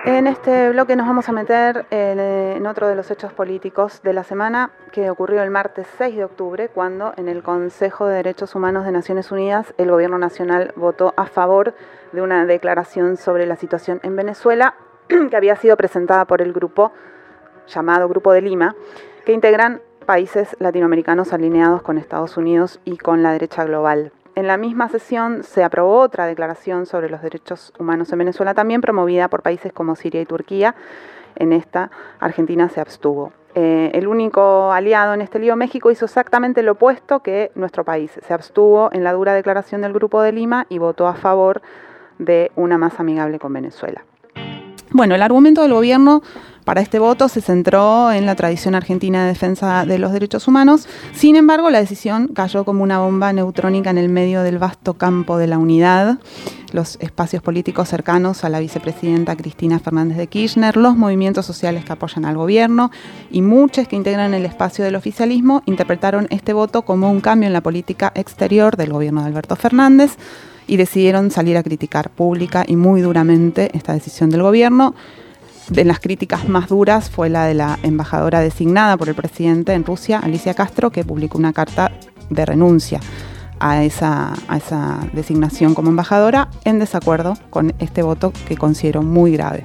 En 0.08 0.28
este 0.28 0.70
bloque 0.70 0.95
nos 0.95 1.08
vamos 1.08 1.30
a 1.30 1.32
meter 1.32 1.88
en, 1.89 2.68
otro 2.68 2.88
de 2.88 2.93
los 2.93 3.10
hechos 3.10 3.34
políticos 3.34 4.01
de 4.03 4.14
la 4.14 4.24
semana 4.24 4.70
que 4.91 5.10
ocurrió 5.10 5.41
el 5.41 5.49
martes 5.49 5.88
6 5.97 6.16
de 6.16 6.24
octubre, 6.24 6.70
cuando 6.70 7.14
en 7.18 7.28
el 7.28 7.41
Consejo 7.41 8.06
de 8.06 8.18
Derechos 8.18 8.53
Humanos 8.53 8.86
de 8.86 8.91
Naciones 8.91 9.32
Unidas 9.32 9.74
el 9.80 9.89
Gobierno 9.89 10.20
Nacional 10.20 10.74
votó 10.76 11.16
a 11.18 11.26
favor 11.26 11.74
de 12.12 12.22
una 12.22 12.45
declaración 12.45 13.18
sobre 13.18 13.47
la 13.47 13.56
situación 13.56 13.99
en 14.03 14.16
Venezuela 14.16 14.76
que 15.08 15.36
había 15.36 15.56
sido 15.56 15.76
presentada 15.76 16.26
por 16.26 16.43
el 16.43 16.53
grupo 16.53 16.91
llamado 17.68 18.08
Grupo 18.08 18.32
de 18.32 18.41
Lima, 18.41 18.76
que 19.26 19.34
integran 19.34 19.82
países 20.06 20.56
latinoamericanos 20.60 21.34
alineados 21.34 21.82
con 21.82 21.97
Estados 21.97 22.38
Unidos 22.38 22.80
y 22.86 22.97
con 22.97 23.24
la 23.24 23.32
derecha 23.32 23.66
global. 23.66 24.12
En 24.36 24.48
la 24.48 24.58
misma 24.58 24.90
sesión 24.90 25.44
se 25.44 25.64
aprobó 25.64 26.00
otra 26.00 26.26
declaración 26.26 26.86
sobre 26.86 27.10
los 27.10 27.22
derechos 27.22 27.72
humanos 27.80 28.12
en 28.12 28.20
Venezuela, 28.20 28.54
también 28.54 28.82
promovida 28.82 29.30
por 29.30 29.42
países 29.42 29.72
como 29.72 29.96
Siria 29.96 30.20
y 30.20 30.26
Turquía. 30.26 30.76
En 31.38 31.54
esta, 31.54 31.90
Argentina 32.20 32.68
se 32.68 32.82
abstuvo. 32.82 33.32
Eh, 33.56 33.92
el 33.94 34.08
único 34.08 34.74
aliado 34.74 35.14
en 35.14 35.22
este 35.22 35.40
lío, 35.40 35.56
México, 35.56 35.90
hizo 35.90 36.04
exactamente 36.04 36.64
lo 36.64 36.74
opuesto 36.74 37.22
que 37.22 37.52
nuestro 37.56 37.86
país. 37.86 38.12
Se 38.28 38.34
abstuvo 38.34 38.90
en 38.92 39.06
la 39.06 39.14
dura 39.14 39.34
declaración 39.34 39.82
del 39.82 39.94
Grupo 39.94 40.22
de 40.22 40.34
Lima 40.34 40.66
y 40.68 40.80
votó 40.80 41.08
a 41.08 41.14
favor 41.14 41.62
de 42.20 42.52
una 42.58 42.78
más 42.78 43.00
amigable 43.00 43.40
con 43.40 43.54
Venezuela. 43.54 44.04
Bueno, 44.92 45.16
el 45.16 45.22
argumento 45.22 45.62
del 45.62 45.74
gobierno 45.74 46.22
para 46.66 46.82
este 46.82 46.97
voto 46.99 47.30
se 47.30 47.41
centró 47.41 48.11
en 48.11 48.26
la 48.26 48.36
tradición 48.36 48.76
argentina 48.76 49.22
de 49.22 49.30
defensa 49.30 49.86
de 49.86 49.99
los 49.99 50.11
derechos 50.11 50.47
humanos. 50.47 50.88
Sin 51.13 51.36
embargo, 51.36 51.70
la 51.70 51.80
decisión 51.80 52.28
cayó 52.28 52.66
como 52.66 52.84
una 52.84 52.99
bomba 52.99 53.32
neutrónica 53.32 53.91
en 53.91 53.99
el 53.99 54.09
medio 54.09 54.41
del 54.41 54.57
vasto 54.57 54.95
campo 54.95 55.38
de 55.38 55.45
la 55.45 55.59
unidad, 55.59 56.18
los 56.74 56.97
espacios 56.99 57.43
políticos 57.43 57.88
cercanos 57.88 58.43
a 58.43 58.49
la 58.49 58.59
vicepresidenta 58.59 59.36
Cristina 59.36 59.80
Fernández 59.80 60.18
de 60.18 60.28
Kirchner, 60.28 60.76
los 60.76 60.97
movimientos 60.97 61.45
sociales 61.45 61.86
que 61.86 61.93
apoyan 61.93 62.26
al 62.26 62.36
gobierno 62.36 62.91
y 63.30 63.43
muchos 63.43 63.88
que 63.88 63.95
integran 63.95 64.34
el 64.34 64.45
espacio 64.45 64.84
del 64.84 64.95
oficialismo 64.95 65.61
interpretaron 65.68 66.28
este 66.32 66.51
voto 66.51 66.82
como 66.82 67.11
un 67.11 67.22
cambio 67.22 67.47
en 67.47 67.53
la 67.53 67.61
política 67.61 68.11
exterior 68.16 68.76
del 68.76 68.91
gobierno 68.91 69.22
de 69.22 69.28
Alberto 69.28 69.55
Fernández 69.55 70.18
y 70.68 70.78
decidieron 70.78 71.30
salir 71.30 71.57
a 71.57 71.63
criticar 71.63 72.09
pública 72.09 72.66
y 72.68 72.76
muy 72.76 73.01
duramente 73.01 73.70
esta 73.78 73.93
decisión 73.93 74.32
del 74.32 74.41
gobierno 74.41 74.95
de 75.70 75.86
las 75.86 75.99
críticas 75.99 76.47
más 76.47 76.70
duras 76.70 77.09
fue 77.09 77.30
la 77.30 77.45
de 77.45 77.53
la 77.53 77.80
embajadora 77.84 78.39
designada 78.39 78.97
por 78.97 79.09
el 79.09 79.16
presidente 79.16 79.74
en 79.74 79.84
Rusia, 79.84 80.20
Alicia 80.20 80.53
Castro, 80.53 80.91
que 80.91 81.03
publicó 81.03 81.38
una 81.38 81.53
carta 81.53 81.91
de 82.30 82.45
renuncia 82.45 82.99
a 83.59 83.84
esa, 83.84 84.34
a 84.47 84.57
esa 84.57 84.99
designación 85.13 85.74
como 85.74 85.89
embajadora 85.89 86.49
en 86.66 86.80
desacuerdo 86.80 87.36
con 87.49 87.74
este 87.80 88.03
voto 88.03 88.32
que 88.47 88.57
considero 88.57 89.01
muy 89.01 89.32
grave. 89.32 89.63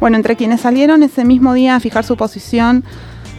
Bueno, 0.00 0.16
entre 0.16 0.36
quienes 0.36 0.62
salieron 0.62 1.02
ese 1.02 1.24
mismo 1.24 1.54
día 1.54 1.76
a 1.76 1.80
fijar 1.80 2.04
su 2.04 2.16
posición 2.16 2.84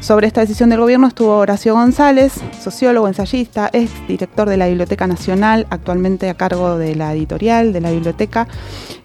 sobre 0.03 0.27
esta 0.27 0.41
decisión 0.41 0.69
del 0.69 0.81
gobierno 0.81 1.07
estuvo 1.07 1.37
Horacio 1.37 1.73
González, 1.75 2.33
sociólogo, 2.61 3.07
ensayista, 3.07 3.69
ex 3.71 3.89
director 4.05 4.49
de 4.49 4.57
la 4.57 4.67
Biblioteca 4.67 5.07
Nacional, 5.07 5.65
actualmente 5.69 6.29
a 6.29 6.33
cargo 6.33 6.77
de 6.77 6.93
la 6.93 7.13
editorial 7.13 7.71
de 7.71 7.79
la 7.79 7.89
biblioteca, 7.89 8.49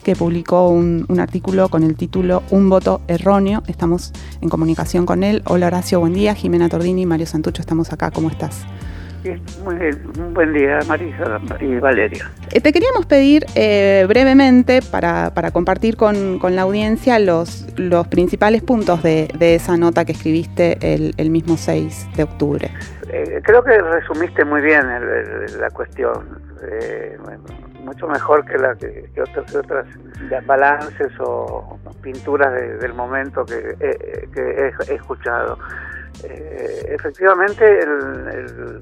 que 0.03 0.17
publicó 0.17 0.69
un, 0.69 1.07
artículo 1.21 1.69
con 1.69 1.85
el 1.85 1.95
título 1.95 2.43
Un 2.51 2.69
voto 2.69 3.01
erróneo. 3.07 3.63
Estamos 3.69 4.13
en 4.41 4.49
comunicación 4.49 5.07
con 5.07 5.23
él. 5.23 5.43
Hola 5.47 5.69
Horacio, 5.69 6.01
buen 6.01 6.15
día. 6.15 6.35
Jimena 6.35 6.69
Tordini, 6.69 7.07
Mario 7.07 7.27
Santucho, 7.27 7.63
estamos 7.63 7.93
acá. 7.93 8.11
¿Cómo 8.11 8.29
estás? 8.29 8.67
Muy 9.65 9.75
bien. 9.77 10.03
Un 10.19 10.35
buen 10.35 10.53
día, 10.53 10.81
Marisa 10.87 11.41
y 11.61 11.77
Valeria. 11.77 12.31
Eh, 12.53 12.61
te 12.61 12.73
queríamos 12.73 13.07
pedir 13.07 13.45
eh, 13.55 14.05
brevemente 14.09 14.81
para, 14.83 15.31
compartir 15.53 15.97
con, 15.97 16.39
la 16.55 16.63
audiencia 16.63 17.19
los, 17.19 17.67
los 17.77 18.07
principales 18.09 18.63
puntos 18.63 19.03
de, 19.03 19.29
esa 19.41 19.77
nota 19.77 20.05
que 20.05 20.13
escribiste 20.13 20.79
el, 20.95 21.31
mismo 21.31 21.57
6 21.57 22.17
de 22.17 22.23
octubre. 22.23 22.71
Eh, 23.11 23.41
creo 23.43 23.63
que 23.63 23.79
resumiste 23.79 24.45
muy 24.45 24.61
bien 24.61 24.87
la 25.59 25.71
cuestión, 25.71 26.41
mucho 27.83 28.07
mejor 28.07 28.45
que, 28.45 28.59
la 28.59 28.75
que, 28.77 29.11
otras, 29.21 29.55
otras 29.55 29.87
balances 30.47 31.09
o 31.21 31.79
pinturas 32.03 32.53
del 32.81 32.95
momento 32.95 33.45
que, 33.45 33.77
he 33.81 34.95
escuchado. 34.95 35.59
Eh, 36.25 36.87
efectivamente, 36.89 37.81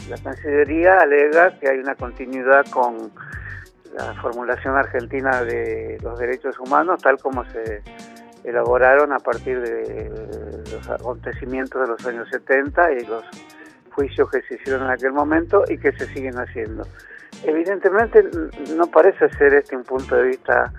la 0.09 0.17
Cancillería 0.23 0.99
alega 0.99 1.59
que 1.59 1.69
hay 1.69 1.79
una 1.79 1.95
continuidad 1.95 2.65
con 2.71 3.13
la 3.95 4.15
formulación 4.15 4.77
argentina 4.77 5.43
de 5.43 5.99
los 6.03 6.19
derechos 6.19 6.59
humanos, 6.59 7.01
tal 7.03 7.19
como 7.19 7.45
se 7.47 7.83
elaboraron 8.45 9.13
a 9.13 9.19
partir 9.19 9.61
de 9.61 10.11
los 10.71 10.89
acontecimientos 10.89 11.81
de 11.81 11.89
los 11.89 12.07
años 12.07 12.29
70 12.31 12.93
y 12.93 13.07
los 13.07 13.25
juicios 13.93 14.31
que 14.31 14.43
se 14.43 14.55
hicieron 14.55 14.85
en 14.85 14.91
aquel 14.91 15.13
momento 15.13 15.65
y 15.69 15.79
que 15.79 15.93
se 15.93 16.07
siguen 16.07 16.39
haciendo. 16.39 16.87
Evidentemente 17.45 18.25
no 18.77 18.87
parece 18.87 19.29
ser 19.31 19.55
este 19.55 19.77
un 19.77 19.85
punto 19.85 20.17
de 20.17 20.29
vista 20.29 20.73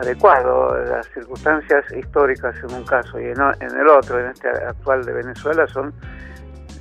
adecuado. 0.00 0.76
Las 0.84 1.06
circunstancias 1.08 1.84
históricas 1.92 2.54
en 2.62 2.74
un 2.74 2.84
caso 2.84 3.20
y 3.20 3.24
en, 3.24 3.36
el 3.36 3.88
otro, 3.88 4.20
en 4.20 4.30
este 4.30 4.48
actual 4.48 5.04
de 5.04 5.12
Venezuela, 5.12 5.66
son 5.66 5.92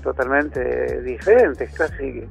totalmente 0.04 1.02
diferentes, 1.02 1.74
casi 1.74 2.28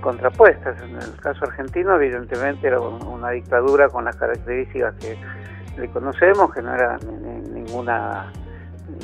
contrapuestas. 0.00 0.80
En 0.82 0.96
el 0.96 1.16
caso 1.20 1.44
argentino, 1.44 1.96
evidentemente, 1.96 2.68
era 2.68 2.80
una 2.80 3.30
dictadura 3.30 3.88
con 3.88 4.04
las 4.04 4.16
características 4.16 4.94
que 4.96 5.18
le 5.76 5.88
conocemos, 5.90 6.52
que 6.52 6.62
no 6.62 6.74
era 6.74 6.98
ninguna, 7.52 8.32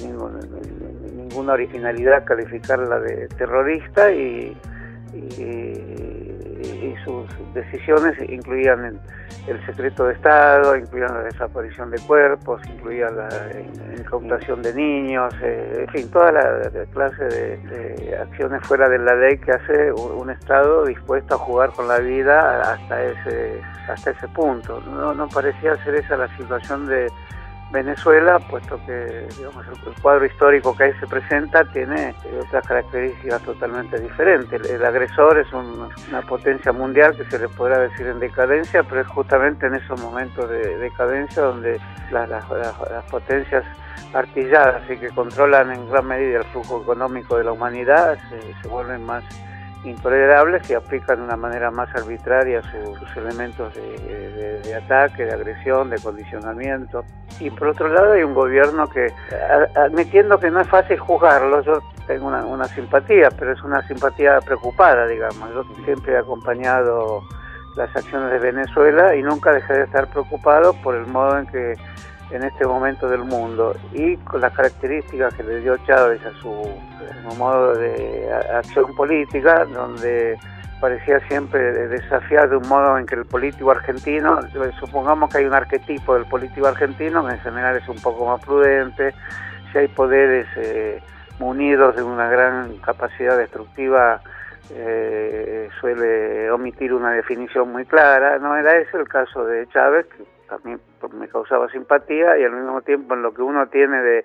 ninguna, 0.01 1.53
originalidad 1.53 2.25
calificarla 2.25 3.01
de 3.01 3.29
terrorista 3.29 4.11
y 4.13 4.57
sus 7.05 7.27
decisiones 7.55 8.17
incluían 8.29 9.01
el 9.47 9.67
secreto 9.67 10.05
de 10.07 10.15
Estado, 10.15 10.77
incluían 10.77 11.13
la 11.13 11.23
desaparición 11.25 11.91
de 11.91 11.99
cuerpos, 12.01 12.63
incluían 12.67 13.17
la 13.17 13.29
incautación 13.99 14.63
de 14.63 14.75
niños, 14.75 15.35
eh, 15.43 15.85
en 15.87 15.89
fin, 15.89 16.11
toda 16.11 16.33
la, 16.33 16.71
clase 16.93 17.25
de, 17.25 18.17
acciones 18.21 18.67
fuera 18.67 18.89
de 18.89 18.99
la 18.99 19.15
ley 19.15 19.39
que 19.39 19.53
hace 19.53 19.93
un, 19.93 20.25
Estado 20.31 20.87
dispuesto 20.87 21.35
a 21.35 21.39
jugar 21.39 21.71
con 21.73 21.87
la 21.87 21.99
vida 21.99 22.73
hasta 22.73 23.05
ese, 23.05 23.61
hasta 23.89 24.11
ese 24.11 24.27
punto. 24.29 24.81
No, 24.81 25.15
no 25.15 25.29
parecía 25.29 25.77
ser 25.85 25.97
esa 25.97 26.17
la 26.17 26.35
situación 26.37 26.87
de 26.87 27.09
Venezuela, 27.75 28.39
puesto 28.39 28.81
que 28.87 29.27
digamos, 29.37 29.67
el, 29.67 29.95
cuadro 30.01 30.25
histórico 30.25 30.75
que 30.77 30.85
ahí 30.85 30.93
se 31.01 31.07
presenta 31.07 31.65
tiene 31.65 32.11
eh, 32.11 32.41
otras 32.41 32.67
características 32.67 33.43
totalmente 33.43 34.01
diferentes. 34.01 34.71
El, 34.71 34.85
agresor 34.85 35.39
es 35.39 35.53
una 35.53 36.23
potencia 36.23 36.73
mundial 36.73 37.17
que 37.17 37.25
se 37.25 37.39
le 37.39 37.49
podrá 37.49 37.81
decir 37.81 38.07
en 38.07 38.21
decadencia, 38.21 38.83
pero 38.85 39.01
es 39.01 39.07
justamente 39.09 39.67
en 39.67 39.75
esos 39.75 40.01
momentos 40.01 40.49
de 40.49 40.79
decadencia 40.79 41.43
donde 41.43 41.81
las, 42.11 42.45
potencias 43.11 43.65
artilladas 44.15 44.89
y 44.89 44.97
que 44.97 45.09
controlan 45.09 45.73
en 45.73 45.91
gran 45.91 46.07
medida 46.07 46.39
el 46.39 46.45
flujo 46.45 46.83
económico 46.83 47.37
de 47.37 47.45
la 47.45 47.53
humanidad 47.53 48.17
se 48.63 48.69
vuelven 48.69 49.05
más 49.05 49.25
intolerables 49.85 50.67
que 50.67 50.75
aplican 50.75 51.19
de 51.19 51.25
una 51.25 51.37
manera 51.37 51.71
más 51.71 51.95
arbitraria 51.95 52.63
sus, 52.63 53.17
elementos 53.17 53.73
de, 53.75 54.75
ataque, 54.75 55.25
de 55.25 55.33
agresión, 55.33 55.91
de 55.91 55.99
condicionamiento. 55.99 57.05
Y 57.41 57.51
por 57.51 57.69
otro 57.69 57.89
lado 57.89 58.13
hay 58.13 58.23
un 58.23 58.35
gobierno 58.35 58.89
que, 58.89 59.13
admitiendo 59.77 60.39
que 60.39 60.51
no 60.51 60.61
es 60.61 60.69
fácil 60.69 60.99
juzgarlo, 60.99 61.61
yo 61.63 61.81
tengo 62.07 62.29
una, 62.29 62.65
simpatía, 62.67 63.29
pero 63.39 63.53
es 63.53 63.63
una 63.63 63.87
simpatía 63.87 64.41
preocupada, 64.41 65.07
digamos. 65.07 65.51
Yo 65.55 65.65
siempre 65.85 66.15
he 66.15 66.19
acompañado 66.19 67.23
las 67.77 67.95
acciones 67.95 68.31
de 68.31 68.39
Venezuela 68.39 69.17
y 69.17 69.23
nunca 69.23 69.53
dejé 69.53 69.75
de 69.75 69.85
estar 69.85 70.07
preocupado 70.09 70.75
por 70.83 70.95
el 70.95 71.07
modo 71.07 71.39
en 71.39 71.47
que 71.47 71.75
en 72.31 72.43
este 72.43 72.67
momento 72.67 73.09
del 73.09 73.25
mundo 73.25 73.77
y 73.93 74.17
con 74.19 74.41
las 74.41 74.53
características 74.53 75.35
que 75.35 75.43
le 75.43 75.61
dio 75.61 75.77
Chávez 75.87 76.21
a 76.25 76.33
su, 76.41 76.53
modo 77.39 77.75
de 77.75 78.31
acción 78.53 78.95
política, 78.95 79.65
donde 79.65 80.39
parecía 80.81 81.21
siempre 81.29 81.61
desafiar 81.89 82.51
de 82.51 82.57
un 82.57 82.69
modo 82.69 82.99
en 82.99 83.07
que 83.07 83.15
el 83.15 83.25
político 83.25 83.71
argentino, 83.71 84.41
supongamos 84.79 85.31
que 85.31 85.39
hay 85.39 85.45
un 85.47 85.55
arquetipo 85.55 86.15
del 86.15 86.27
político 86.27 86.67
argentino 86.67 87.27
que 87.27 87.33
en 87.33 87.41
general 87.41 87.77
es 87.77 87.89
un 87.89 88.01
poco 88.01 88.27
más 88.27 88.45
prudente, 88.45 89.15
si 89.73 89.79
hay 89.79 89.89
poderes 89.89 90.47
eh, 90.57 91.03
munidos 91.39 91.97
de 91.97 92.03
una 92.03 92.29
gran 92.29 92.77
capacidad 92.79 93.39
destructiva 93.39 94.21
eh, 94.71 95.69
suele 95.81 96.51
omitir 96.51 96.93
una 96.95 97.13
definición 97.13 97.71
muy 97.71 97.85
clara. 97.85 98.39
No 98.39 98.57
era 98.57 98.79
ese 98.79 98.97
el 98.97 99.09
caso 99.09 99.45
de 99.45 99.67
Chávez, 99.69 100.07
a 100.55 100.59
mí 100.69 100.77
me 101.13 101.29
causaba 101.29 101.69
simpatía 101.69 102.39
y 102.39 102.45
al 102.45 102.53
mismo 102.53 102.83
tiempo 102.83 103.15
en 103.15 103.23
lo 103.23 103.33
que 103.35 103.43
uno 103.43 103.67
tiene 103.69 104.01
de 104.01 104.25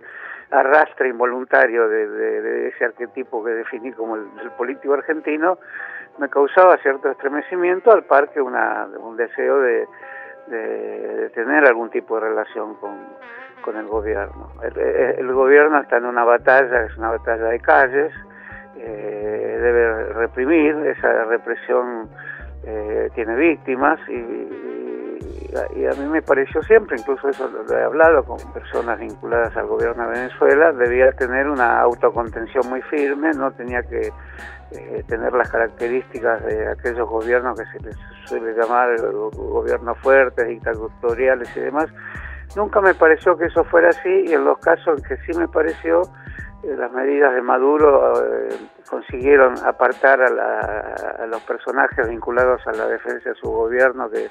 arrastre 0.51 1.09
involuntario 1.09 1.88
de, 1.88 2.69
ese 2.69 2.86
arquetipo 2.86 3.43
que 3.43 3.51
definí 3.51 3.91
como 3.91 4.15
el, 4.15 4.51
político 4.57 4.93
argentino, 4.93 5.59
me 6.17 6.30
causaba 6.30 6.77
cierto 6.77 7.09
estremecimiento 7.09 7.91
al 7.91 8.03
par 8.03 8.30
que 8.30 8.41
una, 8.41 8.88
un 8.99 9.15
deseo 9.15 9.59
de, 9.61 9.88
tener 11.36 11.65
algún 11.67 11.91
tipo 11.91 12.15
de 12.15 12.21
relación 12.21 12.73
con, 12.75 12.95
con 13.61 13.77
el 13.77 13.86
gobierno. 13.86 14.51
El, 14.63 15.32
gobierno 15.32 15.80
está 15.80 15.97
en 15.97 16.05
una 16.05 16.23
batalla, 16.23 16.86
es 16.86 16.97
una 16.97 17.11
batalla 17.11 17.45
de 17.45 17.59
calles, 17.59 18.11
eh, 18.77 19.59
debe 19.61 20.05
reprimir, 20.13 20.75
esa 20.88 21.25
represión 21.25 22.09
eh, 22.65 23.09
tiene 23.13 23.36
víctimas 23.36 23.99
y, 24.09 24.68
y, 25.76 25.86
a 25.86 25.91
mí 25.91 26.06
me 26.10 26.22
pareció 26.22 26.62
siempre, 26.64 26.97
incluso 27.00 27.30
eso 27.30 27.50
lo, 27.50 27.78
he 27.78 27.84
hablado 27.84 28.24
con 28.24 28.38
personas 28.54 29.00
vinculadas 29.00 29.56
al 29.58 29.68
gobierno 29.68 30.04
de 30.04 30.20
Venezuela, 30.20 30.72
debía 30.72 31.12
tener 31.14 31.47
una 31.47 31.82
autocontención 31.82 32.70
muy 32.70 32.82
firme, 32.84 33.32
no 33.34 33.52
tenía 33.52 33.82
que 33.84 34.12
eh, 34.72 35.04
tener 35.08 35.34
las 35.34 35.50
características 35.50 36.45
de 36.45 36.72
aquellos 36.72 37.10
gobiernos 37.10 37.60
que 37.60 37.66
se 37.66 37.86
les 37.86 37.97
suele 38.26 38.54
llamar 38.54 38.89
gobiernos 39.02 39.97
fuertes, 40.00 40.47
dictatoriales 40.47 41.50
y 41.56 41.60
demás. 41.60 41.88
Nunca 42.56 42.82
me 42.82 42.93
pareció 42.93 43.38
que 43.38 43.45
eso 43.45 43.64
fuera 43.64 43.89
así 43.89 44.26
y 44.28 44.34
en 44.34 44.43
los 44.43 44.60
casos 44.60 45.00
en 45.00 45.04
que 45.04 45.18
sí 45.26 45.38
me 45.38 45.47
pareció, 45.47 46.02
eh, 46.64 46.76
las 46.78 46.91
medidas 46.91 47.34
de 47.34 47.41
Maduro 47.41 48.14
eh, 48.22 48.50
consiguieron 48.89 49.54
apartar 49.66 50.20
a, 50.22 51.26
los 51.28 51.41
personajes 51.43 52.10
vinculados 52.10 52.66
a 52.68 52.72
la 52.72 52.88
defensa 52.88 53.30
de 53.30 53.36
su 53.36 53.50
gobierno 53.50 54.10
que, 54.10 54.30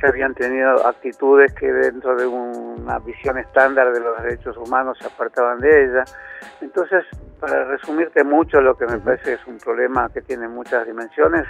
que, 0.00 0.06
habían 0.06 0.34
tenido 0.34 0.86
actitudes 0.86 1.52
que 1.54 1.72
dentro 1.72 2.16
de 2.16 2.26
una 2.26 2.98
visión 3.00 3.38
estándar 3.38 3.92
de 3.92 4.00
los 4.00 4.22
derechos 4.22 4.56
humanos 4.56 4.98
se 4.98 5.06
apartaban 5.06 5.58
de 5.58 5.84
ella. 5.84 6.04
Entonces, 6.60 7.04
para 7.40 7.64
resumirte 7.64 8.22
mucho 8.22 8.60
lo 8.60 8.76
que 8.76 8.86
me 8.86 8.98
parece 8.98 9.34
es 9.34 9.46
un 9.46 9.58
problema 9.58 10.10
que 10.10 10.20
tiene 10.20 10.46
muchas 10.46 10.86
dimensiones, 10.86 11.46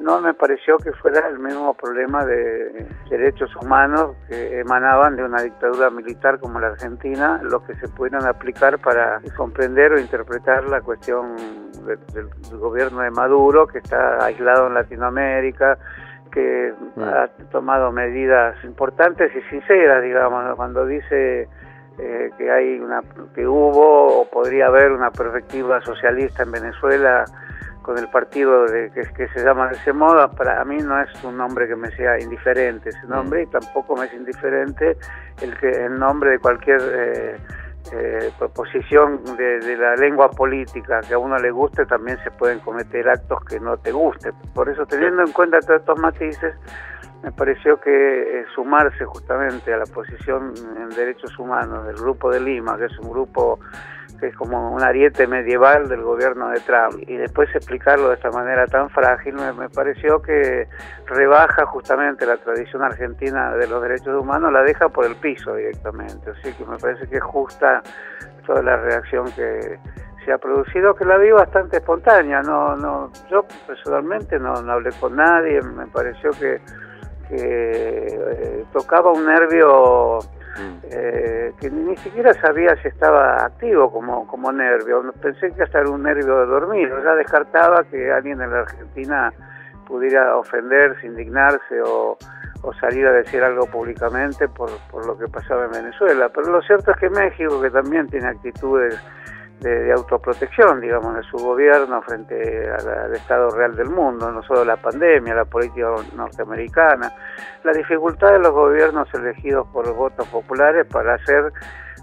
no 0.00 0.20
me 0.20 0.34
pareció 0.34 0.78
que 0.78 0.92
fuera 0.92 1.26
el 1.28 1.38
mismo 1.38 1.74
problema 1.74 2.24
de 2.24 2.86
derechos 3.10 3.50
humanos 3.56 4.16
que 4.28 4.60
emanaban 4.60 5.16
de 5.16 5.24
una 5.24 5.42
dictadura 5.42 5.90
militar 5.90 6.38
como 6.38 6.60
la 6.60 6.68
Argentina, 6.68 7.40
lo 7.42 7.64
que 7.64 7.74
se 7.76 7.88
pudieran 7.88 8.24
aplicar 8.24 8.78
para 8.78 9.20
comprender 9.36 9.92
o 9.92 10.00
interpretar 10.00 10.64
la 10.68 10.80
cuestión 10.80 11.36
del, 11.86 12.28
gobierno 12.58 13.00
de 13.00 13.10
Maduro, 13.10 13.66
que 13.66 13.78
está 13.78 14.24
aislado 14.24 14.68
en 14.68 14.74
Latinoamérica, 14.74 15.78
que 16.32 16.72
mm. 16.96 17.02
ha 17.02 17.28
tomado 17.50 17.92
medidas 17.92 18.56
importantes 18.64 19.30
y 19.36 19.42
sinceras, 19.50 20.02
digamos, 20.02 20.56
cuando 20.56 20.86
dice 20.86 21.48
eh, 21.98 22.30
que 22.36 22.50
hay 22.50 22.80
una 22.80 23.02
que 23.34 23.46
hubo 23.46 24.20
o 24.20 24.30
podría 24.30 24.66
haber 24.66 24.92
una 24.92 25.10
perspectiva 25.10 25.80
socialista 25.82 26.42
en 26.42 26.52
Venezuela 26.52 27.24
con 27.82 27.98
el 27.98 28.08
partido 28.08 28.64
de, 28.66 28.90
que, 28.92 29.28
se 29.28 29.44
llama 29.44 29.68
de 29.68 29.74
ese 29.74 29.92
modo, 29.92 30.30
para 30.30 30.64
mí 30.64 30.78
no 30.78 31.00
es 31.00 31.24
un 31.24 31.36
nombre 31.36 31.66
que 31.66 31.76
me 31.76 31.90
sea 31.90 32.18
indiferente 32.18 32.90
ese 32.90 33.06
nombre 33.06 33.42
y 33.42 33.46
tampoco 33.46 33.96
me 33.96 34.06
es 34.06 34.14
indiferente 34.14 34.96
el 35.42 35.56
que 35.58 35.68
el 35.68 35.98
nombre 35.98 36.30
de 36.30 36.38
cualquier 36.38 36.80
eh, 36.80 37.36
eh, 37.92 38.30
posición 38.54 39.22
de, 39.36 39.76
la 39.76 39.96
lengua 39.96 40.30
política 40.30 41.00
que 41.00 41.14
a 41.14 41.18
uno 41.18 41.36
le 41.38 41.50
guste 41.50 41.84
también 41.86 42.18
se 42.22 42.30
pueden 42.30 42.60
cometer 42.60 43.08
actos 43.08 43.44
que 43.44 43.58
no 43.58 43.76
te 43.76 43.92
gusten. 43.92 44.32
Por 44.54 44.68
eso 44.68 44.86
teniendo 44.86 45.22
en 45.22 45.32
cuenta 45.32 45.58
todos 45.60 45.80
estos 45.80 45.98
matices, 45.98 46.54
me 47.22 47.32
pareció 47.32 47.80
que 47.80 47.90
eh, 48.40 48.44
sumarse 48.54 49.04
justamente 49.04 49.72
a 49.72 49.78
la 49.78 49.86
posición 49.86 50.54
en 50.76 50.88
derechos 50.90 51.38
humanos 51.38 51.86
del 51.86 51.96
Grupo 51.96 52.30
de 52.30 52.40
Lima, 52.40 52.76
que 52.76 52.86
es 52.86 52.98
un 52.98 53.10
grupo 53.10 53.58
que 54.22 54.28
es 54.28 54.36
como 54.36 54.70
un 54.70 54.80
ariete 54.84 55.26
medieval 55.26 55.88
del 55.88 56.02
gobierno 56.02 56.50
de 56.50 56.60
Trump, 56.60 57.02
y 57.08 57.16
después 57.16 57.52
explicarlo 57.56 58.10
de 58.10 58.14
esta 58.14 58.30
manera 58.30 58.68
tan 58.68 58.88
frágil, 58.90 59.34
me, 59.34 59.68
pareció 59.68 60.22
que 60.22 60.68
rebaja 61.06 61.66
justamente 61.66 62.24
la 62.24 62.36
tradición 62.36 62.84
argentina 62.84 63.56
de 63.56 63.66
los 63.66 63.82
derechos 63.82 64.22
humanos, 64.22 64.52
la 64.52 64.62
deja 64.62 64.88
por 64.90 65.06
el 65.06 65.16
piso 65.16 65.56
directamente, 65.56 66.30
así 66.30 66.52
que 66.52 66.64
me 66.64 66.78
parece 66.78 67.08
que 67.08 67.16
es 67.16 67.22
justa 67.24 67.82
toda 68.46 68.62
la 68.62 68.76
reacción 68.76 69.26
que 69.32 69.80
se 70.24 70.32
ha 70.32 70.38
producido, 70.38 70.94
que 70.94 71.04
la 71.04 71.18
vi 71.18 71.32
bastante 71.32 71.78
espontánea, 71.78 72.42
no, 72.42 72.76
no, 72.76 73.10
yo 73.28 73.44
personalmente 73.66 74.38
no, 74.38 74.62
no 74.62 74.72
hablé 74.72 74.90
con 75.00 75.16
nadie, 75.16 75.60
me 75.62 75.88
pareció 75.88 76.30
que 76.30 76.60
eh, 77.32 78.64
tocaba 78.72 79.10
un 79.10 79.26
nervio. 79.26 80.20
Eh, 80.84 81.52
que 81.60 81.70
ni 81.70 81.96
siquiera 81.98 82.32
sabía 82.34 82.76
si 82.82 82.88
estaba 82.88 83.44
activo 83.44 83.90
como, 83.90 84.26
como 84.26 84.52
nervio. 84.52 85.02
Pensé 85.20 85.50
que 85.52 85.62
hasta 85.62 85.80
era 85.80 85.90
un 85.90 86.02
nervio 86.02 86.46
dormido. 86.46 87.02
Ya 87.02 87.14
descartaba 87.14 87.84
que 87.84 88.10
alguien 88.10 88.40
en 88.40 88.50
la 88.50 88.60
Argentina 88.60 89.32
pudiera 89.86 90.36
ofenderse, 90.36 91.06
indignarse 91.06 91.80
o, 91.84 92.16
salir 92.80 93.04
a 93.06 93.12
decir 93.12 93.42
algo 93.42 93.66
públicamente 93.66 94.46
por 94.48 94.70
lo 95.04 95.18
que 95.18 95.26
pasaba 95.26 95.64
en 95.64 95.72
Venezuela. 95.72 96.28
Pero 96.28 96.52
lo 96.52 96.62
cierto 96.62 96.92
es 96.92 96.96
que 96.96 97.10
México, 97.10 97.60
que 97.60 97.70
también 97.70 98.06
tiene 98.06 98.28
actitudes 98.28 98.98
de, 99.62 99.92
autoprotección, 99.92 100.80
digamos, 100.80 101.14
de 101.14 101.22
su 101.22 101.36
gobierno 101.36 102.02
frente 102.02 102.68
al 102.70 103.14
estado 103.14 103.50
real 103.50 103.76
del 103.76 103.88
mundo, 103.88 104.30
no 104.30 104.42
solo 104.42 104.64
la 104.64 104.76
pandemia, 104.76 105.34
la 105.34 105.44
política 105.44 105.94
norteamericana, 106.16 107.12
la 107.62 107.72
dificultad 107.72 108.32
de 108.32 108.40
los 108.40 108.50
gobiernos 108.50 109.12
elegidos 109.14 109.66
por 109.68 109.92
votos 109.94 110.26
populares 110.28 110.86
para 110.86 111.14
hacer 111.14 111.52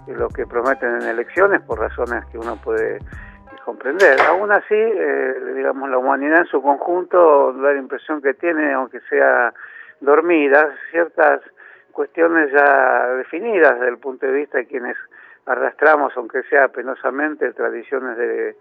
lo 0.06 0.28
que 0.28 0.46
prometen 0.46 1.02
en 1.02 1.08
elecciones 1.08 1.60
por 1.62 1.78
razones 1.78 2.24
que 2.32 2.38
uno 2.38 2.56
puede 2.56 2.98
comprender. 3.64 4.20
Aún 4.28 4.50
así, 4.50 4.74
eh, 4.74 5.34
digamos, 5.54 5.88
la 5.90 5.98
humanidad 5.98 6.40
en 6.40 6.46
su 6.46 6.62
conjunto 6.62 7.52
da 7.52 7.72
la 7.72 7.78
impresión 7.78 8.20
que 8.22 8.34
tiene, 8.34 8.72
aunque 8.72 9.00
sea 9.08 9.52
dormida, 10.00 10.74
ciertas 10.90 11.40
cuestiones 11.92 12.50
ya 12.52 13.08
definidas 13.16 13.74
desde 13.74 13.90
el 13.90 13.98
punto 13.98 14.26
de 14.26 14.32
vista 14.32 14.58
de 14.58 14.66
quienes 14.66 14.96
arrastramos, 15.46 16.12
aunque 16.16 16.42
sea 16.44 16.68
penosamente, 16.68 17.52
tradiciones 17.52 18.16
de, 18.16 18.56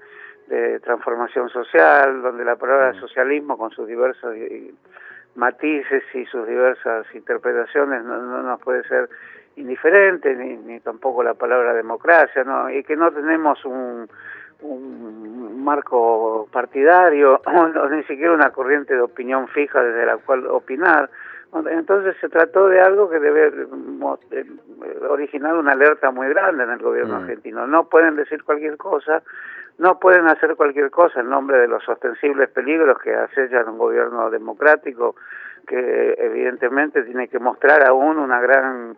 transformación 0.82 1.47
social, 1.49 2.23
donde 2.23 2.43
la 2.43 2.55
palabra 2.55 2.93
mm. 2.93 2.99
socialismo 2.99 3.55
con 3.55 3.69
sus 3.69 3.88
diversos 3.88 4.34
matices 5.36 6.03
y 6.15 6.25
sus 6.25 6.47
diversas 6.47 7.05
interpretaciones 7.13 8.03
no, 8.03 8.41
nos 8.41 8.59
puede 8.59 8.84
ser 8.88 9.09
indiferente, 9.57 10.34
ni, 10.36 10.57
ni, 10.57 10.80
tampoco 10.80 11.21
la 11.21 11.36
palabra 11.36 11.73
democracia, 11.73 12.43
¿no? 12.43 12.67
y 12.69 12.84
que 12.84 12.95
no 12.95 13.11
tenemos 13.11 13.63
un, 13.63 14.09
un 14.61 15.63
marco 15.63 16.47
partidario, 16.51 17.41
o 17.45 17.89
ni 17.89 18.03
siquiera 18.03 18.34
una 18.34 18.51
corriente 18.51 18.93
de 18.93 19.01
opinión 19.01 19.47
fija 19.49 19.82
desde 19.82 20.05
la 20.05 20.17
cual 20.17 20.47
opinar, 20.47 21.09
entonces 21.72 22.16
se 22.22 22.30
trató 22.30 22.68
de 22.68 22.80
algo 22.80 23.10
que 23.10 23.20
debe 23.20 23.47
eh, 23.47 24.45
originar 25.10 25.56
una 25.56 25.72
alerta 25.72 26.12
muy 26.12 26.30
grande 26.30 26.64
en 26.64 26.70
el 26.70 26.80
gobierno 26.80 27.20
mm. 27.20 27.24
argentino. 27.24 27.68
No 27.68 27.89
pueden 27.89 28.16
decir 28.16 28.43
cualquier 28.43 28.78
cosa, 28.78 29.24
no 29.80 29.97
pueden 30.00 30.28
hacer 30.28 30.56
cualquier 30.56 30.91
cosa 30.91 31.22
en 31.22 31.30
nombre 31.30 31.58
de 31.58 31.68
los 31.68 31.88
ostensibles 31.88 32.50
peligros 32.50 33.00
que 33.00 33.16
acechan 33.16 33.70
un 33.70 33.78
gobierno 33.78 34.30
democrático 34.30 35.16
que 35.68 36.16
evidentemente 36.18 37.04
tiene 37.04 37.28
que 37.28 37.39
mostrar 37.39 37.88
aún 37.88 38.18
una 38.18 38.41
gran 38.41 38.97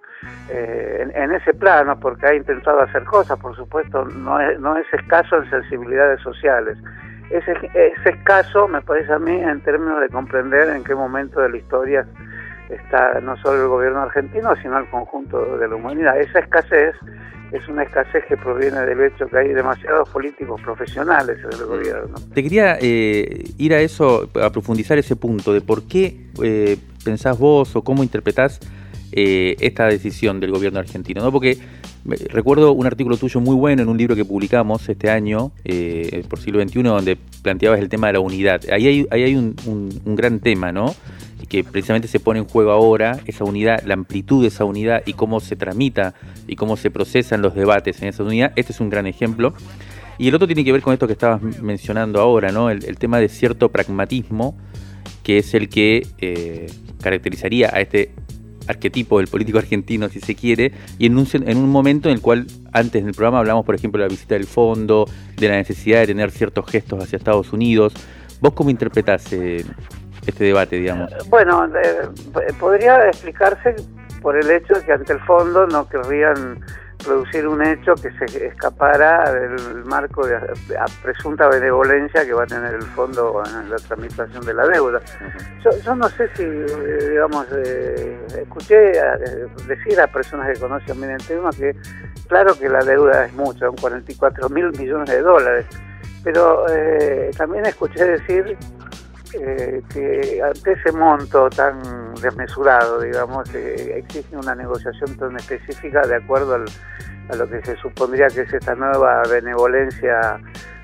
eh, 0.50 1.12
en, 1.14 1.32
ese 1.34 1.54
plano 1.54 2.00
porque 2.00 2.28
ha 2.28 2.34
intentado 2.34 2.82
hacer 2.82 3.04
cosas 3.04 3.38
por 3.40 3.56
supuesto 3.56 4.06
no 4.06 4.40
es, 4.40 4.58
no 4.60 4.78
es 4.78 4.86
escaso 4.94 5.38
en 5.38 5.50
sensibilidades 5.50 6.22
sociales 6.22 6.78
es, 7.30 7.44
es 7.48 8.06
escaso 8.06 8.70
me 8.70 8.82
parece 8.82 9.12
a 9.12 9.20
mí 9.20 9.34
en 9.34 9.62
términos 9.62 10.00
de 10.00 10.10
comprender 10.10 10.70
en 10.70 10.84
qué 10.84 10.96
momento 10.96 11.42
de 11.42 11.50
la 11.50 11.58
historia 11.58 12.08
está 12.72 13.20
no 13.22 13.36
solo 13.38 13.64
el 13.64 13.68
gobierno 13.68 14.02
argentino, 14.02 14.56
sino 14.62 14.78
el 14.78 14.90
conjunto 14.90 15.58
de 15.58 15.68
la 15.68 15.76
humanidad. 15.76 16.20
Esa 16.20 16.40
escasez 16.40 16.96
es 17.52 17.68
una 17.68 17.84
escasez 17.84 18.24
que 18.28 18.38
proviene 18.38 18.80
del 18.82 19.02
hecho 19.02 19.28
que 19.28 19.38
hay 19.38 19.50
demasiados 19.50 20.08
políticos 20.10 20.62
profesionales 20.62 21.38
en 21.44 21.60
el 21.60 21.66
gobierno. 21.66 22.16
Te 22.34 22.44
quería 22.44 22.78
eh, 22.80 23.44
ir 23.58 23.74
a 23.74 23.80
eso, 23.80 24.30
a 24.42 24.50
profundizar 24.52 24.98
ese 24.98 25.16
punto 25.16 25.54
de 25.54 25.62
por 25.62 25.84
qué 25.84 26.28
eh, 26.42 26.78
pensás 27.04 27.38
vos 27.38 27.76
o 27.76 27.84
cómo 27.84 28.04
interpretás 28.04 28.60
eh, 29.12 29.58
esta 29.60 29.86
decisión 29.88 30.40
del 30.40 30.52
gobierno 30.52 30.80
argentino, 30.80 31.22
¿no? 31.22 31.32
Porque 31.32 31.58
recuerdo 32.30 32.72
un 32.72 32.88
artículo 32.88 33.18
tuyo 33.18 33.42
muy 33.42 33.56
bueno 33.56 33.84
en 33.84 33.90
un 33.90 33.98
libro 33.98 34.16
que 34.16 34.24
publicamos 34.24 34.88
este 34.88 35.10
año, 35.10 35.52
por 36.30 36.40
siglo 36.40 36.62
XXI, 36.62 36.84
donde 36.84 37.18
planteabas 37.44 37.80
el 37.80 37.90
tema 37.90 38.08
de 38.08 38.14
la 38.14 38.22
unidad. 38.22 38.62
Ahí 38.72 38.88
hay, 38.88 39.08
ahí 39.12 39.24
hay 39.24 39.36
un, 39.36 39.56
un 39.68 40.16
gran 40.16 40.40
tema, 40.40 40.72
¿no? 40.72 40.96
Que 41.48 41.64
precisamente 41.64 42.08
se 42.08 42.20
pone 42.20 42.40
en 42.40 42.46
juego 42.46 42.72
ahora, 42.72 43.20
esa 43.26 43.44
unidad, 43.44 43.82
la 43.86 43.94
amplitud 43.94 44.42
de 44.42 44.50
esa 44.50 44.66
unidad 44.66 45.04
y 45.06 45.14
cómo 45.14 45.40
se 45.40 45.56
tramita 45.56 46.14
y 46.48 46.56
cómo 46.56 46.78
se 46.78 46.92
procesan 46.92 47.42
los 47.42 47.56
debates 47.56 48.02
en 48.02 48.10
esa 48.10 48.24
unidad. 48.24 48.54
Este 48.56 48.72
es 48.72 48.80
un 48.80 48.90
gran 48.90 49.08
ejemplo. 49.08 49.54
Y 50.18 50.28
el 50.28 50.36
otro 50.36 50.48
tiene 50.48 50.64
que 50.64 50.72
ver 50.72 50.82
con 50.82 50.94
esto 50.94 51.08
que 51.08 51.14
estabas 51.14 51.42
mencionando 51.42 52.20
ahora, 52.22 52.52
¿no? 52.52 52.70
El, 52.70 52.98
tema 52.98 53.20
de 53.20 53.28
cierto 53.28 53.70
pragmatismo, 53.70 54.56
que 55.24 55.40
es 55.40 55.54
el 55.54 55.68
que 55.68 56.06
eh, 56.20 56.68
caracterizaría 57.02 57.72
a 57.74 57.82
este 57.82 58.12
arquetipo 58.68 59.18
del 59.18 59.28
político 59.28 59.58
argentino, 59.58 60.10
si 60.10 60.20
se 60.20 60.36
quiere, 60.36 60.74
y 60.98 61.08
en 61.08 61.18
un, 61.18 61.28
en 61.34 61.58
un 61.58 61.70
momento 61.70 62.10
en 62.10 62.16
el 62.16 62.22
cual 62.22 62.48
antes 62.72 63.04
del 63.04 63.14
programa 63.14 63.40
hablamos, 63.40 63.66
por 63.66 63.76
ejemplo, 63.76 64.02
de 64.02 64.08
la 64.08 64.12
visita 64.12 64.36
del 64.36 64.46
fondo, 64.46 65.08
de 65.38 65.50
la 65.50 65.56
necesidad 65.56 66.02
de 66.02 66.08
tener 66.08 66.32
ciertos 66.32 66.70
gestos 66.70 67.04
hacia 67.04 67.18
Estados 67.18 67.52
Unidos. 67.54 67.94
¿Vos 68.40 68.54
cómo 68.54 68.70
interpretás 68.70 69.32
eh, 69.34 69.64
este 70.26 70.46
debate, 70.46 70.78
digamos? 70.78 71.12
Bueno, 71.30 71.66
eh, 71.66 72.54
podría 72.60 73.08
explicarse 73.08 73.76
por 74.22 74.38
el 74.38 74.50
hecho 74.50 74.74
de 74.76 74.86
que 74.86 74.94
ante 74.94 75.14
el 75.14 75.20
fondo 75.22 75.66
no 75.68 75.88
querrían 75.90 76.64
producir 77.04 77.48
un 77.48 77.66
hecho 77.66 77.96
que 77.96 78.12
se 78.12 78.48
escapara 78.48 79.32
del 79.32 79.84
marco 79.86 80.26
de, 80.26 80.40
presunta 81.02 81.48
benevolencia 81.48 82.26
que 82.26 82.34
va 82.34 82.44
a 82.44 82.48
tener 82.48 82.76
el 82.76 82.84
fondo 82.84 83.42
en 83.46 83.70
la 83.70 83.78
tramitación 83.78 84.46
de 84.46 84.54
la 84.54 84.68
deuda. 84.68 85.02
Yo, 85.64 85.96
no 85.96 86.10
sé 86.10 86.30
si, 86.36 86.44
eh, 86.44 87.10
digamos, 87.10 87.48
eh, 87.56 88.20
escuché 88.42 88.92
eh, 88.92 89.48
decir 89.68 90.00
a 90.00 90.08
personas 90.08 90.54
que 90.54 90.60
conocen 90.60 91.00
bien 91.00 91.12
el 91.12 91.26
tema 91.26 91.50
que 91.52 91.76
claro 92.28 92.58
que 92.58 92.70
la 92.70 92.84
deuda 92.84 93.26
es 93.26 93.34
mucha, 93.34 93.66
son 93.66 93.76
44 93.76 94.50
mil 94.50 94.72
millones 94.78 95.10
de 95.10 95.22
dólares, 95.22 95.66
pero 96.24 96.66
también 97.38 97.66
escuché 97.66 98.06
decir 98.06 98.58
eh, 99.40 99.82
que 99.94 100.42
ante 100.44 100.74
ese 100.74 100.92
monto 100.92 101.50
tan 101.50 102.14
desmesurado, 102.16 103.02
digamos, 103.02 103.54
eh, 103.56 103.98
existe 103.98 104.36
una 104.36 104.56
negociación 104.56 105.18
tan 105.18 105.36
específica 105.38 106.02
de 106.02 106.16
acuerdo 106.16 106.56
a 107.30 107.36
lo 107.36 107.50
que 107.50 107.62
se 107.64 107.76
supondría 107.78 108.28
que 108.28 108.42
es 108.42 108.54
esta 108.54 108.76
nueva 108.76 109.22
benevolencia 109.30 110.40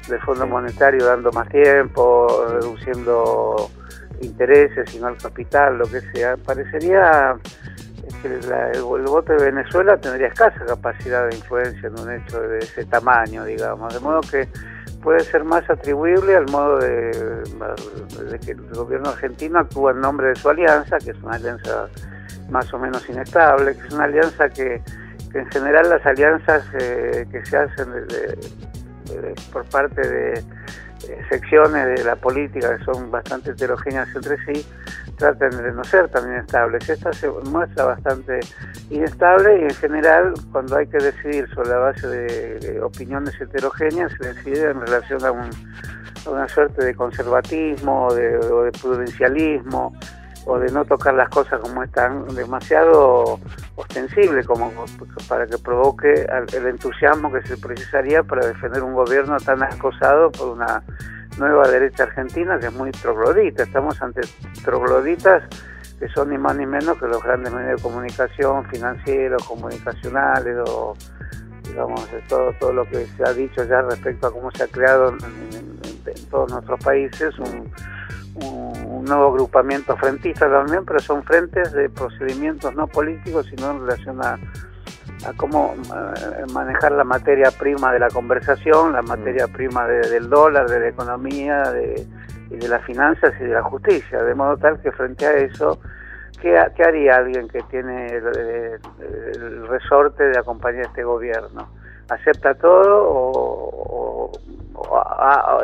del 0.08 0.22
Fondo 0.22 0.48
Monetario 0.48 1.06
dando 1.06 1.32
más 1.32 1.50
tiempo, 1.50 2.46
reduciendo 2.50 3.70
intereses 4.22 4.94
y 4.96 5.00
no 5.00 5.10
el 5.10 5.18
capital, 5.18 5.78
lo 5.78 5.86
que 5.86 6.02
sea. 6.14 6.38
Parecería 6.38 7.38
que 8.22 8.28
el, 8.28 8.82
voto 9.04 9.34
de 9.34 9.46
Venezuela 9.46 9.98
tendría 9.98 10.28
escasa 10.28 10.66
capacidad 10.66 11.28
de 11.28 11.36
influencia 11.36 11.88
en 11.88 12.00
un 12.00 12.12
hecho 12.12 12.40
de 12.42 12.60
ese 12.60 12.86
tamaño, 12.86 13.46
digamos, 13.46 13.94
de 13.94 14.00
modo 14.00 14.22
que 14.22 14.48
puede 15.02 15.20
ser 15.22 15.44
más 15.44 15.70
atribuible 15.70 16.36
al 16.36 16.50
modo 16.50 16.80
de, 16.80 18.40
que 18.44 18.52
el 18.52 18.62
gobierno 18.74 19.10
argentino 19.10 19.60
actúa 19.60 19.92
en 19.92 20.02
nombre 20.02 20.30
de 20.30 20.36
su 20.36 20.50
alianza, 20.50 20.98
que 20.98 21.12
es 21.12 21.18
una 21.22 21.36
alianza 21.36 21.88
más 22.50 22.74
o 22.74 22.80
menos 22.80 23.08
inestable, 23.10 23.76
que 23.76 23.88
es 23.88 23.94
una 23.94 24.06
alianza 24.06 24.50
que, 24.50 24.82
en 25.34 25.46
general 25.52 25.90
las 25.90 26.06
alianzas 26.06 26.64
eh, 26.80 27.26
que 27.32 27.46
se 27.46 27.58
hacen 27.58 27.88
por 29.52 29.66
parte 29.70 30.02
de 30.02 30.44
secciones 31.30 31.98
de 31.98 32.04
la 32.04 32.16
política 32.16 32.78
que 32.78 32.84
son 32.84 33.12
bastante 33.12 33.52
heterogéneas 33.52 34.08
entre 34.16 34.38
sí, 34.46 34.66
tratan 35.18 35.52
de 35.52 35.72
no 35.72 35.84
ser 35.84 36.10
tan 36.10 36.28
inestables. 36.32 36.88
Esta 36.90 37.14
se 37.14 37.30
muestra 37.30 37.86
bastante 37.86 38.40
inestable 38.90 39.62
y 39.62 39.64
en 39.64 39.76
general 39.76 40.34
cuando 40.52 40.78
hay 40.78 40.88
que 40.88 40.98
decidir 40.98 41.50
sobre 41.54 41.70
la 41.70 41.78
base 41.78 42.08
de, 42.08 42.82
opiniones 42.82 43.40
heterogéneas 43.40 44.12
se 44.20 44.34
decide 44.34 44.72
en 44.72 44.82
relación 44.82 45.26
a, 45.26 45.32
una 46.30 46.48
suerte 46.48 46.84
de 46.84 46.94
conservatismo 46.94 48.14
de, 48.14 48.38
o 48.38 48.64
de 48.64 48.72
prudencialismo 48.72 49.94
o 50.48 50.58
de 50.58 50.72
no 50.72 50.86
tocar 50.86 51.14
las 51.14 51.28
cosas 51.30 51.60
como 51.60 51.84
están 51.84 52.26
demasiado 52.34 53.40
ostensible 53.76 54.44
como 54.46 54.72
para 55.28 55.46
que 55.46 55.58
provoque 55.58 56.26
el 56.54 56.68
entusiasmo 56.68 57.32
que 57.32 57.46
se 57.46 57.58
precisaría 57.58 58.24
para 58.24 58.48
defender 58.48 58.82
un 58.82 58.94
gobierno 58.94 59.36
tan 59.38 59.62
acosado 59.62 60.32
por 60.32 60.48
una 60.48 60.82
nueva 61.38 61.68
derecha 61.68 62.04
argentina 62.04 62.58
que 62.60 62.68
es 62.68 62.74
muy 62.74 62.92
troglodita. 62.92 63.64
Estamos 63.64 64.02
ante 64.02 64.22
trogloditas 64.64 65.44
que 66.00 66.08
son 66.10 66.30
ni 66.30 66.38
más 66.38 66.56
ni 66.56 66.66
menos 66.66 66.98
que 66.98 67.08
los 67.08 67.22
grandes 67.22 67.52
medios 67.52 67.82
de 67.82 67.84
comunicación, 67.84 68.66
financieros, 68.70 69.44
comunicacionales 69.46 70.58
o 70.66 70.96
digamos 71.64 72.08
todo 72.30 72.54
todo 72.58 72.72
lo 72.72 72.86
que 72.86 73.06
se 73.06 73.24
ha 73.28 73.34
dicho 73.34 73.66
ya 73.66 73.82
respecto 73.82 74.28
a 74.28 74.32
cómo 74.32 74.50
se 74.52 74.64
ha 74.64 74.68
creado 74.68 75.10
en, 75.10 75.78
todos 76.30 76.50
nuestros 76.52 76.80
países 76.80 77.38
un, 77.40 77.70
un, 78.44 79.06
nuevo 79.06 79.30
agrupamiento 79.30 79.96
frentista 79.96 80.50
también, 80.50 80.84
pero 80.86 81.00
son 81.00 81.24
frentes 81.24 81.72
de 81.72 81.90
procedimientos 81.90 82.76
no 82.76 82.88
políticos, 82.88 83.46
sino 83.50 83.72
en 83.72 83.80
relación 83.88 84.22
a, 84.22 84.38
cómo 85.38 85.76
eh, 85.76 86.46
manejar 86.52 86.92
la 86.92 87.06
materia 87.06 87.50
prima 87.52 87.94
de 87.94 88.00
la 88.00 88.10
conversación, 88.10 88.92
la 88.92 89.02
materia 89.02 89.48
mm. 89.48 89.52
prima 89.54 89.88
del 89.88 90.30
dólar, 90.30 90.70
de 90.70 90.80
la 90.82 90.88
economía, 90.90 91.72
de, 91.72 92.06
y 92.50 92.56
de 92.56 92.68
las 92.68 92.84
finanzas 92.84 93.34
y 93.40 93.44
de 93.44 93.54
la 93.54 93.64
justicia, 93.64 94.24
de 94.24 94.36
modo 94.36 94.58
tal 94.58 94.80
que 94.82 94.92
frente 94.92 95.26
a 95.26 95.34
eso, 95.34 95.80
¿qué, 96.42 96.58
haría 96.58 97.16
alguien 97.16 97.48
que 97.48 97.62
tiene 97.64 98.08
el, 98.08 99.68
resorte 99.68 100.24
de 100.24 100.38
acompañar 100.40 100.86
a 100.86 100.88
este 100.88 101.04
gobierno? 101.04 101.70
¿Acepta 102.10 102.54
todo 102.56 103.04
o, 103.10 104.32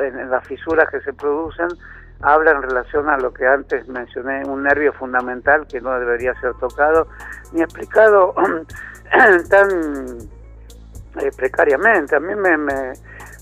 en 0.01 0.30
las 0.30 0.45
fisuras 0.47 0.89
que 0.89 0.99
se 1.01 1.13
producen 1.13 1.67
habla 2.24 2.51
en 2.51 2.61
relación 2.61 3.09
a 3.09 3.17
lo 3.17 3.34
que 3.34 3.45
antes 3.45 3.88
mencioné, 3.88 4.43
un 4.45 4.63
nervio 4.63 4.93
fundamental 4.93 5.67
que 5.67 5.82
no 5.82 5.99
debería 5.99 6.34
ser 6.39 6.53
tocado 6.55 7.07
ni 7.51 7.61
explicado 7.61 8.34
tan 9.49 9.69
eh, 11.19 11.32
precariamente. 11.36 12.15
A 12.15 12.19
mí 12.19 12.34
me, 12.36 12.93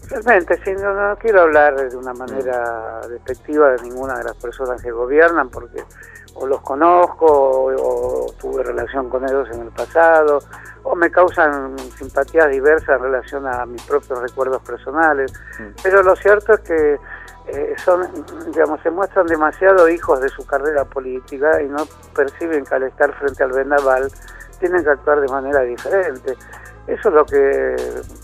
realmente, 0.09 0.59
si 0.63 0.73
no, 0.73 1.15
quiero 1.19 1.41
hablar 1.41 1.89
de 1.89 1.95
una 1.95 2.13
manera 2.13 3.01
despectiva 3.07 3.69
de 3.69 3.84
ninguna 3.84 4.17
de 4.17 4.25
las 4.25 4.36
personas 4.36 4.82
que 4.82 4.91
gobiernan, 4.91 5.49
porque 5.49 5.84
o 6.34 6.47
los 6.47 6.61
conozco 6.61 7.25
o, 7.27 8.34
tuve 8.39 8.63
relación 8.63 9.09
con 9.09 9.23
ellos 9.25 9.49
en 9.51 9.61
el 9.61 9.69
pasado, 9.69 10.39
o 10.84 10.95
me 10.95 11.11
causan 11.11 11.77
simpatías 11.97 12.49
diversas 12.49 12.97
en 12.97 13.03
relación 13.03 13.45
a 13.45 13.65
mis 13.65 13.84
propios 13.84 14.19
recuerdos 14.19 14.61
personales. 14.63 15.32
Mm. 15.59 15.67
Pero 15.84 16.01
lo 16.03 16.15
cierto 16.15 16.53
es 16.53 16.59
que 16.61 16.97
eh, 17.47 17.76
son, 17.84 18.07
digamos, 18.51 18.80
se 18.82 18.91
muestran 18.91 19.26
demasiado 19.28 19.89
hijos 19.89 20.22
de 20.22 20.30
su 20.30 20.45
carrera 20.45 20.86
política 20.86 21.61
y 21.61 21.67
no 21.67 21.86
perciben 22.15 22.65
que 22.65 22.76
al 22.76 22.84
estar 22.84 23.13
frente 23.13 23.43
al 23.43 23.51
vendaval 23.51 24.11
tienen 24.59 24.84
que 24.84 24.89
actuar 24.91 25.19
de 25.19 25.28
manera 25.28 25.61
diferente. 25.61 26.36
Eso 26.88 27.09
es 27.09 27.15
lo 27.15 27.26
que 27.26 27.76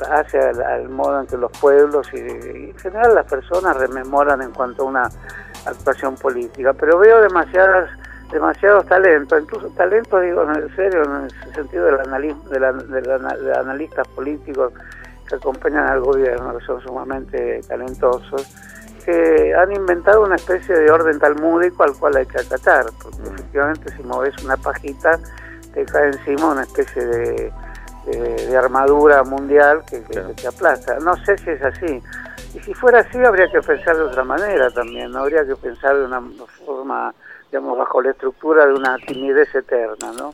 hace 0.10 0.40
al, 0.40 0.90
modo 0.90 1.22
en 1.22 1.28
que 1.28 1.38
los 1.38 1.52
pueblos 1.60 2.08
y, 2.14 2.18
en 2.18 2.78
general 2.78 3.16
las 3.16 3.26
personas 3.26 3.76
rememoran 3.78 4.42
en 4.42 4.52
cuanto 4.52 4.84
a 4.84 4.86
una 4.86 5.10
actuación 5.66 6.16
política. 6.16 6.74
Pero 6.74 6.98
veo 7.00 7.22
demasiadas 7.22 7.90
demasiados 8.32 8.86
talentos, 8.88 9.42
incluso 9.42 9.70
talentos, 9.70 10.22
digo, 10.22 10.44
en 10.44 10.76
serio, 10.76 11.04
en 11.04 11.24
el 11.24 11.54
sentido 11.56 11.86
del 11.86 11.98
de, 12.50 12.60
la, 12.60 13.60
analistas 13.60 14.06
políticos 14.10 14.74
que 15.28 15.36
acompañan 15.36 15.88
al 15.88 16.02
gobierno, 16.02 16.58
que 16.58 16.66
son 16.66 16.82
sumamente 16.82 17.62
talentosos 17.68 18.48
que 19.08 19.56
han 19.56 19.72
inventado 19.72 20.26
una 20.26 20.36
especie 20.36 20.76
de 20.76 20.92
orden 20.92 21.18
talmúdico 21.18 21.82
al 21.84 21.94
cual 21.94 22.18
hay 22.18 22.26
que 22.26 22.42
acatar, 22.42 22.88
porque 23.02 23.22
mm. 23.22 23.34
efectivamente 23.36 23.96
si 23.96 24.04
moves 24.04 24.34
una 24.44 24.58
pajita 24.58 25.18
te 25.74 25.86
cae 25.86 26.08
encima 26.08 26.52
una 26.52 26.64
especie 26.64 27.06
de, 27.06 27.54
armadura 28.58 29.24
mundial 29.24 29.84
que, 29.90 30.00
te 30.00 30.48
aplasta. 30.48 31.00
No 31.00 31.16
sé 31.24 31.38
si 31.38 31.52
es 31.52 31.62
así. 31.62 32.04
Y 32.54 32.60
si 32.60 32.74
fuera 32.74 33.00
así 33.00 33.18
habría 33.24 33.50
que 33.50 33.62
pensar 33.62 33.96
de 33.96 34.04
otra 34.04 34.26
manera 34.26 34.70
también, 34.72 35.12
¿no? 35.12 35.20
habría 35.20 35.46
que 35.46 35.56
pensar 35.56 35.96
de 35.96 36.04
una 36.04 36.22
forma, 36.66 37.14
digamos, 37.50 37.78
bajo 37.78 38.02
la 38.02 38.12
estructura 38.12 38.66
de 38.66 38.74
una 38.74 38.98
timidez 38.98 39.54
eterna, 39.56 40.12
¿no? 40.18 40.34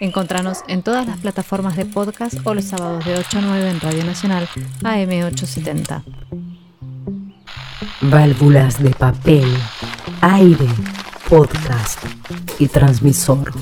Encontranos 0.00 0.62
en 0.68 0.82
todas 0.82 1.06
las 1.08 1.18
plataformas 1.18 1.76
de 1.76 1.84
podcast 1.84 2.34
o 2.44 2.54
los 2.54 2.66
sábados 2.66 3.04
de 3.04 3.16
8 3.16 3.38
a 3.38 3.40
9 3.40 3.70
en 3.70 3.80
Radio 3.80 4.04
Nacional 4.04 4.48
AM870. 4.82 6.04
Válvulas 8.02 8.80
de 8.80 8.90
papel, 8.90 9.52
aire, 10.20 10.66
podcast 11.28 11.98
y 12.60 12.68
transmisor. 12.68 13.52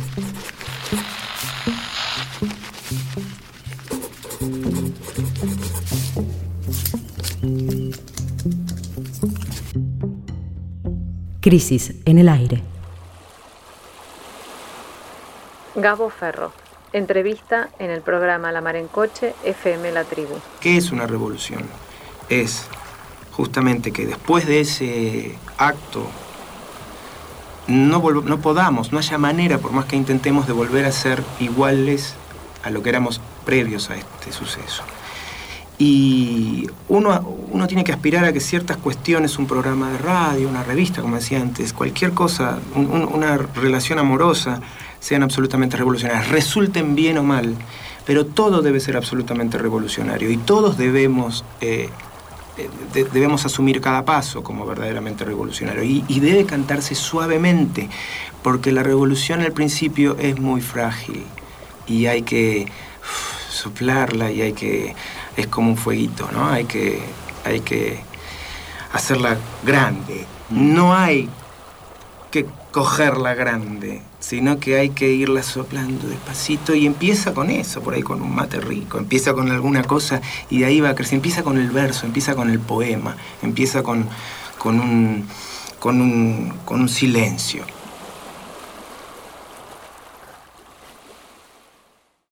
Crisis 11.41 11.95
en 12.05 12.18
el 12.18 12.28
aire. 12.28 12.76
Gabo 15.77 16.09
Ferro. 16.09 16.53
Entrevista 16.95 17.68
en 17.79 17.91
el 17.91 18.01
programa 18.01 18.51
La 18.51 18.62
Mar 18.62 18.77
en 18.77 18.89
Coche, 18.89 19.35
FM 19.45 19.93
La 19.93 20.05
Tribu. 20.05 20.35
¿Qué 20.61 20.79
es 20.79 20.91
una 20.91 21.07
revolución? 21.07 21.64
Es 22.31 22.64
justamente 23.33 23.93
que 23.93 24.07
después 24.07 24.47
de 24.47 24.61
ese 24.61 25.37
acto 25.59 26.07
no, 27.66 28.01
no 28.01 28.39
podamos, 28.41 28.91
no 28.91 28.99
haya 28.99 29.18
manera, 29.18 29.59
por 29.59 29.72
más 29.72 29.85
que 29.85 29.97
intentemos, 29.97 30.47
de 30.47 30.55
volver 30.55 30.87
a 30.87 30.93
ser 30.93 31.22
iguales 31.41 32.14
a 32.64 32.70
lo 32.70 32.83
que 32.83 32.89
éramos 32.89 33.20
previos 33.45 33.91
a 33.91 33.97
este 33.97 34.33
suceso. 34.33 34.83
Y 35.79 36.70
uno, 36.89 37.37
uno 37.51 37.66
tiene 37.66 37.85
que 37.85 37.93
aspirar 37.93 38.24
a 38.24 38.33
que 38.33 38.41
ciertas 38.41 38.79
cuestiones, 38.79 39.39
un 39.39 39.47
programa 39.47 39.91
de 39.91 39.99
radio, 39.99 40.49
una 40.49 40.64
revista, 40.64 41.03
como 41.03 41.16
decía 41.16 41.39
antes, 41.39 41.74
cualquier 41.74 42.12
cosa, 42.12 42.61
una 42.74 43.37
relación 43.37 43.99
amorosa, 43.99 44.62
sean 45.01 45.22
absolutamente 45.22 45.76
revolucionarias, 45.76 46.28
resulten 46.28 46.94
bien 46.94 47.18
o 47.18 47.22
mal, 47.22 47.55
pero 48.05 48.26
todo 48.26 48.62
debe 48.62 48.80
ser 48.80 48.97
absolutamente 48.97 49.59
revolucionario 49.59 50.30
y 50.30 50.36
todos 50.36 50.78
debemos, 50.78 51.44
eh, 51.61 51.90
eh, 52.59 53.07
debemos 53.12 53.44
asumir 53.44 53.80
cada 53.80 54.05
paso 54.05 54.42
como 54.42 54.64
verdaderamente 54.66 55.24
revolucionario 55.24 55.82
y, 55.82 56.20
debe 56.20 56.47
cantarse 56.47 56.94
suavemente, 56.94 57.88
porque 58.42 58.72
la 58.72 58.82
revolución 58.82 59.40
al 59.40 59.53
principio 59.53 60.16
es 60.18 60.38
muy 60.38 60.61
frágil 60.61 61.24
y 61.86 62.07
hay 62.07 62.22
que 62.22 62.66
soplarla 63.51 64.30
y 64.30 64.42
hay 64.42 64.53
que 64.53 64.94
es 65.36 65.47
como 65.49 65.70
un 65.70 65.76
fueguito, 65.76 66.28
¿no? 66.32 66.49
Hay 66.49 66.64
que, 66.64 67.01
hay 67.44 67.61
que 67.61 68.01
hacerla 68.92 69.36
grande. 69.64 70.26
No 70.51 70.94
hay 70.94 71.28
que 72.30 72.47
cogerla 72.72 73.34
grande, 73.34 74.03
sino 74.29 74.59
que 74.59 74.77
hay 74.77 74.89
que 74.91 75.12
irla 75.12 75.41
soplando 75.45 76.09
despacito 76.09 76.74
y 76.74 76.85
empieza 76.85 77.33
con 77.33 77.49
eso, 77.49 77.81
por 77.81 77.95
ahí 77.95 78.03
con 78.03 78.20
un 78.20 78.35
mate 78.35 78.59
rico, 78.61 78.99
empieza 78.99 79.35
con 79.35 79.53
alguna 79.53 79.85
cosa 79.85 80.20
y 80.51 80.59
de 80.59 80.64
ahí 80.64 80.81
va 80.81 80.89
a 80.89 80.95
crecer, 80.97 81.14
empieza 81.14 81.45
con 81.45 81.59
el 81.59 81.70
verso, 81.70 82.07
empieza 82.07 82.35
con 82.35 82.51
el 82.51 82.59
poema, 82.59 83.16
empieza 83.41 83.85
con, 83.85 84.09
con, 84.59 84.81
un, 84.81 85.29
con, 85.79 86.01
un, 86.01 86.53
con 86.64 86.81
un 86.81 86.89
silencio. 86.89 87.76